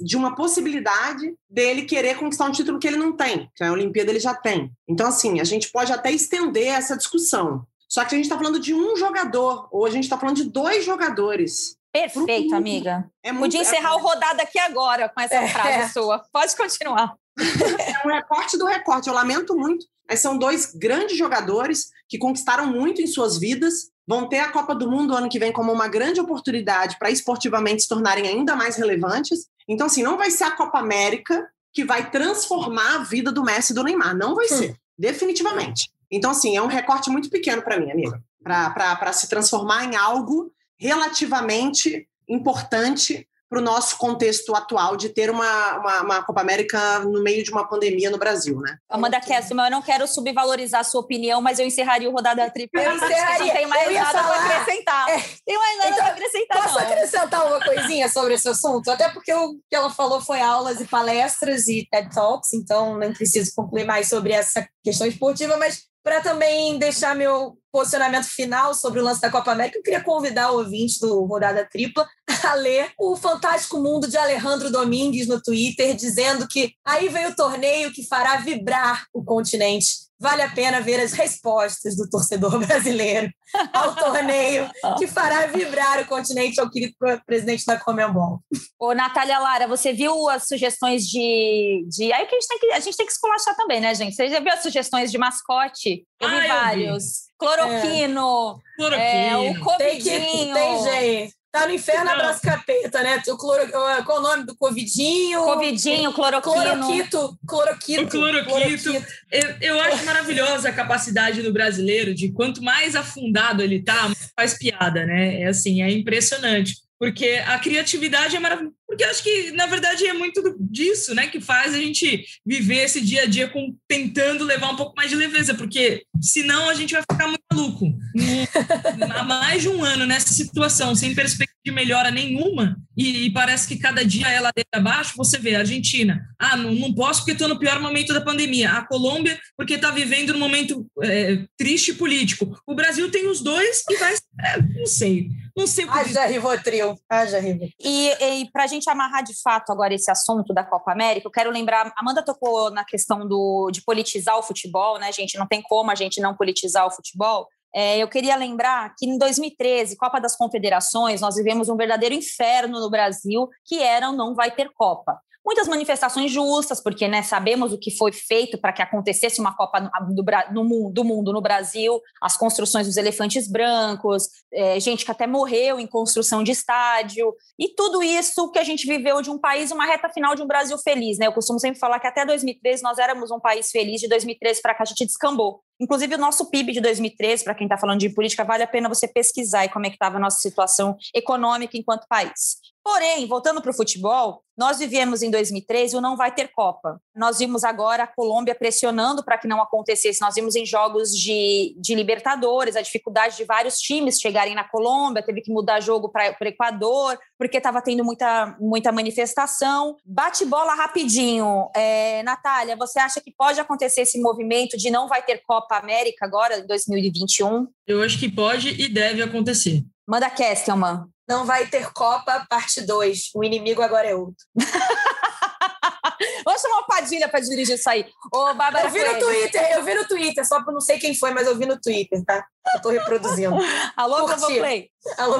de 0.00 0.16
uma 0.16 0.34
possibilidade 0.34 1.34
dele 1.48 1.82
querer 1.82 2.16
conquistar 2.16 2.44
um 2.44 2.52
título 2.52 2.78
que 2.78 2.86
ele 2.86 2.96
não 2.96 3.16
tem, 3.16 3.50
que 3.54 3.64
a 3.64 3.72
Olimpíada 3.72 4.10
ele 4.10 4.20
já 4.20 4.34
tem. 4.34 4.70
Então, 4.88 5.06
assim, 5.06 5.40
a 5.40 5.44
gente 5.44 5.70
pode 5.70 5.92
até 5.92 6.10
estender 6.10 6.68
essa 6.68 6.96
discussão. 6.96 7.66
Só 7.88 8.04
que 8.04 8.14
a 8.14 8.16
gente 8.16 8.24
está 8.24 8.38
falando 8.38 8.58
de 8.58 8.72
um 8.72 8.96
jogador, 8.96 9.68
ou 9.70 9.84
a 9.84 9.90
gente 9.90 10.04
está 10.04 10.16
falando 10.18 10.36
de 10.36 10.44
dois 10.44 10.84
jogadores. 10.84 11.76
Perfeito, 11.92 12.54
amiga. 12.54 13.10
É 13.22 13.30
muito, 13.30 13.52
Podia 13.52 13.60
encerrar 13.60 13.90
é... 13.90 13.94
o 13.94 13.98
rodada 13.98 14.42
aqui 14.42 14.58
agora 14.58 15.08
com 15.08 15.20
essa 15.20 15.34
é. 15.34 15.48
frase 15.48 15.92
sua. 15.92 16.24
Pode 16.32 16.56
continuar. 16.56 17.14
É 17.38 18.06
um 18.06 18.10
recorte 18.10 18.56
do 18.56 18.64
recorte. 18.64 19.08
Eu 19.08 19.14
lamento 19.14 19.54
muito, 19.54 19.86
mas 20.08 20.20
são 20.20 20.38
dois 20.38 20.74
grandes 20.74 21.16
jogadores 21.16 21.90
que 22.08 22.18
conquistaram 22.18 22.66
muito 22.66 23.02
em 23.02 23.06
suas 23.06 23.38
vidas. 23.38 23.90
Vão 24.06 24.28
ter 24.28 24.38
a 24.38 24.50
Copa 24.50 24.74
do 24.74 24.90
Mundo 24.90 25.14
ano 25.14 25.28
que 25.28 25.38
vem 25.38 25.52
como 25.52 25.70
uma 25.70 25.86
grande 25.86 26.20
oportunidade 26.20 26.98
para 26.98 27.10
esportivamente 27.10 27.82
se 27.82 27.88
tornarem 27.88 28.26
ainda 28.26 28.56
mais 28.56 28.76
relevantes. 28.76 29.46
Então, 29.68 29.86
assim, 29.86 30.02
não 30.02 30.16
vai 30.16 30.30
ser 30.30 30.44
a 30.44 30.50
Copa 30.50 30.78
América 30.78 31.46
que 31.72 31.84
vai 31.84 32.10
transformar 32.10 32.96
a 32.96 33.04
vida 33.04 33.30
do 33.30 33.44
Messi 33.44 33.72
e 33.72 33.74
do 33.74 33.84
Neymar. 33.84 34.16
Não 34.16 34.34
vai 34.34 34.46
hum. 34.46 34.48
ser 34.48 34.76
definitivamente. 34.98 35.90
Então, 36.10 36.30
assim, 36.30 36.56
é 36.56 36.62
um 36.62 36.66
recorte 36.66 37.08
muito 37.08 37.30
pequeno 37.30 37.62
para 37.62 37.78
mim, 37.80 37.90
amiga, 37.90 38.22
para 38.42 39.12
se 39.12 39.28
transformar 39.28 39.84
em 39.84 39.96
algo 39.96 40.52
relativamente 40.82 42.08
importante 42.28 43.28
para 43.48 43.60
o 43.60 43.62
nosso 43.62 43.98
contexto 43.98 44.54
atual 44.54 44.96
de 44.96 45.10
ter 45.10 45.28
uma, 45.28 45.76
uma, 45.76 46.00
uma, 46.00 46.22
Copa 46.22 46.40
América 46.40 47.00
no 47.00 47.22
meio 47.22 47.44
de 47.44 47.50
uma 47.50 47.68
pandemia 47.68 48.08
no 48.08 48.16
Brasil, 48.16 48.58
né? 48.58 48.78
Amanda 48.88 49.20
Kessler, 49.20 49.66
eu 49.66 49.70
não 49.70 49.82
quero 49.82 50.08
subvalorizar 50.08 50.80
a 50.80 50.84
sua 50.84 51.02
opinião, 51.02 51.42
mas 51.42 51.58
eu 51.58 51.66
encerraria 51.66 52.08
o 52.08 52.12
Rodada 52.12 52.50
Tripla. 52.50 52.80
Eu 52.80 52.96
encerraria. 52.96 53.46
Não 53.46 53.52
tem 53.52 53.66
mais 53.66 53.94
nada 53.94 54.22
falar... 54.22 54.46
para 54.46 54.56
acrescentar. 54.56 55.08
É. 55.10 55.22
Tem 55.44 55.58
mais 55.58 55.78
nada 55.78 55.90
então, 55.90 56.04
para 56.04 56.12
acrescentar, 56.14 56.62
Posso 56.62 56.74
não. 56.74 56.86
acrescentar 56.86 57.46
uma 57.46 57.60
coisinha 57.60 58.08
sobre 58.08 58.34
esse 58.34 58.48
assunto? 58.48 58.90
Até 58.90 59.10
porque 59.10 59.34
o 59.34 59.52
que 59.68 59.76
ela 59.76 59.90
falou 59.90 60.22
foi 60.22 60.40
aulas 60.40 60.80
e 60.80 60.86
palestras 60.86 61.68
e 61.68 61.86
TED 61.90 62.08
Talks, 62.14 62.54
então 62.54 62.98
não 62.98 63.12
preciso 63.12 63.52
concluir 63.54 63.84
mais 63.84 64.08
sobre 64.08 64.32
essa 64.32 64.66
questão 64.82 65.06
esportiva, 65.06 65.58
mas 65.58 65.91
para 66.02 66.20
também 66.20 66.78
deixar 66.78 67.14
meu 67.14 67.56
posicionamento 67.70 68.26
final 68.26 68.74
sobre 68.74 69.00
o 69.00 69.02
lance 69.02 69.20
da 69.20 69.30
Copa 69.30 69.52
América, 69.52 69.78
eu 69.78 69.82
queria 69.82 70.02
convidar 70.02 70.50
o 70.50 70.58
ouvinte 70.58 71.00
do 71.00 71.24
Rodada 71.24 71.66
Tripla 71.70 72.06
a 72.44 72.54
ler 72.54 72.90
o 72.98 73.16
fantástico 73.16 73.78
mundo 73.78 74.08
de 74.08 74.16
Alejandro 74.16 74.70
Domingues 74.70 75.26
no 75.26 75.40
Twitter, 75.40 75.94
dizendo 75.94 76.46
que 76.46 76.74
aí 76.84 77.08
veio 77.08 77.30
o 77.30 77.36
torneio 77.36 77.92
que 77.92 78.06
fará 78.06 78.36
vibrar 78.36 79.06
o 79.12 79.24
continente 79.24 80.11
vale 80.22 80.40
a 80.40 80.48
pena 80.48 80.80
ver 80.80 81.00
as 81.00 81.12
respostas 81.12 81.96
do 81.96 82.08
torcedor 82.08 82.56
brasileiro 82.64 83.28
ao 83.72 83.94
torneio 83.96 84.70
que 84.96 85.08
fará 85.08 85.46
vibrar 85.46 86.00
o 86.00 86.06
continente 86.06 86.60
ao 86.60 86.70
querido 86.70 86.94
presidente 87.26 87.66
da 87.66 87.76
Comembol. 87.76 88.40
Ô, 88.78 88.94
Natália 88.94 89.40
Lara, 89.40 89.66
você 89.66 89.92
viu 89.92 90.28
as 90.28 90.46
sugestões 90.46 91.02
de. 91.08 91.84
de... 91.88 92.12
Aí 92.12 92.24
que 92.26 92.36
a 92.36 92.40
gente 92.40 92.48
tem 92.48 92.58
que, 92.58 92.66
a 92.72 92.80
gente 92.80 92.96
tem 92.96 93.06
que 93.06 93.12
esculachar 93.12 93.56
também, 93.56 93.80
né, 93.80 93.92
gente? 93.94 94.14
Você 94.14 94.28
já 94.28 94.38
viu 94.38 94.52
as 94.52 94.62
sugestões 94.62 95.10
de 95.10 95.18
mascote? 95.18 96.06
Eu 96.20 96.30
vi 96.30 96.36
ah, 96.36 96.54
vários. 96.54 97.02
Vi. 97.04 97.32
Cloroquino, 97.36 98.60
é. 98.60 98.76
Cloroquino. 98.76 99.02
É, 99.02 99.50
o 99.50 99.60
Covidinho. 99.60 100.04
Tem, 100.04 100.46
que, 100.46 100.54
tem 100.54 100.82
jeito. 100.84 101.41
Tá 101.52 101.66
no 101.66 101.74
inferno, 101.74 102.06
não. 102.06 102.12
abraço 102.12 102.40
capeta, 102.40 103.02
né? 103.02 103.22
O 103.28 103.36
cloro... 103.36 103.70
Qual 103.70 104.18
o 104.18 104.22
nome 104.22 104.44
do 104.44 104.56
Covidinho? 104.56 105.42
Covidinho, 105.42 106.10
cloroquino. 106.10 106.54
Cloroquito. 106.54 107.38
Cloroquito. 107.46 108.02
O 108.02 108.08
cloroquito. 108.08 108.48
cloroquito. 108.48 109.06
Eu, 109.30 109.56
eu 109.60 109.80
acho 109.82 110.02
maravilhosa 110.06 110.70
a 110.70 110.72
capacidade 110.72 111.42
do 111.42 111.52
brasileiro 111.52 112.14
de 112.14 112.32
quanto 112.32 112.62
mais 112.62 112.96
afundado 112.96 113.62
ele 113.62 113.82
tá, 113.82 114.10
faz 114.34 114.56
piada, 114.56 115.04
né? 115.04 115.42
É 115.42 115.46
assim, 115.48 115.82
é 115.82 115.90
impressionante 115.90 116.80
porque 117.02 117.42
a 117.46 117.58
criatividade 117.58 118.36
é 118.36 118.38
maravilhosa. 118.38 118.76
Porque 118.92 119.04
acho 119.04 119.22
que, 119.22 119.52
na 119.52 119.64
verdade, 119.64 120.06
é 120.06 120.12
muito 120.12 120.54
disso 120.60 121.14
né, 121.14 121.26
que 121.26 121.40
faz 121.40 121.72
a 121.72 121.78
gente 121.78 122.26
viver 122.44 122.84
esse 122.84 123.00
dia 123.00 123.22
a 123.22 123.26
dia 123.26 123.48
com, 123.48 123.74
tentando 123.88 124.44
levar 124.44 124.70
um 124.70 124.76
pouco 124.76 124.92
mais 124.94 125.08
de 125.08 125.16
leveza, 125.16 125.54
porque 125.54 126.04
senão 126.20 126.68
a 126.68 126.74
gente 126.74 126.92
vai 126.92 127.00
ficar 127.00 127.26
muito 127.26 127.42
maluco. 127.50 127.86
Há 129.16 129.22
mais 129.22 129.62
de 129.62 129.70
um 129.70 129.82
ano 129.82 130.04
nessa 130.04 130.34
situação, 130.34 130.94
sem 130.94 131.14
perspectiva 131.14 131.52
de 131.64 131.70
melhora 131.70 132.10
nenhuma, 132.10 132.76
e, 132.96 133.26
e 133.26 133.32
parece 133.32 133.68
que 133.68 133.76
cada 133.76 134.04
dia 134.04 134.28
é 134.28 134.40
ladeira 134.40 134.68
abaixo, 134.74 135.14
você 135.16 135.38
vê 135.38 135.54
a 135.54 135.60
Argentina, 135.60 136.20
ah, 136.38 136.56
não, 136.56 136.74
não 136.74 136.92
posso 136.92 137.20
porque 137.20 137.32
estou 137.32 137.48
no 137.48 137.58
pior 137.58 137.80
momento 137.80 138.12
da 138.12 138.20
pandemia, 138.20 138.72
a 138.72 138.84
Colômbia 138.84 139.38
porque 139.56 139.74
está 139.74 139.90
vivendo 139.90 140.34
um 140.34 140.38
momento 140.38 140.86
é, 141.02 141.44
triste 141.56 141.94
político, 141.94 142.58
o 142.66 142.74
Brasil 142.74 143.10
tem 143.10 143.28
os 143.28 143.40
dois 143.40 143.84
e 143.88 143.96
vai, 143.96 144.14
é, 144.40 144.60
não 144.60 144.86
sei, 144.86 145.28
não 145.56 145.66
sei 145.66 145.84
o 145.84 145.92
que 145.92 145.98
Haja 145.98 146.26
Rivotril, 146.26 146.96
haja 147.08 147.38
Rivotril. 147.38 147.70
E, 147.80 148.40
e 148.40 148.50
para 148.50 148.64
a 148.64 148.66
gente 148.66 148.81
amarrar 148.90 149.22
de 149.22 149.40
fato 149.40 149.70
agora 149.70 149.94
esse 149.94 150.10
assunto 150.10 150.52
da 150.52 150.64
Copa 150.64 150.92
América, 150.92 151.26
eu 151.26 151.30
quero 151.30 151.50
lembrar, 151.50 151.92
Amanda 151.96 152.24
tocou 152.24 152.70
na 152.70 152.84
questão 152.84 153.26
do, 153.26 153.70
de 153.70 153.82
politizar 153.82 154.38
o 154.38 154.42
futebol, 154.42 154.98
né, 154.98 155.12
gente, 155.12 155.38
não 155.38 155.46
tem 155.46 155.62
como 155.62 155.90
a 155.90 155.94
gente 155.94 156.20
não 156.20 156.34
politizar 156.34 156.86
o 156.86 156.90
futebol, 156.90 157.46
é, 157.74 157.98
eu 157.98 158.08
queria 158.08 158.36
lembrar 158.36 158.94
que 158.98 159.06
em 159.06 159.16
2013, 159.16 159.96
Copa 159.96 160.20
das 160.20 160.36
Confederações, 160.36 161.20
nós 161.20 161.36
vivemos 161.36 161.70
um 161.70 161.76
verdadeiro 161.76 162.14
inferno 162.14 162.78
no 162.78 162.90
Brasil, 162.90 163.48
que 163.64 163.82
era 163.82 164.12
não 164.12 164.34
vai 164.34 164.50
ter 164.50 164.70
Copa 164.74 165.18
muitas 165.44 165.66
manifestações 165.66 166.30
justas, 166.30 166.82
porque 166.82 167.08
né, 167.08 167.22
sabemos 167.22 167.72
o 167.72 167.78
que 167.78 167.90
foi 167.90 168.12
feito 168.12 168.58
para 168.58 168.72
que 168.72 168.82
acontecesse 168.82 169.40
uma 169.40 169.54
Copa 169.56 169.90
do, 170.08 170.24
do, 170.52 170.64
mundo, 170.64 170.92
do, 170.92 171.04
mundo, 171.04 171.32
no 171.32 171.40
Brasil, 171.40 172.00
as 172.20 172.36
construções 172.36 172.86
dos 172.86 172.96
elefantes 172.96 173.48
brancos, 173.48 174.28
é, 174.52 174.78
gente 174.78 175.04
que 175.04 175.10
até 175.10 175.26
morreu 175.26 175.80
em 175.80 175.86
construção 175.86 176.42
de 176.42 176.52
estádio, 176.52 177.34
e 177.58 177.68
tudo 177.74 178.02
isso 178.02 178.50
que 178.50 178.58
a 178.58 178.64
gente 178.64 178.86
viveu 178.86 179.20
de 179.20 179.30
um 179.30 179.38
país, 179.38 179.70
uma 179.70 179.84
reta 179.84 180.08
final 180.08 180.34
de 180.34 180.42
um 180.42 180.46
Brasil 180.46 180.78
feliz. 180.78 181.18
Né? 181.18 181.26
Eu 181.26 181.32
costumo 181.32 181.58
sempre 181.58 181.78
falar 181.78 181.98
que 181.98 182.06
até 182.06 182.24
2013 182.24 182.82
nós 182.82 182.98
éramos 182.98 183.30
um 183.30 183.40
país 183.40 183.70
feliz, 183.70 184.00
de 184.00 184.08
2013 184.08 184.62
para 184.62 184.74
cá 184.74 184.84
a 184.84 184.86
gente 184.86 185.04
descambou. 185.04 185.60
Inclusive, 185.80 186.14
o 186.14 186.18
nosso 186.18 186.48
PIB 186.48 186.72
de 186.72 186.80
2013, 186.80 187.42
para 187.42 187.54
quem 187.54 187.66
está 187.66 187.76
falando 187.76 187.98
de 187.98 188.08
política, 188.10 188.44
vale 188.44 188.62
a 188.62 188.68
pena 188.68 188.88
você 188.88 189.08
pesquisar 189.08 189.64
e 189.64 189.68
como 189.68 189.84
é 189.84 189.88
que 189.88 189.96
estava 189.96 190.16
a 190.16 190.20
nossa 190.20 190.38
situação 190.38 190.96
econômica 191.12 191.76
enquanto 191.76 192.06
país. 192.06 192.58
Porém, 192.84 193.26
voltando 193.26 193.62
para 193.62 193.70
o 193.70 193.74
futebol, 193.74 194.42
nós 194.58 194.78
vivemos 194.78 195.22
em 195.22 195.30
2013 195.30 195.96
o 195.96 196.00
não 196.00 196.16
vai 196.16 196.34
ter 196.34 196.48
Copa. 196.48 197.00
Nós 197.14 197.38
vimos 197.38 197.62
agora 197.64 198.02
a 198.02 198.06
Colômbia 198.06 198.54
pressionando 198.54 199.24
para 199.24 199.38
que 199.38 199.46
não 199.46 199.62
acontecesse. 199.62 200.20
Nós 200.20 200.34
vimos 200.34 200.56
em 200.56 200.66
jogos 200.66 201.10
de, 201.10 201.74
de 201.78 201.94
Libertadores 201.94 202.74
a 202.74 202.82
dificuldade 202.82 203.36
de 203.36 203.44
vários 203.44 203.78
times 203.78 204.20
chegarem 204.20 204.54
na 204.54 204.68
Colômbia, 204.68 205.22
teve 205.22 205.40
que 205.40 205.52
mudar 205.52 205.80
jogo 205.80 206.10
para 206.10 206.36
o 206.40 206.44
Equador, 206.44 207.18
porque 207.38 207.56
estava 207.56 207.80
tendo 207.80 208.04
muita, 208.04 208.56
muita 208.60 208.90
manifestação. 208.90 209.96
Bate 210.04 210.44
bola 210.44 210.74
rapidinho. 210.74 211.70
É, 211.74 212.22
Natália, 212.24 212.76
você 212.76 212.98
acha 212.98 213.20
que 213.20 213.32
pode 213.32 213.60
acontecer 213.60 214.02
esse 214.02 214.20
movimento 214.20 214.76
de 214.76 214.90
não 214.90 215.08
vai 215.08 215.22
ter 215.22 215.40
Copa 215.46 215.76
América 215.76 216.26
agora, 216.26 216.58
em 216.58 216.66
2021? 216.66 217.68
Eu 217.86 218.02
acho 218.02 218.18
que 218.18 218.28
pode 218.28 218.68
e 218.68 218.88
deve 218.88 219.22
acontecer. 219.22 219.82
Manda 220.06 220.28
Kestelman. 220.28 221.06
Não 221.32 221.46
vai 221.46 221.66
ter 221.66 221.90
Copa, 221.94 222.44
parte 222.46 222.82
2. 222.82 223.30
O 223.34 223.42
inimigo 223.42 223.80
agora 223.80 224.06
é 224.06 224.14
outro. 224.14 224.44
Vamos 226.44 226.60
chamar 226.60 226.80
o 226.80 226.86
Padilha 226.86 227.26
para 227.26 227.40
dirigir 227.40 227.76
isso 227.76 227.88
aí. 227.88 228.04
Ô, 228.30 228.52
Bárbara 228.52 228.86
eu 228.86 228.90
vi 228.90 229.02
no 229.02 229.18
Twitter, 229.18 229.72
eu 229.72 229.82
vi 229.82 229.94
no 229.94 230.06
Twitter, 230.06 230.46
só 230.46 230.62
para 230.62 230.74
não 230.74 230.80
sei 230.80 230.98
quem 230.98 231.14
foi, 231.14 231.30
mas 231.30 231.46
eu 231.46 231.56
vi 231.56 231.64
no 231.64 231.80
Twitter, 231.80 232.22
tá? 232.22 232.44
Eu 232.74 232.82
tô 232.82 232.90
reproduzindo. 232.90 233.56
Alô, 233.96 234.26
Globoplay. 234.26 234.90
Alô, 235.16 235.38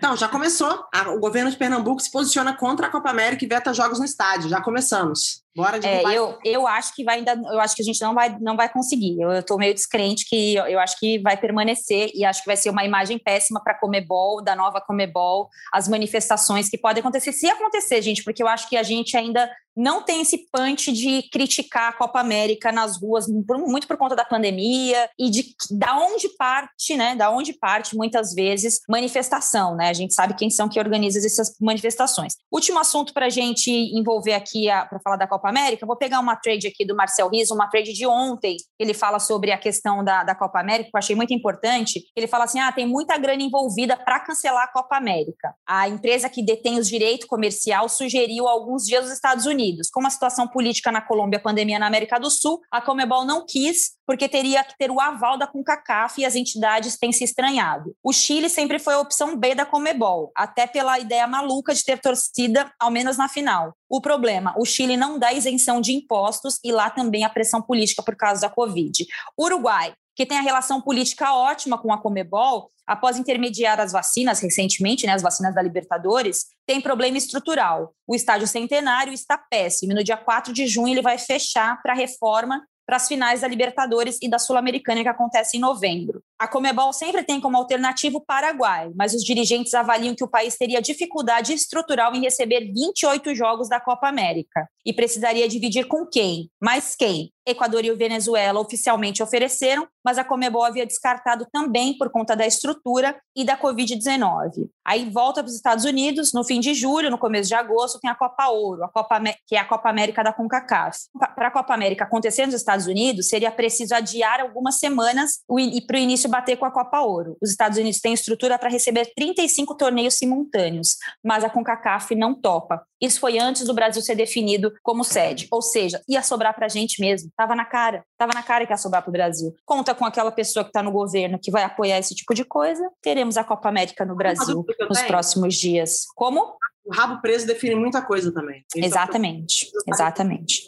Não, 0.00 0.16
já 0.16 0.28
começou. 0.28 0.82
O 1.14 1.18
governo 1.18 1.50
de 1.50 1.58
Pernambuco 1.58 2.00
se 2.00 2.10
posiciona 2.10 2.56
contra 2.56 2.86
a 2.86 2.90
Copa 2.90 3.10
América 3.10 3.44
e 3.44 3.48
veta 3.48 3.74
jogos 3.74 3.98
no 3.98 4.06
estádio. 4.06 4.48
Já 4.48 4.62
começamos. 4.62 5.41
Bora 5.54 5.78
de 5.78 5.86
é, 5.86 6.02
eu, 6.16 6.38
eu 6.44 6.66
acho 6.66 6.94
que 6.94 7.04
vai 7.04 7.18
ainda, 7.18 7.34
eu 7.34 7.60
acho 7.60 7.76
que 7.76 7.82
a 7.82 7.84
gente 7.84 8.00
não 8.00 8.14
vai, 8.14 8.38
não 8.40 8.56
vai 8.56 8.68
conseguir. 8.70 9.20
Eu 9.20 9.32
estou 9.32 9.58
meio 9.58 9.74
descrente 9.74 10.26
que 10.26 10.54
eu, 10.54 10.64
eu, 10.64 10.80
acho 10.80 10.98
que 10.98 11.18
vai 11.18 11.36
permanecer 11.36 12.10
e 12.14 12.24
acho 12.24 12.40
que 12.40 12.46
vai 12.46 12.56
ser 12.56 12.70
uma 12.70 12.84
imagem 12.84 13.18
péssima 13.18 13.62
para 13.62 13.74
a 13.74 13.78
Comebol, 13.78 14.42
da 14.42 14.56
nova 14.56 14.80
Comebol, 14.80 15.48
as 15.72 15.88
manifestações 15.88 16.70
que 16.70 16.78
podem 16.78 17.00
acontecer, 17.00 17.32
se 17.32 17.46
acontecer, 17.48 18.00
gente, 18.00 18.24
porque 18.24 18.42
eu 18.42 18.48
acho 18.48 18.68
que 18.68 18.76
a 18.76 18.82
gente 18.82 19.16
ainda 19.16 19.50
não 19.76 20.02
tem 20.02 20.20
esse 20.20 20.46
punch 20.52 20.92
de 20.92 21.22
criticar 21.30 21.88
a 21.88 21.92
Copa 21.92 22.20
América 22.20 22.70
nas 22.70 23.00
ruas, 23.00 23.26
muito 23.26 23.86
por 23.86 23.96
conta 23.96 24.14
da 24.14 24.24
pandemia 24.24 25.08
e 25.18 25.30
de 25.30 25.54
da 25.70 25.96
onde 25.96 26.28
parte, 26.36 26.96
né? 26.96 27.14
Da 27.14 27.30
onde 27.30 27.54
parte 27.54 27.96
muitas 27.96 28.34
vezes 28.34 28.80
manifestação, 28.88 29.74
né? 29.74 29.88
A 29.88 29.92
gente 29.92 30.14
sabe 30.14 30.34
quem 30.34 30.50
são 30.50 30.68
que 30.68 30.78
organizam 30.78 31.24
essas 31.24 31.56
manifestações. 31.60 32.34
Último 32.50 32.78
assunto 32.78 33.14
para 33.14 33.26
a 33.26 33.30
gente 33.30 33.70
envolver 33.70 34.34
aqui 34.34 34.66
para 34.66 35.00
falar 35.02 35.16
da 35.16 35.26
Copa 35.26 35.41
Copa 35.42 35.48
América, 35.48 35.84
vou 35.84 35.96
pegar 35.96 36.20
uma 36.20 36.36
trade 36.36 36.68
aqui 36.68 36.84
do 36.84 36.94
Marcel 36.94 37.28
Riso, 37.28 37.52
uma 37.52 37.68
trade 37.68 37.92
de 37.92 38.06
ontem, 38.06 38.56
ele 38.78 38.94
fala 38.94 39.18
sobre 39.18 39.50
a 39.50 39.58
questão 39.58 40.04
da, 40.04 40.22
da 40.22 40.36
Copa 40.36 40.60
América, 40.60 40.90
que 40.90 40.96
eu 40.96 40.98
achei 40.98 41.16
muito 41.16 41.34
importante. 41.34 42.04
Ele 42.14 42.28
fala 42.28 42.44
assim: 42.44 42.60
ah, 42.60 42.70
tem 42.70 42.86
muita 42.86 43.18
grana 43.18 43.42
envolvida 43.42 43.96
para 43.96 44.20
cancelar 44.20 44.62
a 44.62 44.72
Copa 44.72 44.96
América. 44.96 45.52
A 45.66 45.88
empresa 45.88 46.28
que 46.28 46.44
detém 46.44 46.78
os 46.78 46.88
direitos 46.88 47.26
comercial 47.26 47.88
sugeriu 47.88 48.46
alguns 48.46 48.84
dias 48.84 49.06
os 49.06 49.10
Estados 49.10 49.44
Unidos. 49.44 49.88
Com 49.92 50.06
a 50.06 50.10
situação 50.10 50.46
política 50.46 50.92
na 50.92 51.00
Colômbia, 51.00 51.38
a 51.38 51.42
pandemia 51.42 51.78
na 51.78 51.88
América 51.88 52.20
do 52.20 52.30
Sul, 52.30 52.60
a 52.70 52.80
Comebol 52.80 53.24
não 53.24 53.44
quis, 53.44 53.92
porque 54.06 54.28
teria 54.28 54.64
que 54.64 54.76
ter 54.76 54.90
o 54.90 55.00
aval 55.00 55.38
da 55.38 55.46
CONCACAF 55.46 56.20
e 56.20 56.24
as 56.24 56.34
entidades 56.34 56.98
têm 56.98 57.12
se 57.12 57.24
estranhado. 57.24 57.94
O 58.02 58.12
Chile 58.12 58.48
sempre 58.48 58.78
foi 58.78 58.94
a 58.94 59.00
opção 59.00 59.36
B 59.36 59.54
da 59.54 59.64
Comebol, 59.64 60.32
até 60.36 60.66
pela 60.66 60.98
ideia 60.98 61.26
maluca 61.26 61.74
de 61.74 61.84
ter 61.84 62.00
torcida, 62.00 62.72
ao 62.78 62.90
menos 62.90 63.16
na 63.16 63.28
final. 63.28 63.74
O 63.88 64.00
problema, 64.00 64.54
o 64.58 64.64
Chile 64.64 64.96
não 64.96 65.18
dá 65.18 65.32
isenção 65.32 65.80
de 65.80 65.92
impostos 65.92 66.58
e 66.64 66.72
lá 66.72 66.90
também 66.90 67.24
a 67.24 67.30
pressão 67.30 67.62
política 67.62 68.02
por 68.02 68.16
causa 68.16 68.42
da 68.42 68.50
Covid. 68.50 69.06
Uruguai, 69.38 69.94
que 70.14 70.26
tem 70.26 70.38
a 70.38 70.42
relação 70.42 70.80
política 70.80 71.34
ótima 71.34 71.78
com 71.78 71.92
a 71.92 72.00
Comebol, 72.00 72.68
após 72.86 73.16
intermediar 73.16 73.80
as 73.80 73.92
vacinas 73.92 74.40
recentemente, 74.40 75.06
né, 75.06 75.12
as 75.12 75.22
vacinas 75.22 75.54
da 75.54 75.62
Libertadores, 75.62 76.46
tem 76.66 76.80
problema 76.80 77.16
estrutural. 77.16 77.94
O 78.06 78.14
estádio 78.14 78.46
centenário 78.46 79.12
está 79.12 79.38
péssimo. 79.38 79.94
No 79.94 80.04
dia 80.04 80.16
4 80.16 80.52
de 80.52 80.66
junho 80.66 80.92
ele 80.92 81.02
vai 81.02 81.16
fechar 81.16 81.80
para 81.82 81.94
reforma 81.94 82.62
para 82.92 82.98
as 82.98 83.08
finais 83.08 83.40
da 83.40 83.48
Libertadores 83.48 84.18
e 84.20 84.28
da 84.28 84.38
Sul-Americana 84.38 85.00
que 85.00 85.08
acontece 85.08 85.56
em 85.56 85.60
novembro. 85.60 86.22
A 86.42 86.48
Comebol 86.48 86.92
sempre 86.92 87.22
tem 87.22 87.40
como 87.40 87.56
alternativo 87.56 88.18
o 88.18 88.20
Paraguai, 88.20 88.90
mas 88.96 89.14
os 89.14 89.22
dirigentes 89.22 89.72
avaliam 89.74 90.12
que 90.12 90.24
o 90.24 90.28
país 90.28 90.56
teria 90.56 90.82
dificuldade 90.82 91.52
estrutural 91.52 92.12
em 92.16 92.20
receber 92.20 92.72
28 92.74 93.32
jogos 93.32 93.68
da 93.68 93.78
Copa 93.78 94.08
América 94.08 94.68
e 94.84 94.92
precisaria 94.92 95.46
dividir 95.46 95.86
com 95.86 96.04
quem? 96.04 96.50
Mais 96.60 96.96
quem? 96.96 97.30
Equador 97.46 97.84
e 97.84 97.94
Venezuela 97.94 98.60
oficialmente 98.60 99.22
ofereceram, 99.22 99.86
mas 100.04 100.16
a 100.16 100.24
Comebol 100.24 100.64
havia 100.64 100.86
descartado 100.86 101.46
também 101.52 101.96
por 101.98 102.08
conta 102.10 102.36
da 102.36 102.46
estrutura 102.46 103.16
e 103.36 103.44
da 103.44 103.56
Covid-19. 103.56 104.68
Aí 104.84 105.10
volta 105.10 105.42
para 105.42 105.48
os 105.48 105.56
Estados 105.56 105.84
Unidos, 105.84 106.32
no 106.32 106.44
fim 106.44 106.60
de 106.60 106.72
julho, 106.72 107.10
no 107.10 107.18
começo 107.18 107.48
de 107.48 107.54
agosto, 107.54 107.98
tem 108.00 108.10
a 108.10 108.14
Copa 108.14 108.48
Ouro, 108.48 108.84
a 108.84 108.88
Copa, 108.88 109.20
que 109.46 109.56
é 109.56 109.58
a 109.58 109.64
Copa 109.64 109.88
América 109.90 110.22
da 110.22 110.32
CONCACAF. 110.32 110.98
Para 111.34 111.48
a 111.48 111.50
Copa 111.50 111.74
América 111.74 112.04
acontecer 112.04 112.46
nos 112.46 112.54
Estados 112.54 112.86
Unidos, 112.86 113.28
seria 113.28 113.50
preciso 113.50 113.94
adiar 113.94 114.40
algumas 114.40 114.78
semanas 114.78 115.40
e 115.72 115.80
para 115.80 115.96
o 115.96 116.00
início 116.00 116.30
bater 116.32 116.56
com 116.56 116.64
a 116.64 116.70
Copa 116.70 117.00
Ouro. 117.00 117.36
Os 117.40 117.50
Estados 117.50 117.76
Unidos 117.76 118.00
têm 118.00 118.14
estrutura 118.14 118.58
para 118.58 118.70
receber 118.70 119.12
35 119.14 119.76
torneios 119.76 120.14
simultâneos, 120.14 120.96
mas 121.22 121.44
a 121.44 121.50
CONCACAF 121.50 122.14
não 122.14 122.34
topa. 122.34 122.82
Isso 123.00 123.20
foi 123.20 123.38
antes 123.38 123.64
do 123.64 123.74
Brasil 123.74 124.00
ser 124.00 124.14
definido 124.14 124.72
como 124.82 125.04
sede, 125.04 125.46
ou 125.50 125.60
seja, 125.60 126.00
ia 126.08 126.22
sobrar 126.22 126.54
para 126.54 126.66
a 126.66 126.68
gente 126.68 127.00
mesmo. 127.00 127.30
Tava 127.36 127.54
na 127.54 127.64
cara, 127.64 128.04
tava 128.16 128.32
na 128.32 128.42
cara 128.42 128.64
que 128.64 128.72
ia 128.72 128.76
sobrar 128.76 129.02
para 129.02 129.10
o 129.10 129.12
Brasil. 129.12 129.54
Conta 129.66 129.94
com 129.94 130.04
aquela 130.04 130.32
pessoa 130.32 130.64
que 130.64 130.70
está 130.70 130.82
no 130.82 130.90
governo 130.90 131.38
que 131.38 131.50
vai 131.50 131.64
apoiar 131.64 131.98
esse 131.98 132.14
tipo 132.14 132.32
de 132.32 132.44
coisa. 132.44 132.88
Teremos 133.02 133.36
a 133.36 133.44
Copa 133.44 133.68
América 133.68 134.04
no 134.04 134.16
Brasil 134.16 134.64
nos 134.88 135.02
próximos 135.02 135.54
dias. 135.56 136.06
Como? 136.14 136.56
O 136.84 136.92
rabo 136.92 137.20
preso 137.20 137.46
define 137.46 137.74
muita 137.74 138.02
coisa 138.02 138.32
também. 138.32 138.64
Esse 138.74 138.86
exatamente, 138.86 139.70
é 139.86 139.90
exatamente. 139.90 140.64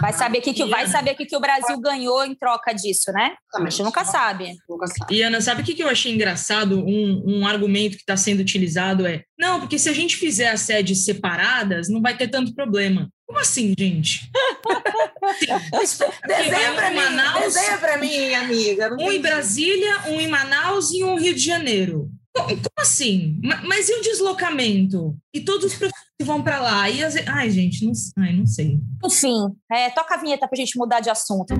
Vai 0.00 0.12
saber 0.12 0.38
o 0.38 0.42
que, 0.42 0.52
que, 0.52 0.64
vai 0.64 0.86
saber 0.86 1.14
que, 1.14 1.24
que 1.24 1.36
o 1.36 1.40
Brasil 1.40 1.80
ganhou 1.80 2.24
em 2.24 2.34
troca 2.34 2.72
disso, 2.72 3.12
né? 3.12 3.36
Exatamente. 3.48 3.68
A 3.68 3.70
gente 3.70 3.82
nunca 3.84 4.04
sabe. 4.04 4.56
nunca 4.68 4.86
sabe. 4.86 5.14
E 5.14 5.22
Ana, 5.22 5.40
sabe 5.40 5.62
o 5.62 5.64
que, 5.64 5.74
que 5.74 5.82
eu 5.82 5.88
achei 5.88 6.12
engraçado? 6.12 6.78
Um, 6.80 7.22
um 7.26 7.46
argumento 7.46 7.96
que 7.96 8.02
está 8.02 8.16
sendo 8.16 8.40
utilizado 8.40 9.06
é: 9.06 9.22
não, 9.38 9.60
porque 9.60 9.78
se 9.78 9.88
a 9.88 9.92
gente 9.92 10.16
fizer 10.16 10.48
as 10.48 10.62
sedes 10.62 11.04
separadas, 11.04 11.88
não 11.88 12.02
vai 12.02 12.16
ter 12.16 12.28
tanto 12.28 12.54
problema. 12.54 13.08
Como 13.26 13.38
assim, 13.40 13.72
gente? 13.78 14.30
desenha 16.26 16.74
para 16.74 16.90
mim, 16.90 16.96
Manaus, 16.96 17.54
desenha 17.54 17.78
para 17.78 17.98
mim, 17.98 18.34
amiga. 18.34 18.96
Um 19.00 19.10
em 19.10 19.20
Brasília, 19.20 20.02
um 20.08 20.20
em 20.20 20.28
Manaus 20.28 20.92
e 20.92 21.02
um 21.02 21.16
Rio 21.16 21.34
de 21.34 21.40
Janeiro. 21.40 22.10
Como 22.34 22.58
assim? 22.78 23.40
Mas 23.66 23.88
e 23.88 23.94
o 23.94 24.00
deslocamento? 24.00 25.16
E 25.34 25.40
todos 25.40 25.66
os 25.66 25.74
professores 25.74 26.10
que 26.18 26.24
vão 26.24 26.42
para 26.42 26.60
lá? 26.60 26.88
E 26.88 27.04
as... 27.04 27.14
Ai, 27.28 27.50
gente, 27.50 27.84
não, 27.84 27.92
ai, 28.18 28.32
não 28.32 28.46
sei. 28.46 28.80
Enfim, 29.04 29.48
é, 29.70 29.90
toca 29.90 30.14
a 30.14 30.18
vinheta 30.18 30.48
para 30.48 30.56
a 30.56 30.60
gente 30.60 30.78
mudar 30.78 31.00
de 31.00 31.10
assunto. 31.10 31.54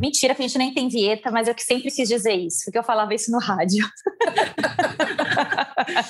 Mentira 0.00 0.34
que 0.34 0.42
a 0.42 0.46
gente 0.46 0.56
nem 0.56 0.72
tem 0.72 0.88
vinheta, 0.88 1.30
mas 1.30 1.46
eu 1.46 1.54
que 1.54 1.62
sempre 1.62 1.90
quis 1.90 2.08
dizer 2.08 2.32
isso, 2.32 2.64
porque 2.64 2.78
eu 2.78 2.82
falava 2.82 3.14
isso 3.14 3.30
no 3.30 3.38
rádio. 3.38 3.84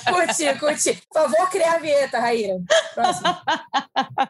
curti, 0.07 0.59
curti. 0.59 1.03
Por 1.11 1.23
favor, 1.23 1.49
criar 1.49 1.75
a 1.75 1.77
vinheta, 1.77 2.17
Raíra. 2.17 2.55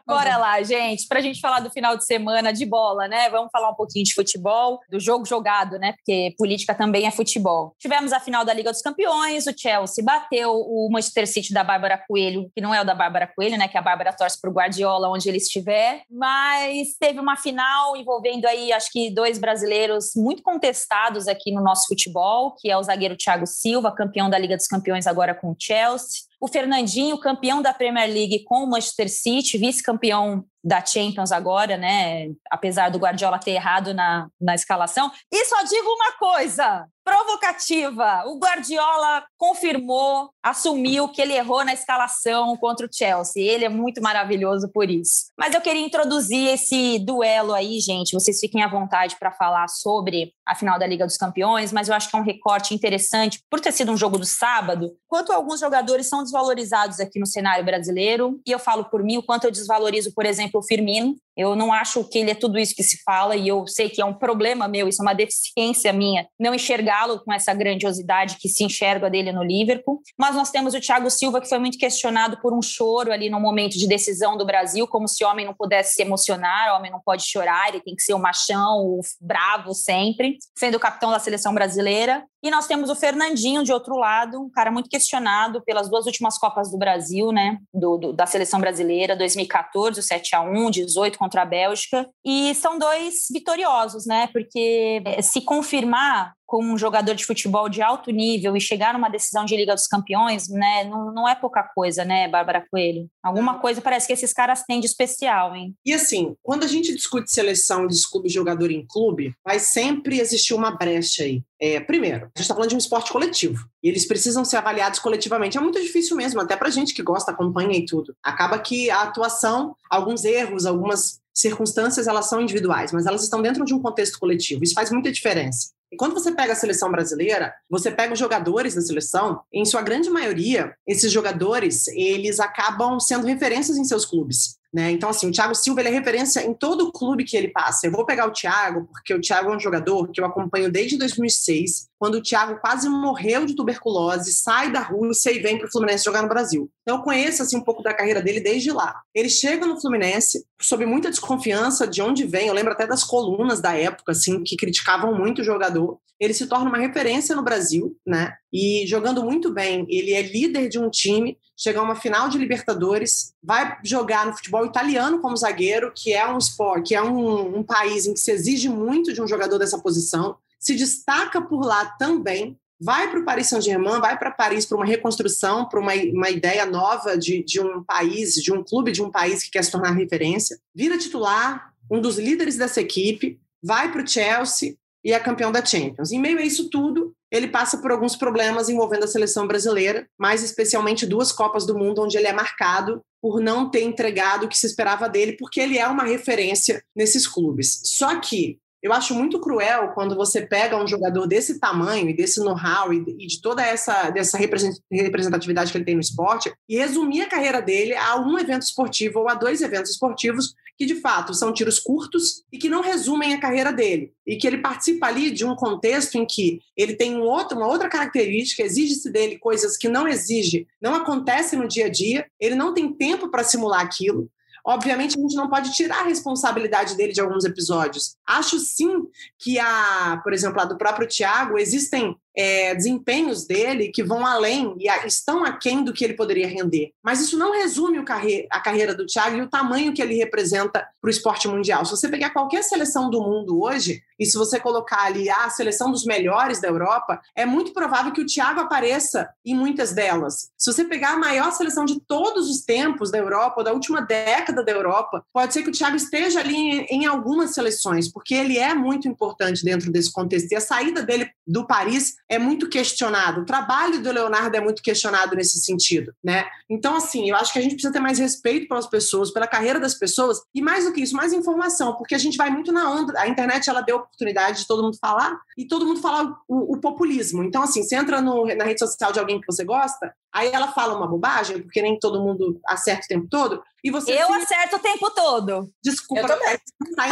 Bora 0.04 0.36
lá, 0.36 0.60
gente, 0.62 1.06
para 1.06 1.20
a 1.20 1.22
gente 1.22 1.40
falar 1.40 1.60
do 1.60 1.70
final 1.70 1.96
de 1.96 2.04
semana 2.04 2.52
de 2.52 2.66
bola, 2.66 3.06
né? 3.06 3.30
Vamos 3.30 3.50
falar 3.52 3.70
um 3.70 3.74
pouquinho 3.74 4.04
de 4.04 4.14
futebol, 4.14 4.80
do 4.90 4.98
jogo 4.98 5.24
jogado, 5.24 5.78
né? 5.78 5.92
Porque 5.92 6.34
política 6.36 6.74
também 6.74 7.06
é 7.06 7.12
futebol. 7.12 7.76
Tivemos 7.78 8.12
a 8.12 8.18
final 8.18 8.44
da 8.44 8.52
Liga 8.52 8.72
dos 8.72 8.82
Campeões, 8.82 9.46
o 9.46 9.56
Chelsea 9.56 10.04
bateu 10.04 10.52
o 10.52 10.88
Manchester 10.90 11.28
City 11.28 11.54
da 11.54 11.62
Bárbara 11.62 12.02
Coelho, 12.08 12.50
que 12.52 12.60
não 12.60 12.74
é 12.74 12.80
o 12.80 12.84
da 12.84 12.96
Bárbara 12.96 13.30
Coelho, 13.32 13.56
né? 13.56 13.68
Que 13.68 13.78
a 13.78 13.82
Bárbara 13.82 14.12
torce 14.12 14.40
para 14.40 14.50
o 14.50 14.52
Guardiola 14.52 15.08
onde 15.08 15.28
ele 15.28 15.38
estiver, 15.38 16.02
mas 16.10 16.96
teve 16.98 17.20
uma 17.20 17.36
final 17.36 17.96
envolvendo 17.96 18.46
aí, 18.46 18.72
acho 18.72 18.90
que 18.90 19.14
dois 19.14 19.38
brasileiros 19.38 19.51
brasileiros 19.52 20.12
muito 20.16 20.42
contestados 20.42 21.28
aqui 21.28 21.52
no 21.52 21.62
nosso 21.62 21.86
futebol, 21.86 22.54
que 22.58 22.70
é 22.70 22.76
o 22.76 22.82
zagueiro 22.82 23.16
Thiago 23.16 23.46
Silva, 23.46 23.92
campeão 23.92 24.30
da 24.30 24.38
Liga 24.38 24.56
dos 24.56 24.66
Campeões 24.66 25.06
agora 25.06 25.34
com 25.34 25.50
o 25.50 25.56
Chelsea. 25.58 26.22
O 26.40 26.48
Fernandinho, 26.48 27.18
campeão 27.18 27.60
da 27.60 27.74
Premier 27.74 28.08
League 28.08 28.44
com 28.44 28.64
o 28.64 28.66
Manchester 28.66 29.10
City, 29.10 29.58
vice-campeão 29.58 30.44
da 30.62 30.84
Champions 30.84 31.32
agora, 31.32 31.76
né? 31.76 32.28
Apesar 32.50 32.90
do 32.90 32.98
Guardiola 32.98 33.38
ter 33.38 33.52
errado 33.52 33.92
na, 33.92 34.28
na 34.40 34.54
escalação. 34.54 35.10
E 35.30 35.44
só 35.44 35.62
digo 35.62 35.88
uma 35.88 36.12
coisa: 36.12 36.86
provocativa. 37.04 38.24
O 38.26 38.38
Guardiola 38.38 39.24
confirmou, 39.36 40.30
assumiu 40.42 41.08
que 41.08 41.20
ele 41.20 41.34
errou 41.34 41.64
na 41.64 41.72
escalação 41.72 42.56
contra 42.56 42.86
o 42.86 42.88
Chelsea. 42.92 43.42
Ele 43.42 43.64
é 43.64 43.68
muito 43.68 44.00
maravilhoso 44.00 44.70
por 44.72 44.90
isso. 44.90 45.26
Mas 45.38 45.54
eu 45.54 45.60
queria 45.60 45.84
introduzir 45.84 46.48
esse 46.48 46.98
duelo 47.00 47.52
aí, 47.52 47.80
gente. 47.80 48.12
Vocês 48.12 48.38
fiquem 48.38 48.62
à 48.62 48.68
vontade 48.68 49.16
para 49.18 49.32
falar 49.32 49.68
sobre 49.68 50.32
a 50.46 50.54
final 50.54 50.78
da 50.78 50.86
Liga 50.86 51.06
dos 51.06 51.16
Campeões, 51.16 51.72
mas 51.72 51.88
eu 51.88 51.94
acho 51.94 52.08
que 52.08 52.16
é 52.16 52.18
um 52.18 52.24
recorte 52.24 52.74
interessante 52.74 53.40
por 53.50 53.60
ter 53.60 53.72
sido 53.72 53.92
um 53.92 53.96
jogo 53.96 54.18
do 54.18 54.26
sábado. 54.26 54.92
Quanto 55.08 55.32
alguns 55.32 55.60
jogadores 55.60 56.08
são 56.08 56.22
desvalorizados 56.22 57.00
aqui 57.00 57.18
no 57.18 57.26
cenário 57.26 57.64
brasileiro, 57.64 58.40
e 58.46 58.50
eu 58.50 58.58
falo 58.58 58.84
por 58.84 59.02
mim 59.02 59.18
o 59.18 59.22
quanto 59.22 59.44
eu 59.44 59.50
desvalorizo, 59.50 60.12
por 60.14 60.26
exemplo, 60.26 60.51
o 60.58 60.62
Firmino, 60.62 61.16
eu 61.36 61.56
não 61.56 61.72
acho 61.72 62.04
que 62.04 62.18
ele 62.18 62.30
é 62.30 62.34
tudo 62.34 62.58
isso 62.58 62.74
que 62.74 62.82
se 62.82 63.02
fala 63.02 63.34
e 63.36 63.48
eu 63.48 63.66
sei 63.66 63.88
que 63.88 64.00
é 64.00 64.04
um 64.04 64.14
problema 64.14 64.68
meu, 64.68 64.88
isso 64.88 65.02
é 65.02 65.04
uma 65.04 65.14
deficiência 65.14 65.92
minha, 65.92 66.26
não 66.38 66.54
enxergá-lo 66.54 67.20
com 67.24 67.32
essa 67.32 67.54
grandiosidade 67.54 68.36
que 68.38 68.48
se 68.48 68.64
enxerga 68.64 69.08
dele 69.08 69.32
no 69.32 69.42
Liverpool. 69.42 70.00
Mas 70.18 70.36
nós 70.36 70.50
temos 70.50 70.74
o 70.74 70.80
Thiago 70.80 71.10
Silva 71.10 71.40
que 71.40 71.48
foi 71.48 71.58
muito 71.58 71.78
questionado 71.78 72.38
por 72.40 72.52
um 72.52 72.62
choro 72.62 73.12
ali 73.12 73.30
no 73.30 73.40
momento 73.40 73.78
de 73.78 73.86
decisão 73.86 74.36
do 74.36 74.44
Brasil, 74.44 74.86
como 74.86 75.08
se 75.08 75.24
homem 75.24 75.46
não 75.46 75.54
pudesse 75.54 75.94
se 75.94 76.02
emocionar, 76.02 76.76
homem 76.76 76.90
não 76.90 77.00
pode 77.00 77.24
chorar, 77.24 77.68
ele 77.68 77.80
tem 77.80 77.94
que 77.94 78.02
ser 78.02 78.14
o 78.14 78.18
machão, 78.18 78.78
o 78.80 79.00
bravo 79.20 79.74
sempre, 79.74 80.36
sendo 80.56 80.76
o 80.76 80.80
capitão 80.80 81.10
da 81.10 81.18
seleção 81.18 81.54
brasileira. 81.54 82.24
E 82.42 82.50
nós 82.50 82.66
temos 82.66 82.90
o 82.90 82.96
Fernandinho 82.96 83.62
de 83.62 83.72
outro 83.72 83.96
lado, 83.96 84.42
um 84.42 84.50
cara 84.50 84.70
muito 84.70 84.90
questionado 84.90 85.62
pelas 85.64 85.88
duas 85.88 86.06
últimas 86.06 86.36
Copas 86.36 86.72
do 86.72 86.76
Brasil, 86.76 87.30
né, 87.30 87.58
do, 87.72 87.96
do 87.96 88.12
da 88.12 88.26
seleção 88.26 88.60
brasileira, 88.60 89.16
2014, 89.16 90.00
o 90.00 90.02
7 90.02 90.34
a 90.34 90.40
1, 90.40 90.70
18 90.70 91.21
contra 91.22 91.42
a 91.42 91.46
Bélgica. 91.46 92.08
E 92.24 92.52
são 92.56 92.76
dois 92.76 93.28
vitoriosos, 93.30 94.06
né? 94.06 94.28
Porque 94.32 95.00
eh, 95.06 95.22
se 95.22 95.40
confirmar 95.40 96.32
como 96.52 96.70
um 96.70 96.76
jogador 96.76 97.14
de 97.14 97.24
futebol 97.24 97.66
de 97.66 97.80
alto 97.80 98.10
nível 98.10 98.54
e 98.54 98.60
chegar 98.60 98.92
numa 98.92 99.08
decisão 99.08 99.46
de 99.46 99.56
Liga 99.56 99.74
dos 99.74 99.86
Campeões, 99.86 100.50
né, 100.50 100.84
não, 100.84 101.10
não 101.10 101.26
é 101.26 101.34
pouca 101.34 101.62
coisa, 101.62 102.04
né, 102.04 102.28
Bárbara 102.28 102.62
Coelho? 102.70 103.08
Alguma 103.22 103.58
coisa 103.58 103.80
parece 103.80 104.06
que 104.06 104.12
esses 104.12 104.34
caras 104.34 104.62
têm 104.62 104.78
de 104.78 104.84
especial, 104.84 105.56
hein? 105.56 105.74
E 105.82 105.94
assim, 105.94 106.36
quando 106.42 106.64
a 106.64 106.66
gente 106.66 106.94
discute 106.94 107.32
seleção, 107.32 107.86
discute 107.86 108.28
jogador 108.28 108.70
em 108.70 108.84
clube, 108.86 109.34
vai 109.42 109.58
sempre 109.58 110.20
existir 110.20 110.52
uma 110.52 110.76
brecha 110.76 111.22
aí. 111.22 111.42
É, 111.58 111.80
primeiro, 111.80 112.24
a 112.24 112.28
gente 112.36 112.42
está 112.42 112.54
falando 112.54 112.68
de 112.68 112.74
um 112.74 112.78
esporte 112.78 113.10
coletivo 113.10 113.66
e 113.82 113.88
eles 113.88 114.06
precisam 114.06 114.44
ser 114.44 114.58
avaliados 114.58 114.98
coletivamente. 114.98 115.56
É 115.56 115.60
muito 115.60 115.80
difícil 115.80 116.14
mesmo, 116.18 116.38
até 116.38 116.54
para 116.54 116.68
gente 116.68 116.92
que 116.92 117.02
gosta, 117.02 117.30
acompanha 117.30 117.78
e 117.78 117.86
tudo. 117.86 118.14
Acaba 118.22 118.58
que 118.58 118.90
a 118.90 119.00
atuação, 119.04 119.74
alguns 119.88 120.22
erros, 120.26 120.66
algumas 120.66 121.18
circunstâncias, 121.32 122.06
elas 122.06 122.28
são 122.28 122.42
individuais, 122.42 122.92
mas 122.92 123.06
elas 123.06 123.22
estão 123.22 123.40
dentro 123.40 123.64
de 123.64 123.72
um 123.72 123.80
contexto 123.80 124.18
coletivo. 124.18 124.62
Isso 124.62 124.74
faz 124.74 124.90
muita 124.90 125.10
diferença. 125.10 125.70
E 125.92 125.96
quando 125.96 126.14
você 126.14 126.32
pega 126.32 126.54
a 126.54 126.56
seleção 126.56 126.90
brasileira, 126.90 127.52
você 127.68 127.90
pega 127.90 128.14
os 128.14 128.18
jogadores 128.18 128.74
da 128.74 128.80
seleção, 128.80 129.42
em 129.52 129.62
sua 129.66 129.82
grande 129.82 130.08
maioria, 130.08 130.74
esses 130.86 131.12
jogadores, 131.12 131.86
eles 131.88 132.40
acabam 132.40 132.98
sendo 132.98 133.26
referências 133.26 133.76
em 133.76 133.84
seus 133.84 134.06
clubes. 134.06 134.56
Né? 134.72 134.90
Então, 134.90 135.10
assim, 135.10 135.28
o 135.28 135.32
Thiago 135.32 135.54
Silva 135.54 135.82
é 135.82 135.90
referência 135.90 136.40
em 136.46 136.54
todo 136.54 136.86
o 136.86 136.92
clube 136.92 137.24
que 137.24 137.36
ele 137.36 137.48
passa. 137.48 137.86
Eu 137.86 137.92
vou 137.92 138.06
pegar 138.06 138.26
o 138.26 138.32
Thiago, 138.32 138.88
porque 138.90 139.12
o 139.12 139.20
Thiago 139.20 139.52
é 139.52 139.56
um 139.56 139.60
jogador 139.60 140.10
que 140.10 140.18
eu 140.18 140.24
acompanho 140.24 140.72
desde 140.72 140.96
2006, 140.96 141.88
quando 142.02 142.16
o 142.16 142.20
Thiago 142.20 142.58
quase 142.60 142.88
morreu 142.88 143.46
de 143.46 143.54
tuberculose, 143.54 144.32
sai 144.32 144.72
da 144.72 144.80
Rússia 144.80 145.30
e 145.30 145.38
vem 145.38 145.56
para 145.56 145.68
o 145.68 145.70
Fluminense 145.70 146.04
jogar 146.04 146.20
no 146.20 146.28
Brasil. 146.28 146.68
Então, 146.82 146.96
eu 146.96 147.02
conheço 147.04 147.44
assim, 147.44 147.56
um 147.56 147.60
pouco 147.60 147.80
da 147.80 147.94
carreira 147.94 148.20
dele 148.20 148.40
desde 148.40 148.72
lá. 148.72 149.00
Ele 149.14 149.28
chega 149.28 149.64
no 149.66 149.80
Fluminense 149.80 150.44
sob 150.60 150.84
muita 150.84 151.10
desconfiança 151.10 151.86
de 151.86 152.02
onde 152.02 152.26
vem. 152.26 152.48
Eu 152.48 152.54
lembro 152.54 152.72
até 152.72 152.88
das 152.88 153.04
colunas 153.04 153.60
da 153.60 153.78
época, 153.78 154.10
assim, 154.10 154.42
que 154.42 154.56
criticavam 154.56 155.16
muito 155.16 155.42
o 155.42 155.44
jogador. 155.44 156.00
Ele 156.18 156.34
se 156.34 156.48
torna 156.48 156.68
uma 156.68 156.78
referência 156.78 157.36
no 157.36 157.42
Brasil, 157.44 157.96
né? 158.04 158.34
E 158.52 158.84
jogando 158.88 159.22
muito 159.22 159.52
bem. 159.54 159.86
Ele 159.88 160.12
é 160.12 160.22
líder 160.22 160.68
de 160.68 160.80
um 160.80 160.90
time 160.90 161.38
chegar 161.56 161.82
a 161.82 161.84
uma 161.84 161.94
final 161.94 162.28
de 162.28 162.36
Libertadores, 162.36 163.32
vai 163.40 163.78
jogar 163.84 164.26
no 164.26 164.34
futebol 164.34 164.66
italiano 164.66 165.20
como 165.20 165.36
zagueiro, 165.36 165.92
que 165.94 166.12
é 166.12 166.26
um 166.26 166.38
esporte, 166.38 166.88
que 166.88 166.94
é 166.96 167.02
um, 167.02 167.58
um 167.58 167.62
país 167.62 168.06
em 168.06 168.14
que 168.14 168.18
se 168.18 168.32
exige 168.32 168.68
muito 168.68 169.12
de 169.12 169.22
um 169.22 169.28
jogador 169.28 169.58
dessa 169.58 169.78
posição, 169.78 170.36
se 170.62 170.76
destaca 170.76 171.42
por 171.42 171.66
lá 171.66 171.84
também, 171.84 172.56
vai 172.80 173.10
para 173.10 173.18
o 173.18 173.24
Paris 173.24 173.48
Saint-Germain, 173.48 174.00
vai 174.00 174.16
para 174.16 174.30
Paris 174.30 174.64
para 174.64 174.76
uma 174.76 174.86
reconstrução, 174.86 175.68
para 175.68 175.80
uma, 175.80 175.92
uma 175.92 176.30
ideia 176.30 176.64
nova 176.64 177.18
de, 177.18 177.42
de 177.42 177.60
um 177.60 177.82
país, 177.82 178.34
de 178.34 178.52
um 178.52 178.62
clube 178.62 178.92
de 178.92 179.02
um 179.02 179.10
país 179.10 179.42
que 179.42 179.50
quer 179.50 179.64
se 179.64 179.72
tornar 179.72 179.90
referência, 179.90 180.56
vira 180.72 180.96
titular, 180.96 181.72
um 181.90 182.00
dos 182.00 182.16
líderes 182.16 182.56
dessa 182.56 182.80
equipe, 182.80 183.40
vai 183.62 183.90
para 183.90 184.02
o 184.02 184.06
Chelsea 184.06 184.76
e 185.04 185.12
é 185.12 185.18
campeão 185.18 185.50
da 185.50 185.64
Champions. 185.64 186.12
Em 186.12 186.20
meio 186.20 186.38
a 186.38 186.42
isso 186.42 186.70
tudo, 186.70 187.12
ele 187.30 187.48
passa 187.48 187.78
por 187.78 187.90
alguns 187.90 188.14
problemas 188.14 188.68
envolvendo 188.68 189.04
a 189.04 189.08
seleção 189.08 189.48
brasileira, 189.48 190.06
mais 190.16 190.44
especialmente 190.44 191.06
duas 191.06 191.32
Copas 191.32 191.66
do 191.66 191.76
Mundo, 191.76 192.02
onde 192.02 192.16
ele 192.16 192.28
é 192.28 192.32
marcado 192.32 193.00
por 193.20 193.40
não 193.40 193.68
ter 193.68 193.82
entregado 193.82 194.46
o 194.46 194.48
que 194.48 194.58
se 194.58 194.66
esperava 194.66 195.08
dele, 195.08 195.36
porque 195.38 195.60
ele 195.60 195.78
é 195.78 195.88
uma 195.88 196.04
referência 196.04 196.82
nesses 196.94 197.26
clubes. 197.26 197.80
Só 197.84 198.20
que 198.20 198.58
eu 198.82 198.92
acho 198.92 199.14
muito 199.14 199.38
cruel 199.38 199.92
quando 199.94 200.16
você 200.16 200.44
pega 200.44 200.82
um 200.82 200.86
jogador 200.86 201.26
desse 201.26 201.60
tamanho 201.60 202.08
e 202.08 202.16
desse 202.16 202.40
know-how 202.40 202.92
e, 202.92 203.26
de 203.26 203.40
toda 203.40 203.62
essa 203.62 204.10
dessa 204.10 204.36
representatividade 204.36 205.70
que 205.70 205.78
ele 205.78 205.84
tem 205.84 205.94
no 205.94 206.00
esporte 206.00 206.52
e 206.68 206.76
resumir 206.76 207.22
a 207.22 207.28
carreira 207.28 207.62
dele 207.62 207.94
a 207.94 208.16
um 208.16 208.38
evento 208.38 208.62
esportivo 208.62 209.20
ou 209.20 209.28
a 209.28 209.34
dois 209.34 209.62
eventos 209.62 209.92
esportivos 209.92 210.54
que 210.76 210.86
de 210.86 210.96
fato 210.96 211.32
são 211.34 211.52
tiros 211.52 211.78
curtos 211.78 212.42
e 212.50 212.58
que 212.58 212.68
não 212.68 212.82
resumem 212.82 213.34
a 213.34 213.40
carreira 213.40 213.72
dele 213.72 214.12
e 214.26 214.36
que 214.36 214.46
ele 214.46 214.58
participa 214.58 215.06
ali 215.06 215.30
de 215.30 215.44
um 215.44 215.54
contexto 215.54 216.16
em 216.16 216.26
que 216.26 216.60
ele 216.76 216.94
tem 216.94 217.16
um 217.16 217.22
outro, 217.22 217.56
uma 217.56 217.68
outra 217.68 217.88
característica, 217.88 218.62
exige-se 218.62 219.10
dele 219.10 219.38
coisas 219.38 219.76
que 219.76 219.88
não 219.88 220.08
exige, 220.08 220.66
não 220.80 220.94
acontecem 220.94 221.58
no 221.58 221.68
dia 221.68 221.86
a 221.86 221.88
dia, 221.88 222.26
ele 222.40 222.54
não 222.54 222.72
tem 222.74 222.92
tempo 222.92 223.30
para 223.30 223.44
simular 223.44 223.80
aquilo. 223.80 224.28
Obviamente, 224.64 225.18
a 225.18 225.20
gente 225.20 225.34
não 225.34 225.48
pode 225.48 225.72
tirar 225.72 226.00
a 226.00 226.04
responsabilidade 226.04 226.96
dele 226.96 227.12
de 227.12 227.20
alguns 227.20 227.44
episódios. 227.44 228.16
Acho 228.26 228.58
sim 228.58 229.08
que 229.38 229.58
a, 229.58 230.20
por 230.22 230.32
exemplo, 230.32 230.60
a 230.60 230.64
do 230.64 230.78
próprio 230.78 231.08
Tiago, 231.08 231.58
existem 231.58 232.16
é, 232.36 232.74
desempenhos 232.74 233.46
dele 233.46 233.88
que 233.88 234.02
vão 234.02 234.26
além 234.26 234.74
e 234.78 234.88
estão 235.06 235.44
aquém 235.44 235.84
do 235.84 235.92
que 235.92 236.04
ele 236.04 236.14
poderia 236.14 236.46
render. 236.46 236.92
Mas 237.02 237.20
isso 237.20 237.38
não 237.38 237.52
resume 237.52 238.02
carre 238.04 238.46
a 238.50 238.60
carreira 238.60 238.94
do 238.94 239.06
Thiago 239.06 239.36
e 239.36 239.42
o 239.42 239.48
tamanho 239.48 239.92
que 239.92 240.02
ele 240.02 240.14
representa 240.14 240.86
para 241.00 241.08
o 241.08 241.10
esporte 241.10 241.48
mundial. 241.48 241.84
Se 241.84 241.90
você 241.90 242.08
pegar 242.08 242.30
qualquer 242.30 242.62
seleção 242.62 243.10
do 243.10 243.20
mundo 243.20 243.62
hoje, 243.62 244.02
e 244.18 244.26
se 244.26 244.38
você 244.38 244.60
colocar 244.60 245.02
ali 245.02 245.28
a 245.28 245.50
seleção 245.50 245.90
dos 245.90 246.04
melhores 246.04 246.60
da 246.60 246.68
Europa, 246.68 247.20
é 247.34 247.44
muito 247.44 247.72
provável 247.72 248.12
que 248.12 248.20
o 248.20 248.26
Thiago 248.26 248.60
apareça 248.60 249.28
em 249.44 249.54
muitas 249.54 249.92
delas. 249.92 250.50
Se 250.56 250.72
você 250.72 250.84
pegar 250.84 251.14
a 251.14 251.18
maior 251.18 251.50
seleção 251.50 251.84
de 251.84 252.00
todos 252.00 252.48
os 252.48 252.62
tempos 252.62 253.10
da 253.10 253.18
Europa, 253.18 253.54
ou 253.58 253.64
da 253.64 253.72
última 253.72 254.00
década 254.00 254.64
da 254.64 254.70
Europa, 254.70 255.24
pode 255.32 255.52
ser 255.52 255.64
que 255.64 255.70
o 255.70 255.72
Thiago 255.72 255.96
esteja 255.96 256.38
ali 256.38 256.54
em, 256.54 256.84
em 256.84 257.06
algumas 257.06 257.52
seleções, 257.52 258.10
porque 258.12 258.34
ele 258.34 258.58
é 258.58 258.72
muito 258.74 259.08
importante 259.08 259.64
dentro 259.64 259.90
desse 259.90 260.12
contexto. 260.12 260.52
E 260.52 260.56
a 260.56 260.60
saída 260.60 261.02
dele 261.02 261.28
do 261.44 261.66
Paris 261.66 262.14
é 262.32 262.38
muito 262.38 262.66
questionado. 262.66 263.42
O 263.42 263.44
trabalho 263.44 264.02
do 264.02 264.10
Leonardo 264.10 264.56
é 264.56 264.60
muito 264.60 264.82
questionado 264.82 265.36
nesse 265.36 265.58
sentido, 265.58 266.14
né? 266.24 266.46
Então, 266.68 266.96
assim, 266.96 267.28
eu 267.28 267.36
acho 267.36 267.52
que 267.52 267.58
a 267.58 267.62
gente 267.62 267.74
precisa 267.74 267.92
ter 267.92 268.00
mais 268.00 268.18
respeito 268.18 268.66
pelas 268.68 268.86
pessoas, 268.86 269.30
pela 269.30 269.46
carreira 269.46 269.78
das 269.78 269.94
pessoas 269.94 270.40
e 270.54 270.62
mais 270.62 270.86
do 270.86 270.94
que 270.94 271.02
isso, 271.02 271.14
mais 271.14 271.34
informação, 271.34 271.94
porque 271.94 272.14
a 272.14 272.18
gente 272.18 272.38
vai 272.38 272.48
muito 272.48 272.72
na 272.72 272.90
onda. 272.90 273.20
A 273.20 273.28
internet 273.28 273.68
ela 273.68 273.82
deu 273.82 273.96
oportunidade 273.96 274.60
de 274.60 274.66
todo 274.66 274.82
mundo 274.82 274.96
falar 274.98 275.38
e 275.58 275.66
todo 275.66 275.84
mundo 275.84 276.00
falar 276.00 276.24
o, 276.48 276.72
o 276.74 276.80
populismo. 276.80 277.44
Então, 277.44 277.62
assim, 277.62 277.82
você 277.82 277.96
entra 277.96 278.22
no, 278.22 278.46
na 278.46 278.64
rede 278.64 278.80
social 278.80 279.12
de 279.12 279.18
alguém 279.18 279.38
que 279.38 279.46
você 279.46 279.62
gosta, 279.62 280.14
aí 280.32 280.50
ela 280.52 280.68
fala 280.68 280.96
uma 280.96 281.06
bobagem, 281.06 281.62
porque 281.62 281.82
nem 281.82 281.98
todo 281.98 282.22
mundo 282.22 282.60
acerta 282.66 283.04
o 283.04 283.08
tempo 283.08 283.26
todo, 283.28 283.62
e 283.84 283.90
você 283.90 284.12
eu 284.12 284.26
se... 284.28 284.32
acerto 284.32 284.76
o 284.76 284.78
tempo 284.78 285.10
todo. 285.10 285.68
Desculpa, 285.82 286.22
eu 286.22 286.28
também. 286.28 286.58
Tá 286.94 287.08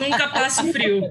Nunca 0.00 0.28
passo 0.34 0.72
frio. 0.72 1.02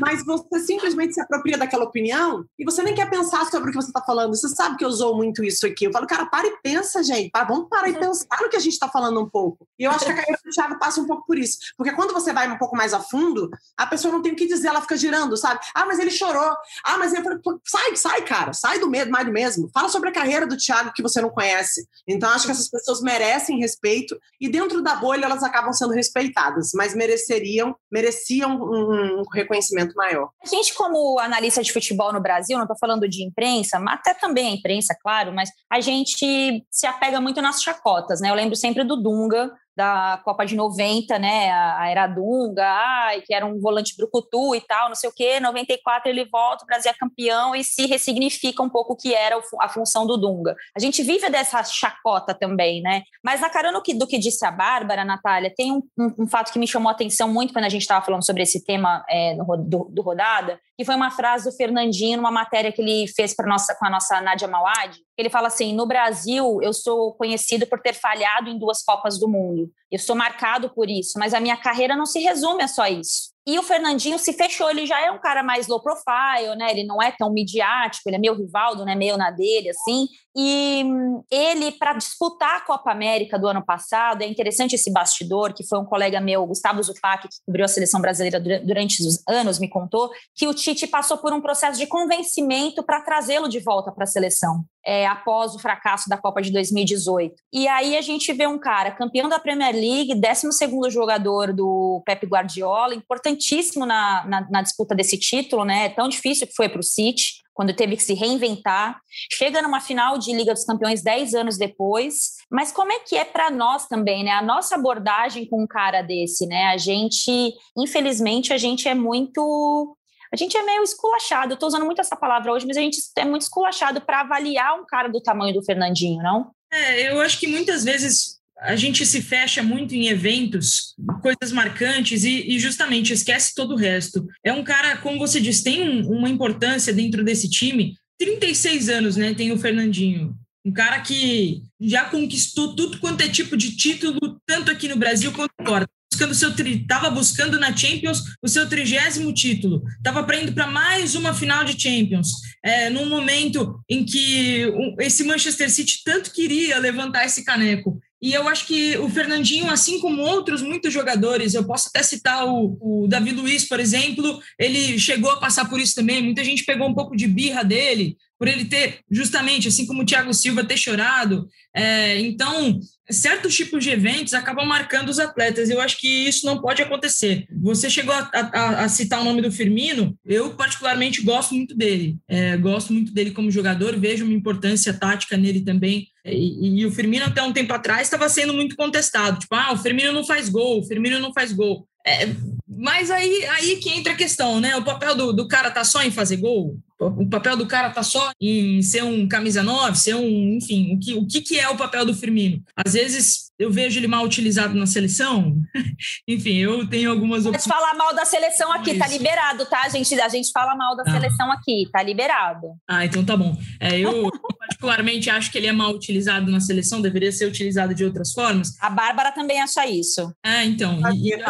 Mas 0.00 0.24
você 0.24 0.60
simplesmente 0.60 1.14
se 1.14 1.20
apropria 1.20 1.56
daquela 1.56 1.84
opinião 1.84 2.44
e 2.58 2.64
você 2.64 2.82
nem 2.82 2.94
quer 2.94 3.08
pensar 3.08 3.46
sobre 3.46 3.68
o 3.68 3.72
que 3.72 3.76
você 3.76 3.88
está 3.88 4.02
falando. 4.02 4.34
Você 4.34 4.48
sabe 4.48 4.76
que 4.76 4.84
eu 4.84 4.88
usou 4.88 5.16
muito 5.16 5.44
isso 5.44 5.66
aqui. 5.66 5.84
Eu 5.84 5.92
falo, 5.92 6.06
cara, 6.06 6.26
para 6.26 6.48
e 6.48 6.56
pensa, 6.60 7.02
gente. 7.02 7.30
Vamos 7.46 7.68
parar 7.68 7.88
e 7.88 7.92
uhum. 7.92 8.00
pensar 8.00 8.38
no 8.42 8.48
que 8.48 8.56
a 8.56 8.60
gente 8.60 8.72
está 8.72 8.88
falando 8.88 9.20
um 9.20 9.28
pouco. 9.28 9.66
E 9.78 9.84
eu 9.84 9.90
acho 9.92 10.04
que 10.04 10.10
a 10.10 10.16
carreira 10.16 10.40
do 10.44 10.50
Thiago 10.50 10.78
passa 10.80 11.00
um 11.00 11.06
pouco 11.06 11.24
por 11.26 11.38
isso. 11.38 11.58
Porque 11.76 11.92
quando 11.92 12.12
você 12.12 12.32
vai 12.32 12.50
um 12.50 12.58
pouco 12.58 12.76
mais 12.76 12.92
a 12.92 12.98
fundo, 12.98 13.48
a 13.76 13.86
pessoa 13.86 14.12
não 14.12 14.20
tem 14.20 14.32
o 14.32 14.36
que 14.36 14.46
dizer, 14.46 14.68
ela 14.68 14.80
fica 14.80 14.96
girando, 14.96 15.36
sabe? 15.36 15.60
Ah, 15.74 15.86
mas 15.86 16.00
ele 16.00 16.10
chorou. 16.10 16.56
Ah, 16.84 16.98
mas 16.98 17.14
ele 17.14 17.24
sai, 17.64 17.94
sai, 17.94 18.22
cara. 18.22 18.52
Sai 18.52 18.80
do 18.80 18.90
mais 19.06 19.26
do 19.26 19.32
mesmo. 19.32 19.70
Fala 19.72 19.88
sobre 19.88 20.10
a 20.10 20.12
carreira 20.12 20.46
do 20.46 20.56
Thiago 20.56 20.92
que 20.94 21.02
você 21.02 21.20
não 21.20 21.30
conhece. 21.30 21.86
Então, 22.06 22.30
acho 22.30 22.46
que 22.46 22.52
essas 22.52 22.70
pessoas 22.70 23.00
merecem 23.00 23.58
respeito 23.58 24.18
e 24.40 24.48
dentro 24.48 24.82
da 24.82 24.96
bolha 24.96 25.24
elas 25.24 25.42
acabam 25.42 25.72
sendo 25.72 25.92
respeitadas, 25.92 26.70
mas 26.74 26.94
mereceriam, 26.94 27.74
mereciam 27.90 28.56
um, 28.56 29.20
um 29.20 29.22
reconhecimento 29.32 29.94
maior. 29.94 30.30
A 30.42 30.48
gente, 30.48 30.74
como 30.74 31.18
analista 31.18 31.62
de 31.62 31.72
futebol 31.72 32.12
no 32.12 32.20
Brasil, 32.20 32.56
não 32.56 32.64
estou 32.64 32.78
falando 32.78 33.08
de 33.08 33.24
imprensa, 33.24 33.78
mas 33.78 33.94
até 33.94 34.14
também 34.14 34.48
a 34.48 34.54
imprensa, 34.54 34.96
claro, 35.00 35.32
mas 35.32 35.50
a 35.70 35.80
gente 35.80 36.64
se 36.70 36.86
apega 36.86 37.20
muito 37.20 37.42
nas 37.42 37.62
chacotas, 37.62 38.20
né? 38.20 38.30
Eu 38.30 38.34
lembro 38.34 38.56
sempre 38.56 38.84
do 38.84 38.96
Dunga, 38.96 39.52
da 39.78 40.20
Copa 40.24 40.44
de 40.44 40.56
90, 40.56 41.20
né? 41.20 41.52
A 41.52 41.88
Era 41.88 42.08
Dunga, 42.08 42.66
ai, 42.66 43.22
que 43.22 43.32
era 43.32 43.46
um 43.46 43.60
volante 43.60 43.96
brucutu 43.96 44.52
e 44.56 44.60
tal, 44.60 44.88
não 44.88 44.96
sei 44.96 45.08
o 45.08 45.12
quê. 45.14 45.38
94 45.38 46.10
ele 46.10 46.24
volta, 46.24 46.64
o 46.64 46.66
Brasil 46.66 46.90
é 46.90 46.94
campeão 46.94 47.54
e 47.54 47.62
se 47.62 47.86
ressignifica 47.86 48.60
um 48.60 48.68
pouco 48.68 48.94
o 48.94 48.96
que 48.96 49.14
era 49.14 49.40
a 49.60 49.68
função 49.68 50.04
do 50.04 50.16
Dunga. 50.16 50.56
A 50.76 50.80
gente 50.80 51.00
vive 51.04 51.30
dessa 51.30 51.62
chacota 51.62 52.34
também, 52.34 52.82
né? 52.82 53.04
Mas 53.22 53.40
na 53.40 53.48
carona 53.48 53.80
do 53.80 54.06
que, 54.06 54.18
disse 54.18 54.44
a 54.44 54.50
Bárbara, 54.50 55.04
Natália, 55.04 55.54
tem 55.56 55.70
um, 55.70 55.80
um, 55.96 56.24
um 56.24 56.26
fato 56.26 56.52
que 56.52 56.58
me 56.58 56.66
chamou 56.66 56.88
a 56.88 56.92
atenção 56.92 57.32
muito 57.32 57.52
quando 57.52 57.66
a 57.66 57.68
gente 57.68 57.82
estava 57.82 58.04
falando 58.04 58.26
sobre 58.26 58.42
esse 58.42 58.64
tema 58.64 59.04
é, 59.08 59.36
do, 59.36 59.84
do 59.84 60.02
Rodada, 60.02 60.58
que 60.78 60.84
foi 60.84 60.94
uma 60.94 61.10
frase 61.10 61.50
do 61.50 61.56
Fernandinho 61.56 62.18
numa 62.18 62.30
matéria 62.30 62.70
que 62.70 62.80
ele 62.80 63.08
fez 63.08 63.34
para 63.34 63.48
nossa 63.48 63.74
com 63.74 63.84
a 63.84 63.90
nossa 63.90 64.20
Nádia 64.20 64.46
Mawad. 64.46 64.96
Ele 65.16 65.28
fala 65.28 65.48
assim: 65.48 65.74
"No 65.74 65.86
Brasil, 65.86 66.60
eu 66.62 66.72
sou 66.72 67.14
conhecido 67.14 67.66
por 67.66 67.80
ter 67.80 67.94
falhado 67.94 68.48
em 68.48 68.56
duas 68.56 68.84
Copas 68.84 69.18
do 69.18 69.28
Mundo. 69.28 69.68
Eu 69.90 69.98
sou 69.98 70.14
marcado 70.14 70.70
por 70.70 70.88
isso, 70.88 71.18
mas 71.18 71.34
a 71.34 71.40
minha 71.40 71.56
carreira 71.56 71.96
não 71.96 72.06
se 72.06 72.20
resume 72.20 72.62
a 72.62 72.68
só 72.68 72.86
isso. 72.86 73.32
E 73.48 73.58
o 73.58 73.62
Fernandinho 73.62 74.18
se 74.18 74.34
fechou, 74.34 74.68
ele 74.68 74.84
já 74.84 75.00
é 75.00 75.10
um 75.10 75.18
cara 75.18 75.42
mais 75.42 75.68
low 75.68 75.80
profile, 75.80 76.54
né? 76.54 76.70
Ele 76.70 76.84
não 76.84 77.00
é 77.00 77.10
tão 77.10 77.32
midiático, 77.32 78.06
ele 78.06 78.16
é 78.16 78.18
meio 78.18 78.34
Rivaldo, 78.34 78.84
né? 78.84 78.94
Meio 78.94 79.16
na 79.16 79.30
dele, 79.30 79.70
assim. 79.70 80.06
E 80.36 80.84
ele, 81.30 81.72
para 81.72 81.94
disputar 81.94 82.56
a 82.56 82.60
Copa 82.60 82.90
América 82.90 83.38
do 83.38 83.48
ano 83.48 83.64
passado, 83.64 84.20
é 84.20 84.26
interessante 84.26 84.74
esse 84.74 84.92
bastidor, 84.92 85.54
que 85.54 85.66
foi 85.66 85.78
um 85.78 85.86
colega 85.86 86.20
meu, 86.20 86.46
Gustavo 86.46 86.82
Zupac, 86.82 87.26
que 87.26 87.36
cobriu 87.46 87.64
a 87.64 87.68
seleção 87.68 88.02
brasileira 88.02 88.38
durante 88.38 89.02
os 89.02 89.22
anos, 89.26 89.58
me 89.58 89.66
contou, 89.66 90.10
que 90.34 90.46
o 90.46 90.52
Tite 90.52 90.86
passou 90.86 91.16
por 91.16 91.32
um 91.32 91.40
processo 91.40 91.78
de 91.78 91.86
convencimento 91.86 92.82
para 92.82 93.00
trazê-lo 93.00 93.48
de 93.48 93.60
volta 93.60 93.90
para 93.90 94.04
a 94.04 94.06
seleção. 94.06 94.62
É, 94.90 95.06
após 95.06 95.54
o 95.54 95.58
fracasso 95.58 96.08
da 96.08 96.16
Copa 96.16 96.40
de 96.40 96.50
2018. 96.50 97.34
E 97.52 97.68
aí 97.68 97.94
a 97.94 98.00
gente 98.00 98.32
vê 98.32 98.46
um 98.46 98.58
cara 98.58 98.90
campeão 98.90 99.28
da 99.28 99.38
Premier 99.38 99.74
League, 99.74 100.14
12 100.14 100.90
jogador 100.90 101.52
do 101.52 102.02
Pep 102.06 102.26
Guardiola, 102.26 102.94
importantíssimo 102.94 103.84
na, 103.84 104.24
na, 104.26 104.50
na 104.50 104.62
disputa 104.62 104.94
desse 104.94 105.18
título, 105.18 105.62
né? 105.64 105.84
É 105.84 105.88
tão 105.90 106.08
difícil 106.08 106.46
que 106.46 106.54
foi 106.54 106.70
para 106.70 106.80
o 106.80 106.82
City 106.82 107.42
quando 107.58 107.74
teve 107.74 107.96
que 107.96 108.04
se 108.04 108.14
reinventar, 108.14 109.00
chega 109.32 109.60
numa 109.60 109.80
final 109.80 110.16
de 110.16 110.32
Liga 110.32 110.54
dos 110.54 110.64
Campeões 110.64 111.02
10 111.02 111.34
anos 111.34 111.58
depois. 111.58 112.34
Mas 112.48 112.70
como 112.70 112.92
é 112.92 113.00
que 113.00 113.16
é 113.16 113.24
para 113.24 113.50
nós 113.50 113.88
também, 113.88 114.22
né? 114.22 114.30
A 114.30 114.40
nossa 114.40 114.76
abordagem 114.76 115.44
com 115.44 115.64
um 115.64 115.66
cara 115.66 116.00
desse, 116.00 116.46
né? 116.46 116.66
A 116.66 116.76
gente, 116.76 117.52
infelizmente, 117.76 118.52
a 118.52 118.58
gente 118.58 118.86
é 118.86 118.94
muito 118.94 119.97
a 120.32 120.36
gente 120.36 120.56
é 120.56 120.62
meio 120.62 120.82
esculachado. 120.82 121.54
Estou 121.54 121.68
usando 121.68 121.84
muito 121.84 122.00
essa 122.00 122.16
palavra 122.16 122.52
hoje, 122.52 122.66
mas 122.66 122.76
a 122.76 122.80
gente 122.80 122.98
é 123.16 123.24
muito 123.24 123.42
esculachado 123.42 124.00
para 124.00 124.20
avaliar 124.20 124.78
um 124.78 124.86
cara 124.86 125.08
do 125.08 125.20
tamanho 125.20 125.54
do 125.54 125.64
Fernandinho, 125.64 126.22
não? 126.22 126.50
É, 126.72 127.10
eu 127.10 127.20
acho 127.20 127.38
que 127.38 127.46
muitas 127.46 127.84
vezes 127.84 128.38
a 128.60 128.74
gente 128.74 129.06
se 129.06 129.22
fecha 129.22 129.62
muito 129.62 129.94
em 129.94 130.08
eventos, 130.08 130.94
coisas 131.22 131.52
marcantes 131.52 132.24
e, 132.24 132.42
e, 132.50 132.58
justamente 132.58 133.12
esquece 133.12 133.54
todo 133.54 133.74
o 133.74 133.76
resto. 133.76 134.26
É 134.44 134.52
um 134.52 134.64
cara, 134.64 134.96
como 134.96 135.18
você 135.18 135.40
disse, 135.40 135.62
tem 135.62 135.88
um, 135.88 136.10
uma 136.10 136.28
importância 136.28 136.92
dentro 136.92 137.24
desse 137.24 137.48
time. 137.48 137.94
36 138.18 138.88
anos, 138.88 139.16
né? 139.16 139.32
Tem 139.32 139.52
o 139.52 139.58
Fernandinho. 139.58 140.34
Um 140.64 140.72
cara 140.72 141.00
que 141.00 141.62
já 141.80 142.04
conquistou 142.06 142.74
tudo 142.74 142.98
quanto 142.98 143.22
é 143.22 143.28
tipo 143.28 143.56
de 143.56 143.76
título, 143.76 144.38
tanto 144.44 144.70
aqui 144.70 144.88
no 144.88 144.96
Brasil 144.96 145.32
quanto 145.32 145.52
fora. 145.64 145.86
Buscando 146.10 146.34
seu 146.34 146.50
estava 146.50 147.10
buscando 147.10 147.60
na 147.60 147.76
Champions 147.76 148.22
o 148.42 148.48
seu 148.48 148.68
trigésimo 148.68 149.32
título, 149.32 149.82
estava 149.96 150.26
indo 150.36 150.52
para 150.52 150.66
mais 150.66 151.14
uma 151.14 151.34
final 151.34 151.64
de 151.64 151.80
Champions, 151.80 152.30
é, 152.64 152.88
num 152.88 153.08
momento 153.08 153.78
em 153.88 154.04
que 154.04 154.64
esse 155.00 155.22
Manchester 155.24 155.70
City 155.70 156.02
tanto 156.04 156.32
queria 156.32 156.78
levantar 156.78 157.26
esse 157.26 157.44
caneco. 157.44 158.00
E 158.20 158.32
eu 158.32 158.48
acho 158.48 158.66
que 158.66 158.98
o 158.98 159.08
Fernandinho, 159.08 159.70
assim 159.70 160.00
como 160.00 160.22
outros 160.22 160.60
muitos 160.60 160.92
jogadores, 160.92 161.54
eu 161.54 161.64
posso 161.64 161.88
até 161.88 162.02
citar 162.02 162.44
o, 162.46 162.76
o 162.80 163.06
Davi 163.06 163.30
Luiz, 163.30 163.68
por 163.68 163.78
exemplo, 163.78 164.40
ele 164.58 164.98
chegou 164.98 165.30
a 165.30 165.38
passar 165.38 165.68
por 165.68 165.78
isso 165.78 165.94
também. 165.94 166.22
Muita 166.22 166.42
gente 166.42 166.64
pegou 166.64 166.88
um 166.88 166.94
pouco 166.94 167.16
de 167.16 167.28
birra 167.28 167.62
dele, 167.62 168.16
por 168.36 168.48
ele 168.48 168.64
ter, 168.64 169.00
justamente, 169.10 169.68
assim 169.68 169.86
como 169.86 170.02
o 170.02 170.04
Thiago 170.04 170.34
Silva, 170.34 170.64
ter 170.64 170.76
chorado. 170.76 171.48
É, 171.74 172.18
então, 172.20 172.80
certos 173.10 173.54
tipos 173.54 173.82
de 173.82 173.90
eventos 173.90 174.34
acabam 174.34 174.66
marcando 174.66 175.08
os 175.08 175.18
atletas. 175.18 175.70
Eu 175.70 175.80
acho 175.80 175.98
que 175.98 176.28
isso 176.28 176.44
não 176.46 176.60
pode 176.60 176.82
acontecer. 176.82 177.46
Você 177.60 177.88
chegou 177.88 178.14
a, 178.14 178.30
a, 178.32 178.84
a 178.84 178.88
citar 178.88 179.20
o 179.20 179.24
nome 179.24 179.42
do 179.42 179.50
Firmino, 179.50 180.16
eu 180.24 180.50
particularmente 180.54 181.22
gosto 181.22 181.54
muito 181.54 181.76
dele. 181.76 182.16
É, 182.28 182.56
gosto 182.56 182.92
muito 182.92 183.12
dele 183.12 183.30
como 183.30 183.50
jogador, 183.50 183.98
vejo 183.98 184.24
uma 184.24 184.34
importância 184.34 184.92
tática 184.92 185.36
nele 185.36 185.62
também. 185.62 186.08
E, 186.24 186.80
e, 186.80 186.86
o 186.86 186.92
Firmino, 186.92 187.24
até 187.24 187.42
um 187.42 187.52
tempo 187.52 187.72
atrás, 187.72 188.02
estava 188.02 188.28
sendo 188.28 188.52
muito 188.52 188.76
contestado. 188.76 189.38
Tipo, 189.38 189.54
ah, 189.54 189.72
o 189.72 189.78
Firmino 189.78 190.12
não 190.12 190.24
faz 190.24 190.48
gol, 190.48 190.80
o 190.80 190.84
Firmino 190.86 191.18
não 191.18 191.32
faz 191.32 191.52
gol. 191.52 191.88
É, 192.06 192.28
mas 192.66 193.10
aí, 193.10 193.44
aí 193.46 193.76
que 193.76 193.90
entra 193.90 194.12
a 194.12 194.16
questão, 194.16 194.60
né? 194.60 194.76
O 194.76 194.84
papel 194.84 195.14
do, 195.14 195.32
do 195.32 195.48
cara 195.48 195.70
tá 195.70 195.84
só 195.84 196.02
em 196.02 196.10
fazer 196.10 196.36
gol? 196.36 196.78
O 196.98 197.28
papel 197.28 197.56
do 197.56 197.66
cara 197.66 197.90
tá 197.90 198.02
só 198.02 198.32
em 198.40 198.82
ser 198.82 199.04
um 199.04 199.28
camisa 199.28 199.62
9, 199.62 199.96
ser 199.96 200.14
um, 200.14 200.56
enfim, 200.56 200.94
o 200.94 200.98
que, 200.98 201.14
o 201.14 201.26
que, 201.26 201.40
que 201.40 201.58
é 201.58 201.68
o 201.68 201.76
papel 201.76 202.04
do 202.04 202.14
Firmino? 202.14 202.62
Às 202.76 202.94
vezes 202.94 203.47
eu 203.58 203.70
vejo 203.70 203.98
ele 203.98 204.06
mal 204.06 204.24
utilizado 204.24 204.74
na 204.74 204.86
seleção. 204.86 205.56
enfim, 206.28 206.56
eu 206.58 206.88
tenho 206.88 207.10
algumas 207.10 207.40
opiniões. 207.40 207.64
Pode 207.64 207.76
falar 207.76 207.94
mal 207.94 208.14
da 208.14 208.24
seleção 208.24 208.72
aqui, 208.72 208.96
tá 208.96 209.08
liberado, 209.08 209.66
tá? 209.66 209.82
A 209.82 209.88
gente, 209.88 210.18
a 210.20 210.28
gente 210.28 210.50
fala 210.52 210.76
mal 210.76 210.96
da 210.96 211.02
ah. 211.06 211.10
seleção 211.10 211.50
aqui, 211.50 211.88
tá 211.92 212.02
liberado. 212.02 212.68
Ah, 212.88 213.04
então 213.04 213.24
tá 213.24 213.36
bom. 213.36 213.56
É, 213.80 213.98
eu 213.98 214.30
particularmente 214.58 215.28
acho 215.28 215.50
que 215.50 215.58
ele 215.58 215.66
é 215.66 215.72
mal 215.72 215.92
utilizado 215.92 216.50
na 216.50 216.60
seleção, 216.60 217.02
deveria 217.02 217.32
ser 217.32 217.46
utilizado 217.46 217.94
de 217.94 218.04
outras 218.04 218.32
formas. 218.32 218.80
A 218.80 218.88
Bárbara 218.88 219.32
também 219.32 219.60
acha 219.60 219.86
isso. 219.86 220.32
Ah, 220.44 220.64
então. 220.64 221.00
E, 221.14 221.36
que... 221.36 221.42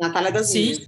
Natália 0.00 0.32
das 0.32 0.50
Sim. 0.50 0.84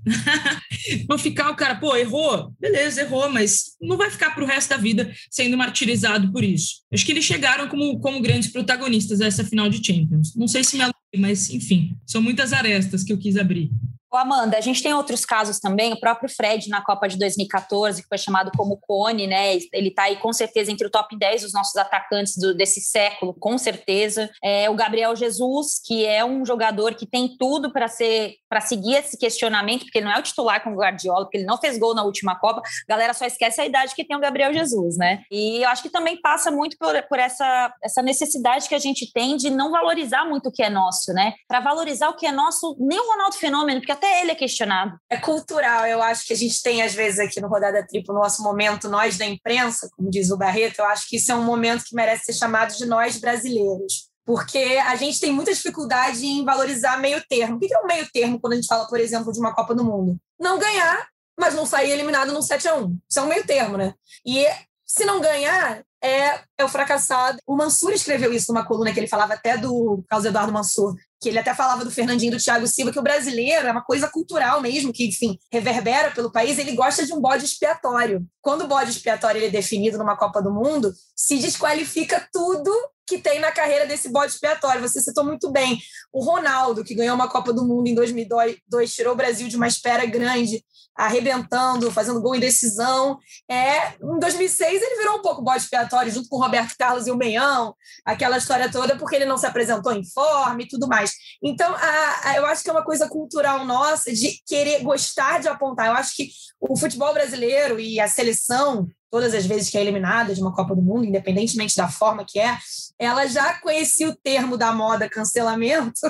Vou 1.09 1.19
ficar 1.19 1.51
o 1.51 1.55
cara, 1.55 1.77
pô, 1.77 1.95
errou. 1.95 2.53
Beleza, 2.59 3.03
errou, 3.03 3.29
mas 3.29 3.77
não 3.81 3.97
vai 3.97 4.11
ficar 4.11 4.35
pro 4.35 4.47
resto 4.47 4.71
da 4.71 4.77
vida 4.77 5.13
sendo 5.31 5.57
martirizado 5.57 6.33
por 6.33 6.43
isso. 6.43 6.82
Acho 6.93 7.07
que 7.07 7.13
eles 7.13 7.25
chegaram 7.25 7.69
como, 7.69 7.99
como 8.01 8.21
grandes 8.21 8.51
protagonistas 8.51 9.19
dessa 9.21 9.45
final 9.45 9.69
de 9.71 9.85
Champions. 9.85 10.35
Não 10.37 10.47
sei 10.47 10.63
se 10.63 10.77
me 10.77 10.85
mas 11.19 11.51
enfim, 11.51 11.97
são 12.07 12.23
muitas 12.23 12.53
arestas 12.53 13.05
que 13.05 13.13
eu 13.13 13.19
quis 13.19 13.37
abrir. 13.37 13.71
Amanda, 14.17 14.57
a 14.57 14.61
gente 14.61 14.83
tem 14.83 14.95
outros 14.95 15.25
casos 15.25 15.59
também, 15.59 15.93
o 15.93 16.01
próprio 16.01 16.29
Fred 16.29 16.69
na 16.69 16.83
Copa 16.83 17.09
de 17.09 17.19
2014, 17.19 18.03
que 18.03 18.09
foi 18.09 18.19
chamado 18.19 18.51
como 18.57 18.77
Cone, 18.77 19.27
né? 19.27 19.55
Ele 19.73 19.89
está 19.89 20.05
aí 20.05 20.17
com 20.17 20.33
certeza 20.33 20.71
entre 20.71 20.87
o 20.87 20.91
top 20.91 21.17
10 21.19 21.43
dos 21.43 21.53
nossos 21.53 21.77
atacantes 21.77 22.37
do, 22.37 22.55
desse 22.55 22.81
século, 22.81 23.35
com 23.35 23.57
certeza. 23.59 24.31
É, 24.43 24.69
o 24.69 24.75
Gabriel 24.75 25.15
Jesus, 25.17 25.81
que 25.85 26.07
é 26.07 26.25
um 26.25 26.45
jogador 26.45 26.95
que 26.95 27.07
tem 27.07 27.37
tudo 27.37 27.73
para 27.73 27.89
ser 27.89 28.37
para 28.53 28.61
seguir 28.61 28.97
esse 28.97 29.17
questionamento, 29.17 29.85
porque 29.85 29.97
ele 29.97 30.05
não 30.05 30.13
é 30.13 30.19
o 30.19 30.23
titular 30.23 30.63
com 30.63 30.75
o 30.75 30.77
Guardiola, 30.77 31.25
porque 31.25 31.39
ele 31.39 31.47
não 31.47 31.57
fez 31.57 31.79
gol 31.79 31.95
na 31.95 32.03
última 32.03 32.39
Copa. 32.39 32.61
A 32.61 32.93
galera 32.93 33.15
só 33.15 33.25
esquece 33.25 33.63
a 33.63 33.65
idade 33.65 33.95
que 33.95 34.05
tem 34.05 34.15
o 34.15 34.21
Gabriel 34.21 34.53
Jesus, 34.53 34.99
né? 34.99 35.23
E 35.31 35.63
eu 35.65 35.69
acho 35.71 35.83
que 35.83 35.89
também 35.89 36.21
passa 36.21 36.51
muito 36.51 36.77
por, 36.77 37.03
por 37.05 37.19
essa, 37.19 37.73
essa 37.83 38.03
necessidade 38.03 38.69
que 38.69 38.75
a 38.75 38.79
gente 38.79 39.11
tem 39.11 39.39
de 39.39 39.49
não 39.49 39.71
valorizar 39.71 40.27
muito 40.27 40.51
o 40.51 40.53
que 40.53 40.63
é 40.63 40.69
nosso, 40.69 41.15
né? 41.15 41.33
Para 41.49 41.61
valorizar 41.61 42.11
o 42.11 42.15
que 42.15 42.27
é 42.27 42.33
nosso, 42.33 42.77
nem 42.79 43.01
o 43.01 43.09
Ronaldo 43.09 43.37
Fenômeno, 43.37 43.81
porque 43.81 43.93
até 44.03 44.21
ele 44.21 44.33
é 44.33 44.35
questionado. 44.35 44.99
É 45.09 45.17
cultural, 45.17 45.87
eu 45.87 46.03
acho 46.03 46.27
que 46.27 46.33
a 46.33 46.37
gente 46.37 46.61
tem, 46.61 46.83
às 46.83 46.93
vezes, 46.93 47.21
aqui 47.21 47.41
no 47.41 47.47
Rodada 47.47 47.87
Triplo, 47.87 48.13
nosso 48.13 48.43
momento, 48.43 48.89
nós 48.89 49.17
da 49.17 49.25
imprensa, 49.25 49.89
como 49.97 50.11
diz 50.11 50.31
o 50.33 50.37
Barreto, 50.37 50.81
eu 50.81 50.87
acho 50.87 51.09
que 51.09 51.17
isso 51.17 51.31
é 51.31 51.35
um 51.35 51.45
momento 51.45 51.85
que 51.85 51.95
merece 51.95 52.25
ser 52.25 52.33
chamado 52.33 52.75
de 52.75 52.85
nós 52.85 53.17
brasileiros. 53.19 54.11
Porque 54.25 54.81
a 54.87 54.97
gente 54.97 55.21
tem 55.21 55.33
muita 55.33 55.53
dificuldade 55.53 56.27
em 56.27 56.45
valorizar 56.45 56.99
meio 56.99 57.23
termo. 57.29 57.57
O 57.57 57.59
que 57.61 57.73
é 57.73 57.79
o 57.79 57.87
meio 57.87 58.09
termo 58.13 58.41
quando 58.41 58.55
a 58.55 58.57
gente 58.57 58.69
fala, 58.69 58.87
por 58.87 58.99
exemplo, 58.99 59.33
de 59.33 59.39
uma 59.39 59.55
Copa 59.55 59.75
do 59.75 59.85
Mundo? 59.85 60.17
Não 60.39 60.59
ganhar, 60.59 61.09
mas 61.39 61.55
não 61.55 61.67
sair 61.67 61.91
eliminado 61.91 62.33
no 62.33 62.43
7 62.43 62.69
a 62.69 62.75
1 62.77 62.99
Isso 63.09 63.19
é 63.19 63.23
um 63.23 63.29
meio 63.29 63.45
termo, 63.45 63.77
né? 63.77 63.95
E 64.25 64.47
se 64.85 65.05
não 65.05 65.21
ganhar, 65.21 65.83
é, 66.03 66.41
é 66.59 66.65
o 66.65 66.69
fracassado. 66.69 67.39
O 67.47 67.57
Mansur 67.57 67.93
escreveu 67.93 68.33
isso 68.33 68.53
numa 68.53 68.65
coluna 68.65 68.93
que 68.93 69.01
ele 69.01 69.09
falava 69.09 69.35
até 69.35 69.57
do 69.57 70.05
Carlos 70.09 70.27
Eduardo 70.27 70.53
Mansur, 70.53 70.95
que 71.23 71.29
ele 71.29 71.39
até 71.39 71.55
falava 71.55 71.85
do 71.85 71.91
Fernandinho 71.91 72.33
do 72.33 72.43
Thiago 72.43 72.67
Silva, 72.67 72.91
que 72.91 72.99
o 72.99 73.03
brasileiro 73.03 73.69
é 73.69 73.71
uma 73.71 73.85
coisa 73.85 74.09
cultural 74.09 74.61
mesmo, 74.61 74.93
que, 74.93 75.07
enfim, 75.07 75.39
reverbera 75.53 76.11
pelo 76.11 76.33
país, 76.33 76.59
ele 76.59 76.73
gosta 76.73 77.07
de 77.07 77.13
um 77.13 77.21
bode 77.21 77.45
expiatório. 77.45 78.27
Quando 78.41 78.63
o 78.63 78.67
bode 78.67 78.91
expiatório 78.91 79.39
ele 79.39 79.47
é 79.47 79.51
definido 79.51 79.97
numa 79.97 80.17
Copa 80.17 80.43
do 80.43 80.51
Mundo, 80.51 80.93
se 81.15 81.39
desqualifica 81.39 82.29
tudo 82.33 82.73
que 83.13 83.19
tem 83.19 83.39
na 83.39 83.53
carreira 83.53 83.87
desse 83.87 84.09
bode 84.09 84.33
expiatório. 84.33 84.81
Você 84.81 84.99
citou 85.01 85.23
muito 85.23 85.51
bem. 85.53 85.79
O 86.11 86.25
Ronaldo, 86.25 86.83
que 86.83 86.95
ganhou 86.95 87.15
uma 87.15 87.29
Copa 87.29 87.53
do 87.53 87.67
Mundo 87.67 87.87
em 87.87 87.95
2002, 87.95 88.57
tirou 88.95 89.13
o 89.13 89.17
Brasil 89.17 89.49
de 89.49 89.57
uma 89.57 89.67
espera 89.67 90.07
grande, 90.07 90.65
arrebentando, 90.97 91.91
fazendo 91.91 92.23
gol 92.23 92.35
em 92.35 92.41
decisão. 92.41 93.19
É, 93.51 93.89
em 94.03 94.19
2006 94.19 94.83
ele 94.83 94.97
virou 94.97 95.19
um 95.19 95.23
pouco 95.23 95.43
bode 95.43 95.63
expiatório, 95.63 96.11
junto 96.11 96.29
com 96.31 96.37
o 96.37 96.41
Roberto 96.41 96.75
Carlos 96.79 97.07
e 97.07 97.11
o 97.11 97.17
Meião, 97.17 97.75
aquela 98.03 98.39
história 98.39 98.71
toda, 98.73 98.97
porque 98.97 99.17
ele 99.17 99.27
não 99.27 99.37
se 99.37 99.47
apresentou 99.47 99.93
em 99.93 100.05
forma 100.05 100.63
e 100.63 100.69
tudo 100.69 100.89
mais. 100.89 101.13
Então, 101.43 101.75
a, 101.75 102.31
a, 102.31 102.37
eu 102.37 102.47
acho 102.47 102.63
que 102.63 102.71
é 102.71 102.73
uma 102.73 102.85
coisa 102.85 103.09
cultural 103.09 103.67
nossa 103.67 104.11
de 104.11 104.41
querer 104.47 104.83
gostar 104.83 105.39
de 105.39 105.49
apontar. 105.49 105.89
Eu 105.89 105.95
acho 105.95 106.17
que 106.17 106.31
o 106.59 106.79
futebol 106.79 107.13
brasileiro 107.13 107.79
e 107.79 108.01
a 108.01 108.09
seleção 108.09 108.89
todas 109.13 109.35
as 109.35 109.45
vezes 109.45 109.69
que 109.69 109.77
é 109.77 109.83
eliminada 109.83 110.35
de 110.35 110.41
uma 110.41 110.55
Copa 110.55 110.75
do 110.75 110.81
Mundo, 110.81 111.05
independentemente 111.05 111.77
da 111.77 111.87
forma 111.87 112.25
que 112.27 112.41
é, 112.41 112.57
ela 112.99 113.27
já 113.27 113.61
conhecia 113.61 114.09
o 114.09 114.17
termo 114.17 114.57
da 114.57 114.73
moda 114.73 115.07
cancelamento, 115.07 116.01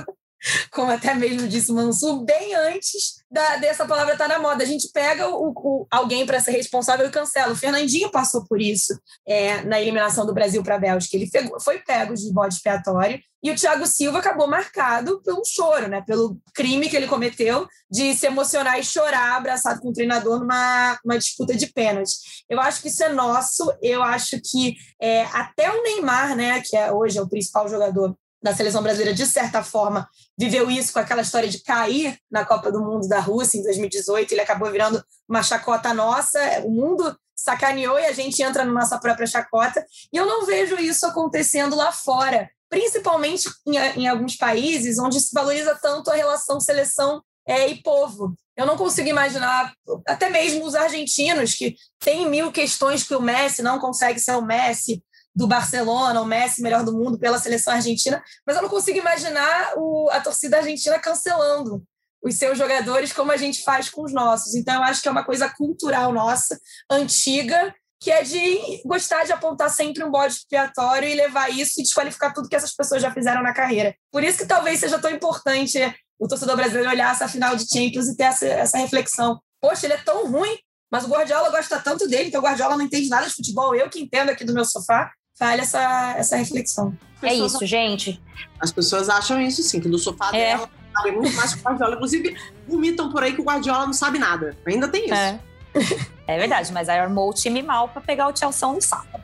como 0.70 0.90
até 0.90 1.14
mesmo 1.14 1.48
disse 1.48 1.72
Mansur, 1.72 2.24
bem 2.24 2.54
antes 2.54 3.22
da, 3.30 3.56
dessa 3.56 3.86
palavra 3.86 4.12
estar 4.12 4.28
tá 4.28 4.34
na 4.34 4.40
moda. 4.40 4.62
A 4.62 4.66
gente 4.66 4.90
pega 4.92 5.28
o, 5.28 5.52
o 5.54 5.86
alguém 5.90 6.26
para 6.26 6.40
ser 6.40 6.52
responsável 6.52 7.06
e 7.06 7.10
cancela. 7.10 7.52
O 7.52 7.56
Fernandinho 7.56 8.10
passou 8.10 8.44
por 8.46 8.60
isso 8.60 8.98
é, 9.26 9.62
na 9.62 9.80
eliminação 9.80 10.26
do 10.26 10.34
Brasil 10.34 10.62
para 10.62 10.76
a 10.76 10.80
Bélgica. 10.80 11.16
Ele 11.16 11.30
pegou, 11.30 11.60
foi 11.60 11.78
pego 11.78 12.14
de 12.14 12.32
bode 12.32 12.54
expiatório. 12.54 13.20
E 13.42 13.50
o 13.50 13.56
Thiago 13.56 13.84
Silva 13.86 14.20
acabou 14.20 14.46
marcado 14.46 15.20
pelo 15.22 15.44
choro, 15.44 15.88
né? 15.88 16.00
pelo 16.06 16.38
crime 16.54 16.88
que 16.88 16.96
ele 16.96 17.08
cometeu 17.08 17.66
de 17.90 18.14
se 18.14 18.26
emocionar 18.26 18.78
e 18.78 18.84
chorar 18.84 19.36
abraçado 19.36 19.80
com 19.80 19.88
o 19.88 19.92
treinador 19.92 20.38
numa 20.38 20.96
uma 21.04 21.18
disputa 21.18 21.52
de 21.52 21.66
pênalti. 21.66 22.12
Eu 22.48 22.60
acho 22.60 22.80
que 22.80 22.88
isso 22.88 23.02
é 23.02 23.08
nosso. 23.08 23.74
Eu 23.82 24.00
acho 24.00 24.40
que 24.40 24.76
é, 25.00 25.24
até 25.24 25.68
o 25.72 25.82
Neymar, 25.82 26.36
né, 26.36 26.62
que 26.64 26.76
é, 26.76 26.92
hoje 26.92 27.18
é 27.18 27.22
o 27.22 27.28
principal 27.28 27.68
jogador 27.68 28.16
da 28.42 28.54
seleção 28.54 28.82
brasileira, 28.82 29.14
de 29.14 29.24
certa 29.24 29.62
forma, 29.62 30.08
viveu 30.36 30.70
isso 30.70 30.92
com 30.92 30.98
aquela 30.98 31.22
história 31.22 31.48
de 31.48 31.62
cair 31.62 32.18
na 32.30 32.44
Copa 32.44 32.72
do 32.72 32.80
Mundo 32.80 33.06
da 33.08 33.20
Rússia 33.20 33.58
em 33.58 33.62
2018. 33.62 34.32
Ele 34.32 34.40
acabou 34.40 34.70
virando 34.70 35.02
uma 35.28 35.42
chacota 35.42 35.94
nossa. 35.94 36.40
O 36.64 36.70
mundo 36.70 37.16
sacaneou 37.36 37.98
e 37.98 38.06
a 38.06 38.12
gente 38.12 38.42
entra 38.42 38.64
na 38.64 38.72
nossa 38.72 38.98
própria 38.98 39.26
chacota. 39.26 39.84
E 40.12 40.16
eu 40.16 40.26
não 40.26 40.44
vejo 40.44 40.76
isso 40.76 41.06
acontecendo 41.06 41.76
lá 41.76 41.92
fora, 41.92 42.50
principalmente 42.68 43.48
em, 43.66 43.76
em 44.02 44.08
alguns 44.08 44.36
países 44.36 44.98
onde 44.98 45.20
se 45.20 45.32
valoriza 45.32 45.78
tanto 45.80 46.10
a 46.10 46.14
relação 46.14 46.58
seleção 46.58 47.22
é, 47.46 47.68
e 47.68 47.82
povo. 47.82 48.34
Eu 48.56 48.66
não 48.66 48.76
consigo 48.76 49.08
imaginar, 49.08 49.72
até 50.06 50.28
mesmo 50.28 50.64
os 50.64 50.74
argentinos, 50.74 51.54
que 51.54 51.74
têm 51.98 52.28
mil 52.28 52.52
questões 52.52 53.02
que 53.02 53.14
o 53.14 53.22
Messi 53.22 53.62
não 53.62 53.78
consegue 53.78 54.20
ser 54.20 54.36
o 54.36 54.42
Messi, 54.42 55.02
do 55.34 55.46
Barcelona, 55.46 56.20
o 56.20 56.26
Messi 56.26 56.62
melhor 56.62 56.84
do 56.84 56.92
mundo 56.92 57.18
pela 57.18 57.38
seleção 57.38 57.72
argentina, 57.72 58.22
mas 58.46 58.56
eu 58.56 58.62
não 58.62 58.68
consigo 58.68 58.98
imaginar 58.98 59.72
o, 59.76 60.08
a 60.10 60.20
torcida 60.20 60.58
argentina 60.58 60.98
cancelando 60.98 61.82
os 62.22 62.36
seus 62.36 62.56
jogadores 62.56 63.12
como 63.12 63.32
a 63.32 63.36
gente 63.36 63.64
faz 63.64 63.90
com 63.90 64.04
os 64.04 64.12
nossos. 64.12 64.54
Então, 64.54 64.76
eu 64.76 64.82
acho 64.82 65.02
que 65.02 65.08
é 65.08 65.10
uma 65.10 65.24
coisa 65.24 65.48
cultural 65.48 66.12
nossa, 66.12 66.58
antiga, 66.90 67.74
que 68.00 68.10
é 68.10 68.22
de 68.22 68.82
gostar 68.84 69.24
de 69.24 69.32
apontar 69.32 69.70
sempre 69.70 70.04
um 70.04 70.10
bode 70.10 70.34
expiatório 70.34 71.08
e 71.08 71.14
levar 71.14 71.50
isso 71.50 71.80
e 71.80 71.82
desqualificar 71.82 72.32
tudo 72.32 72.48
que 72.48 72.56
essas 72.56 72.74
pessoas 72.74 73.02
já 73.02 73.12
fizeram 73.12 73.42
na 73.42 73.52
carreira. 73.52 73.94
Por 74.10 74.22
isso 74.22 74.38
que 74.38 74.46
talvez 74.46 74.80
seja 74.80 74.98
tão 74.98 75.10
importante 75.10 75.78
o 76.18 76.28
torcedor 76.28 76.56
brasileiro 76.56 76.90
olhar 76.90 77.12
essa 77.12 77.28
final 77.28 77.56
de 77.56 77.68
Champions 77.68 78.08
e 78.08 78.16
ter 78.16 78.24
essa, 78.24 78.46
essa 78.46 78.78
reflexão. 78.78 79.40
Poxa, 79.60 79.86
ele 79.86 79.94
é 79.94 79.98
tão 79.98 80.30
ruim, 80.30 80.56
mas 80.90 81.04
o 81.04 81.08
Guardiola 81.08 81.50
gosta 81.50 81.80
tanto 81.80 82.08
dele, 82.08 82.28
então 82.28 82.40
o 82.40 82.44
Guardiola 82.44 82.76
não 82.76 82.84
entende 82.84 83.08
nada 83.08 83.26
de 83.26 83.34
futebol. 83.34 83.74
Eu 83.74 83.88
que 83.88 84.00
entendo 84.00 84.30
aqui 84.30 84.44
do 84.44 84.52
meu 84.52 84.64
sofá, 84.64 85.10
vale 85.44 85.62
essa, 85.62 86.14
essa 86.16 86.36
reflexão. 86.36 86.96
É 87.22 87.34
isso, 87.34 87.64
gente. 87.64 88.20
As 88.60 88.72
pessoas 88.72 89.08
acham 89.08 89.40
isso 89.40 89.62
sim, 89.62 89.80
que 89.80 89.88
do 89.88 89.98
sofá 89.98 90.28
é. 90.28 90.56
dela 90.56 90.70
sabe 90.92 91.10
muito 91.12 91.34
mais 91.34 91.54
que 91.54 91.60
o 91.60 91.62
Guardiola. 91.62 91.94
Inclusive, 91.94 92.36
vomitam 92.68 93.10
por 93.10 93.22
aí 93.22 93.34
que 93.34 93.40
o 93.40 93.44
Guardiola 93.44 93.86
não 93.86 93.92
sabe 93.92 94.18
nada. 94.18 94.56
Ainda 94.66 94.88
tem 94.88 95.06
isso. 95.06 95.14
É, 95.14 95.40
é 96.28 96.38
verdade, 96.38 96.72
mas 96.72 96.88
aí 96.88 96.98
armou 96.98 97.30
o 97.30 97.34
time 97.34 97.62
mal 97.62 97.88
para 97.88 98.02
pegar 98.02 98.28
o 98.28 98.36
Chelsea 98.36 98.68
no 98.68 98.80
sábado. 98.80 99.22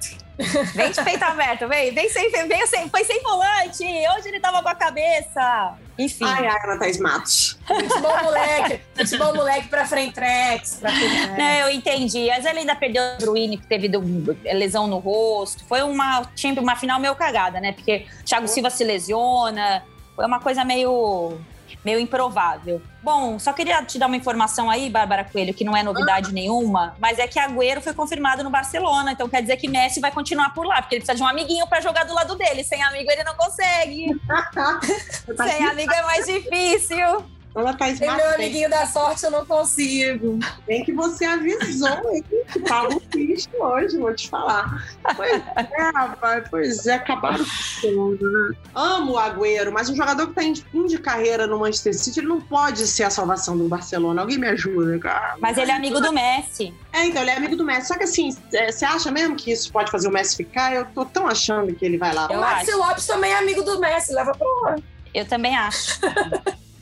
Vem 0.74 0.92
de 0.92 1.02
peito 1.02 1.22
aberto, 1.24 1.66
vem, 1.66 1.92
vem 1.92 2.08
sem, 2.08 2.30
vem 2.30 2.66
sem, 2.66 2.88
foi 2.88 3.02
sem 3.04 3.20
volante. 3.22 3.84
Hoje 3.84 4.28
ele 4.28 4.38
tava 4.38 4.62
com 4.62 4.68
a 4.68 4.74
cabeça. 4.74 5.76
Enfim. 5.98 6.24
Ai, 6.24 6.46
ai, 6.46 6.58
Ana 6.64 6.78
Thaís 6.78 6.98
Matos. 6.98 7.58
Futebol 7.66 8.22
moleque, 8.22 8.80
futebol 8.94 9.34
moleque 9.34 9.68
pra 9.68 9.84
Frentrex. 9.84 10.76
Pra 10.80 10.92
Não, 10.92 11.66
eu 11.66 11.70
entendi. 11.70 12.28
Mas 12.28 12.44
ele 12.46 12.60
ainda 12.60 12.76
perdeu 12.76 13.02
o 13.02 13.18
Bruini, 13.18 13.58
que 13.58 13.66
teve 13.66 13.88
do, 13.88 14.00
lesão 14.44 14.86
no 14.86 14.98
rosto. 14.98 15.64
Foi 15.64 15.82
uma, 15.82 16.22
uma 16.58 16.76
final 16.76 17.00
meio 17.00 17.16
cagada, 17.16 17.60
né? 17.60 17.72
Porque 17.72 18.06
Thiago 18.24 18.46
Silva 18.46 18.70
se 18.70 18.84
lesiona. 18.84 19.82
Foi 20.14 20.24
uma 20.24 20.38
coisa 20.38 20.64
meio 20.64 21.36
meio 21.84 21.98
improvável. 21.98 22.82
Bom, 23.02 23.38
só 23.38 23.52
queria 23.52 23.82
te 23.84 23.98
dar 23.98 24.06
uma 24.06 24.16
informação 24.16 24.68
aí, 24.68 24.90
Bárbara 24.90 25.24
Coelho, 25.24 25.54
que 25.54 25.64
não 25.64 25.76
é 25.76 25.82
novidade 25.82 26.30
ah. 26.30 26.32
nenhuma, 26.32 26.94
mas 26.98 27.18
é 27.18 27.26
que 27.26 27.38
Agüero 27.38 27.80
foi 27.80 27.94
confirmado 27.94 28.42
no 28.44 28.50
Barcelona, 28.50 29.12
então 29.12 29.28
quer 29.28 29.40
dizer 29.40 29.56
que 29.56 29.68
Messi 29.68 30.00
vai 30.00 30.10
continuar 30.10 30.52
por 30.52 30.66
lá, 30.66 30.82
porque 30.82 30.96
ele 30.96 31.00
precisa 31.00 31.16
de 31.16 31.22
um 31.22 31.28
amiguinho 31.28 31.66
para 31.66 31.80
jogar 31.80 32.04
do 32.04 32.14
lado 32.14 32.36
dele. 32.36 32.64
Sem 32.64 32.82
amigo 32.82 33.10
ele 33.10 33.24
não 33.24 33.34
consegue. 33.34 34.20
Sem 35.36 35.66
amigo 35.66 35.92
é 35.92 36.02
mais 36.02 36.26
difícil. 36.26 37.37
Ela 37.54 37.74
tá 37.74 37.86
Tem 37.86 38.14
meu 38.14 38.34
amiguinho 38.34 38.70
da 38.70 38.86
sorte, 38.86 39.24
eu 39.24 39.30
não 39.30 39.44
consigo. 39.44 40.38
Bem 40.66 40.84
que 40.84 40.92
você 40.92 41.24
avisou, 41.24 41.88
hein? 42.12 42.24
Que 42.52 42.60
tava 42.60 42.94
um 42.94 43.00
triste 43.00 43.50
hoje, 43.58 43.98
vou 43.98 44.14
te 44.14 44.28
falar. 44.28 44.86
Pois 45.16 45.42
é, 45.56 45.90
rapaz, 45.94 46.44
pois 46.50 46.86
é, 46.86 46.94
acabaram 46.94 47.44
com 47.44 47.80
tudo, 47.80 48.30
né? 48.30 48.56
Amo 48.74 49.12
o 49.12 49.18
Agüero, 49.18 49.72
mas 49.72 49.88
um 49.88 49.96
jogador 49.96 50.28
que 50.28 50.34
tá 50.34 50.44
em 50.44 50.54
fim 50.54 50.86
de 50.86 50.98
carreira 50.98 51.46
no 51.46 51.58
Manchester 51.58 51.98
City, 51.98 52.20
ele 52.20 52.28
não 52.28 52.40
pode 52.40 52.86
ser 52.86 53.04
a 53.04 53.10
salvação 53.10 53.56
do 53.56 53.68
Barcelona. 53.68 54.20
Alguém 54.20 54.38
me 54.38 54.48
ajuda, 54.48 54.98
cara. 54.98 55.36
Mas 55.40 55.58
ele 55.58 55.70
é 55.70 55.74
amigo 55.74 56.00
do 56.00 56.12
Messi. 56.12 56.72
É, 56.92 57.06
então, 57.06 57.22
ele 57.22 57.30
é 57.30 57.36
amigo 57.36 57.56
do 57.56 57.64
Messi. 57.64 57.88
Só 57.88 57.96
que 57.96 58.04
assim, 58.04 58.36
é, 58.52 58.70
você 58.70 58.84
acha 58.84 59.10
mesmo 59.10 59.36
que 59.36 59.50
isso 59.50 59.72
pode 59.72 59.90
fazer 59.90 60.08
o 60.08 60.12
Messi 60.12 60.36
ficar? 60.36 60.74
Eu 60.74 60.84
tô 60.86 61.04
tão 61.04 61.26
achando 61.26 61.74
que 61.74 61.84
ele 61.84 61.98
vai 61.98 62.14
lá. 62.14 62.28
Eu 62.30 62.38
o 62.38 62.40
Maxi. 62.40 62.72
Lopes 62.72 63.06
também 63.06 63.32
é 63.32 63.38
amigo 63.38 63.62
do 63.62 63.80
Messi, 63.80 64.12
leva 64.12 64.32
pra 64.32 64.46
lá. 64.62 64.76
Eu 65.14 65.26
também 65.26 65.56
acho. 65.56 65.98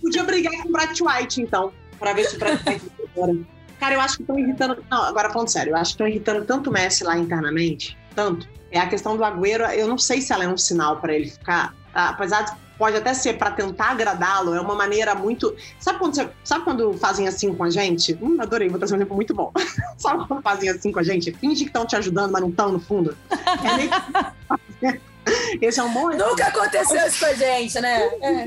Podia 0.07 0.23
brigar 0.25 0.53
com 0.63 0.69
o 0.69 0.73
Brett 0.73 1.03
White, 1.03 1.41
então, 1.43 1.73
pra 1.99 2.13
ver 2.13 2.25
se 2.27 2.37
o 2.37 2.39
Brett 2.39 2.63
White. 2.69 3.47
Cara, 3.81 3.95
eu 3.95 4.01
acho 4.01 4.17
que 4.17 4.23
estão 4.23 4.39
irritando. 4.39 4.83
Não, 4.91 5.03
agora 5.03 5.31
falando 5.31 5.49
sério, 5.49 5.73
eu 5.73 5.77
acho 5.77 5.91
que 5.91 5.95
estão 5.95 6.09
irritando 6.09 6.45
tanto 6.47 6.71
o 6.71 6.73
Messi 6.73 7.05
lá 7.05 7.19
internamente, 7.19 7.97
tanto. 8.15 8.49
É 8.71 8.79
a 8.81 8.87
questão 8.89 9.17
do 9.17 9.25
Agüero, 9.25 9.65
eu 9.65 9.87
não 9.87 9.99
sei 9.99 10.21
se 10.21 10.33
ela 10.33 10.45
é 10.45 10.49
um 10.49 10.57
sinal 10.57 10.97
pra 10.99 11.13
ele 11.13 11.29
ficar. 11.31 11.75
tá? 11.93 12.09
Apesar 12.11 12.43
de 12.43 12.53
pode 12.79 12.97
até 12.97 13.13
ser 13.15 13.39
pra 13.39 13.51
tentar 13.51 13.91
agradá-lo, 13.93 14.55
é 14.55 14.61
uma 14.61 14.75
maneira 14.75 15.15
muito. 15.15 15.55
Sabe 15.81 15.99
quando, 15.99 16.15
você- 16.15 16.29
sabe 16.45 16.65
quando 16.65 16.93
fazem 16.95 17.27
assim 17.29 17.55
com 17.55 17.65
a 17.65 17.71
gente? 17.71 18.19
Hum, 18.21 18.37
adorei, 18.41 18.69
vou 18.69 18.79
trazer 18.79 18.95
um 18.95 18.97
exemplo 18.99 19.15
muito 19.17 19.35
bom. 19.35 19.51
sabe 19.99 20.27
quando 20.27 20.43
fazem 20.43 20.69
assim 20.69 20.91
com 20.93 20.99
a 21.01 21.03
gente? 21.03 21.33
Finge 21.33 21.65
que 21.65 21.71
estão 21.71 21.87
te 21.87 21.97
ajudando, 21.97 22.31
mas 22.33 22.41
não 22.43 22.49
estão 22.51 22.73
no 22.73 22.79
fundo. 22.81 23.17
É 23.31 23.77
meio 23.77 23.91
que- 24.81 25.01
Esse 25.61 25.81
é 25.81 25.83
um 25.83 25.93
bom 25.93 26.11
exemplo. 26.11 26.31
Nunca 26.31 26.47
aconteceu 26.47 27.07
isso 27.07 27.19
com 27.19 27.27
a 27.27 27.35
gente, 27.35 27.81
né? 27.81 28.03
É. 28.23 28.45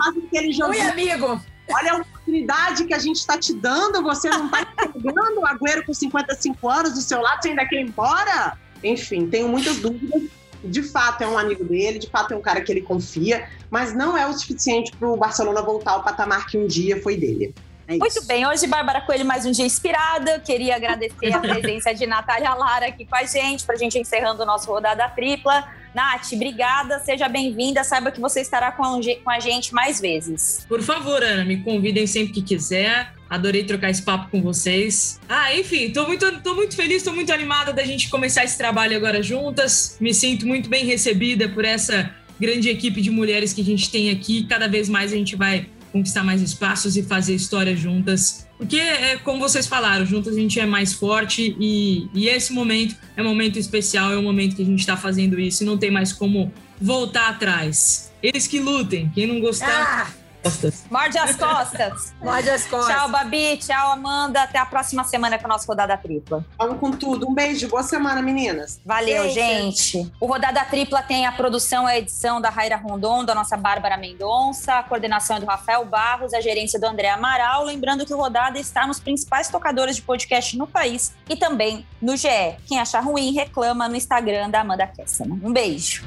Oi, 0.65 0.81
amigo. 0.81 1.41
Olha 1.71 1.93
a 1.93 1.95
oportunidade 1.97 2.85
que 2.85 2.93
a 2.93 2.99
gente 2.99 3.17
está 3.17 3.37
te 3.37 3.53
dando, 3.53 4.01
você 4.01 4.27
não 4.29 4.45
está 4.45 4.65
pegando 4.75 5.39
o 5.39 5.45
Agüero 5.45 5.85
com 5.85 5.93
55 5.93 6.67
anos 6.67 6.93
do 6.93 7.01
seu 7.01 7.21
lado, 7.21 7.41
você 7.41 7.49
ainda 7.49 7.65
quer 7.67 7.75
ir 7.75 7.87
embora? 7.87 8.57
Enfim, 8.83 9.27
tenho 9.27 9.47
muitas 9.47 9.77
dúvidas. 9.77 10.23
De 10.63 10.83
fato, 10.83 11.23
é 11.23 11.27
um 11.27 11.37
amigo 11.37 11.63
dele, 11.63 11.99
de 11.99 12.09
fato, 12.09 12.33
é 12.33 12.37
um 12.37 12.41
cara 12.41 12.59
que 12.61 12.71
ele 12.71 12.81
confia, 12.81 13.47
mas 13.69 13.95
não 13.95 14.17
é 14.17 14.27
o 14.27 14.33
suficiente 14.33 14.91
para 14.95 15.07
o 15.07 15.15
Barcelona 15.15 15.61
voltar 15.61 15.91
ao 15.91 16.03
patamar 16.03 16.47
que 16.47 16.57
um 16.57 16.67
dia 16.67 17.01
foi 17.01 17.15
dele. 17.15 17.53
É. 17.87 17.97
Muito 17.97 18.23
bem, 18.25 18.45
hoje 18.45 18.67
Bárbara 18.67 19.01
Coelho 19.01 19.25
mais 19.25 19.45
um 19.45 19.51
dia 19.51 19.65
inspirada. 19.65 20.31
Eu 20.31 20.41
Queria 20.41 20.75
agradecer 20.75 21.33
a 21.33 21.39
presença 21.39 21.93
de 21.93 22.05
Natália 22.05 22.53
Lara 22.53 22.87
aqui 22.87 23.05
com 23.05 23.15
a 23.15 23.23
gente, 23.23 23.63
pra 23.63 23.75
gente 23.75 23.97
encerrando 23.97 24.43
o 24.43 24.45
nosso 24.45 24.69
Rodada 24.69 25.07
Tripla. 25.09 25.67
Nath, 25.93 26.33
obrigada, 26.33 26.99
seja 26.99 27.27
bem-vinda. 27.27 27.83
Saiba 27.83 28.11
que 28.11 28.19
você 28.19 28.41
estará 28.41 28.71
com 28.71 28.83
a 29.29 29.39
gente 29.39 29.73
mais 29.73 29.99
vezes. 29.99 30.65
Por 30.67 30.81
favor, 30.81 31.23
Ana, 31.23 31.43
me 31.43 31.57
convidem 31.63 32.05
sempre 32.05 32.33
que 32.33 32.41
quiser. 32.41 33.13
Adorei 33.29 33.63
trocar 33.63 33.89
esse 33.89 34.01
papo 34.01 34.29
com 34.31 34.41
vocês. 34.41 35.19
Ah, 35.29 35.55
enfim, 35.55 35.91
tô 35.91 36.07
muito, 36.07 36.41
tô 36.41 36.55
muito 36.55 36.75
feliz, 36.75 37.03
tô 37.03 37.11
muito 37.11 37.31
animada 37.31 37.71
da 37.71 37.83
gente 37.83 38.09
começar 38.09 38.43
esse 38.43 38.57
trabalho 38.57 38.97
agora 38.97 39.21
juntas. 39.21 39.97
Me 39.99 40.13
sinto 40.13 40.47
muito 40.47 40.69
bem 40.69 40.85
recebida 40.85 41.47
por 41.47 41.63
essa 41.63 42.13
grande 42.39 42.69
equipe 42.69 43.01
de 43.01 43.11
mulheres 43.11 43.53
que 43.53 43.61
a 43.61 43.65
gente 43.65 43.91
tem 43.91 44.09
aqui. 44.09 44.45
Cada 44.47 44.67
vez 44.67 44.89
mais 44.89 45.13
a 45.13 45.15
gente 45.15 45.35
vai 45.35 45.67
conquistar 45.91 46.23
mais 46.23 46.41
espaços 46.41 46.95
e 46.97 47.03
fazer 47.03 47.35
história 47.35 47.75
juntas. 47.75 48.47
Porque, 48.57 48.77
é, 48.77 49.17
como 49.17 49.39
vocês 49.39 49.67
falaram, 49.67 50.05
juntas 50.05 50.35
a 50.35 50.39
gente 50.39 50.59
é 50.59 50.65
mais 50.65 50.93
forte 50.93 51.55
e, 51.59 52.07
e 52.13 52.27
esse 52.27 52.51
momento 52.51 52.95
é 53.15 53.21
um 53.21 53.25
momento 53.25 53.57
especial, 53.57 54.11
é 54.11 54.17
um 54.17 54.23
momento 54.23 54.55
que 54.55 54.61
a 54.61 54.65
gente 54.65 54.79
está 54.79 54.97
fazendo 54.97 55.39
isso 55.39 55.63
e 55.63 55.65
não 55.65 55.77
tem 55.77 55.89
mais 55.89 56.11
como 56.11 56.51
voltar 56.79 57.29
atrás. 57.29 58.11
Eles 58.21 58.47
que 58.47 58.59
lutem, 58.59 59.09
quem 59.15 59.25
não 59.25 59.39
gostar, 59.39 60.09
Ah, 60.11 60.18
costas. 60.43 60.85
Morde 60.89 61.17
as 61.17 61.35
costas. 61.35 62.13
morde 62.21 62.49
as 62.49 62.65
costas. 62.65 62.95
tchau, 62.95 63.09
Babi. 63.09 63.57
Tchau, 63.57 63.91
Amanda. 63.91 64.43
Até 64.43 64.57
a 64.57 64.65
próxima 64.65 65.03
semana 65.03 65.37
com 65.37 65.45
a 65.45 65.49
nossa 65.49 65.65
Rodada 65.67 65.97
Tripla. 65.97 66.45
Vamos 66.57 66.79
com 66.79 66.91
tudo. 66.91 67.29
Um 67.29 67.33
beijo, 67.33 67.67
boa 67.67 67.83
semana, 67.83 68.21
meninas. 68.21 68.79
Valeu, 68.85 69.23
Beijo. 69.23 69.35
gente. 69.35 70.11
O 70.19 70.25
Rodada 70.25 70.63
Tripla 70.65 71.01
tem 71.01 71.25
a 71.25 71.31
produção 71.31 71.87
e 71.87 71.91
a 71.91 71.97
edição 71.97 72.41
da 72.41 72.49
Raira 72.49 72.75
Rondon, 72.75 73.23
da 73.23 73.35
nossa 73.35 73.57
Bárbara 73.57 73.97
Mendonça, 73.97 74.75
a 74.75 74.83
coordenação 74.83 75.37
é 75.37 75.39
do 75.39 75.45
Rafael 75.45 75.85
Barros, 75.85 76.33
a 76.33 76.41
gerência 76.41 76.79
do 76.79 76.85
André 76.85 77.09
Amaral. 77.09 77.63
Lembrando 77.63 78.05
que 78.05 78.13
o 78.13 78.17
Rodada 78.17 78.59
está 78.59 78.87
nos 78.87 78.99
principais 78.99 79.49
tocadores 79.49 79.95
de 79.95 80.01
podcast 80.01 80.57
no 80.57 80.67
país 80.67 81.13
e 81.27 81.35
também 81.35 81.85
no 82.01 82.15
GE. 82.15 82.55
Quem 82.67 82.79
achar 82.79 83.01
ruim, 83.01 83.33
reclama 83.33 83.87
no 83.87 83.95
Instagram 83.95 84.49
da 84.49 84.61
Amanda 84.61 84.87
Kessler. 84.87 85.31
Um 85.31 85.51
beijo. 85.51 86.03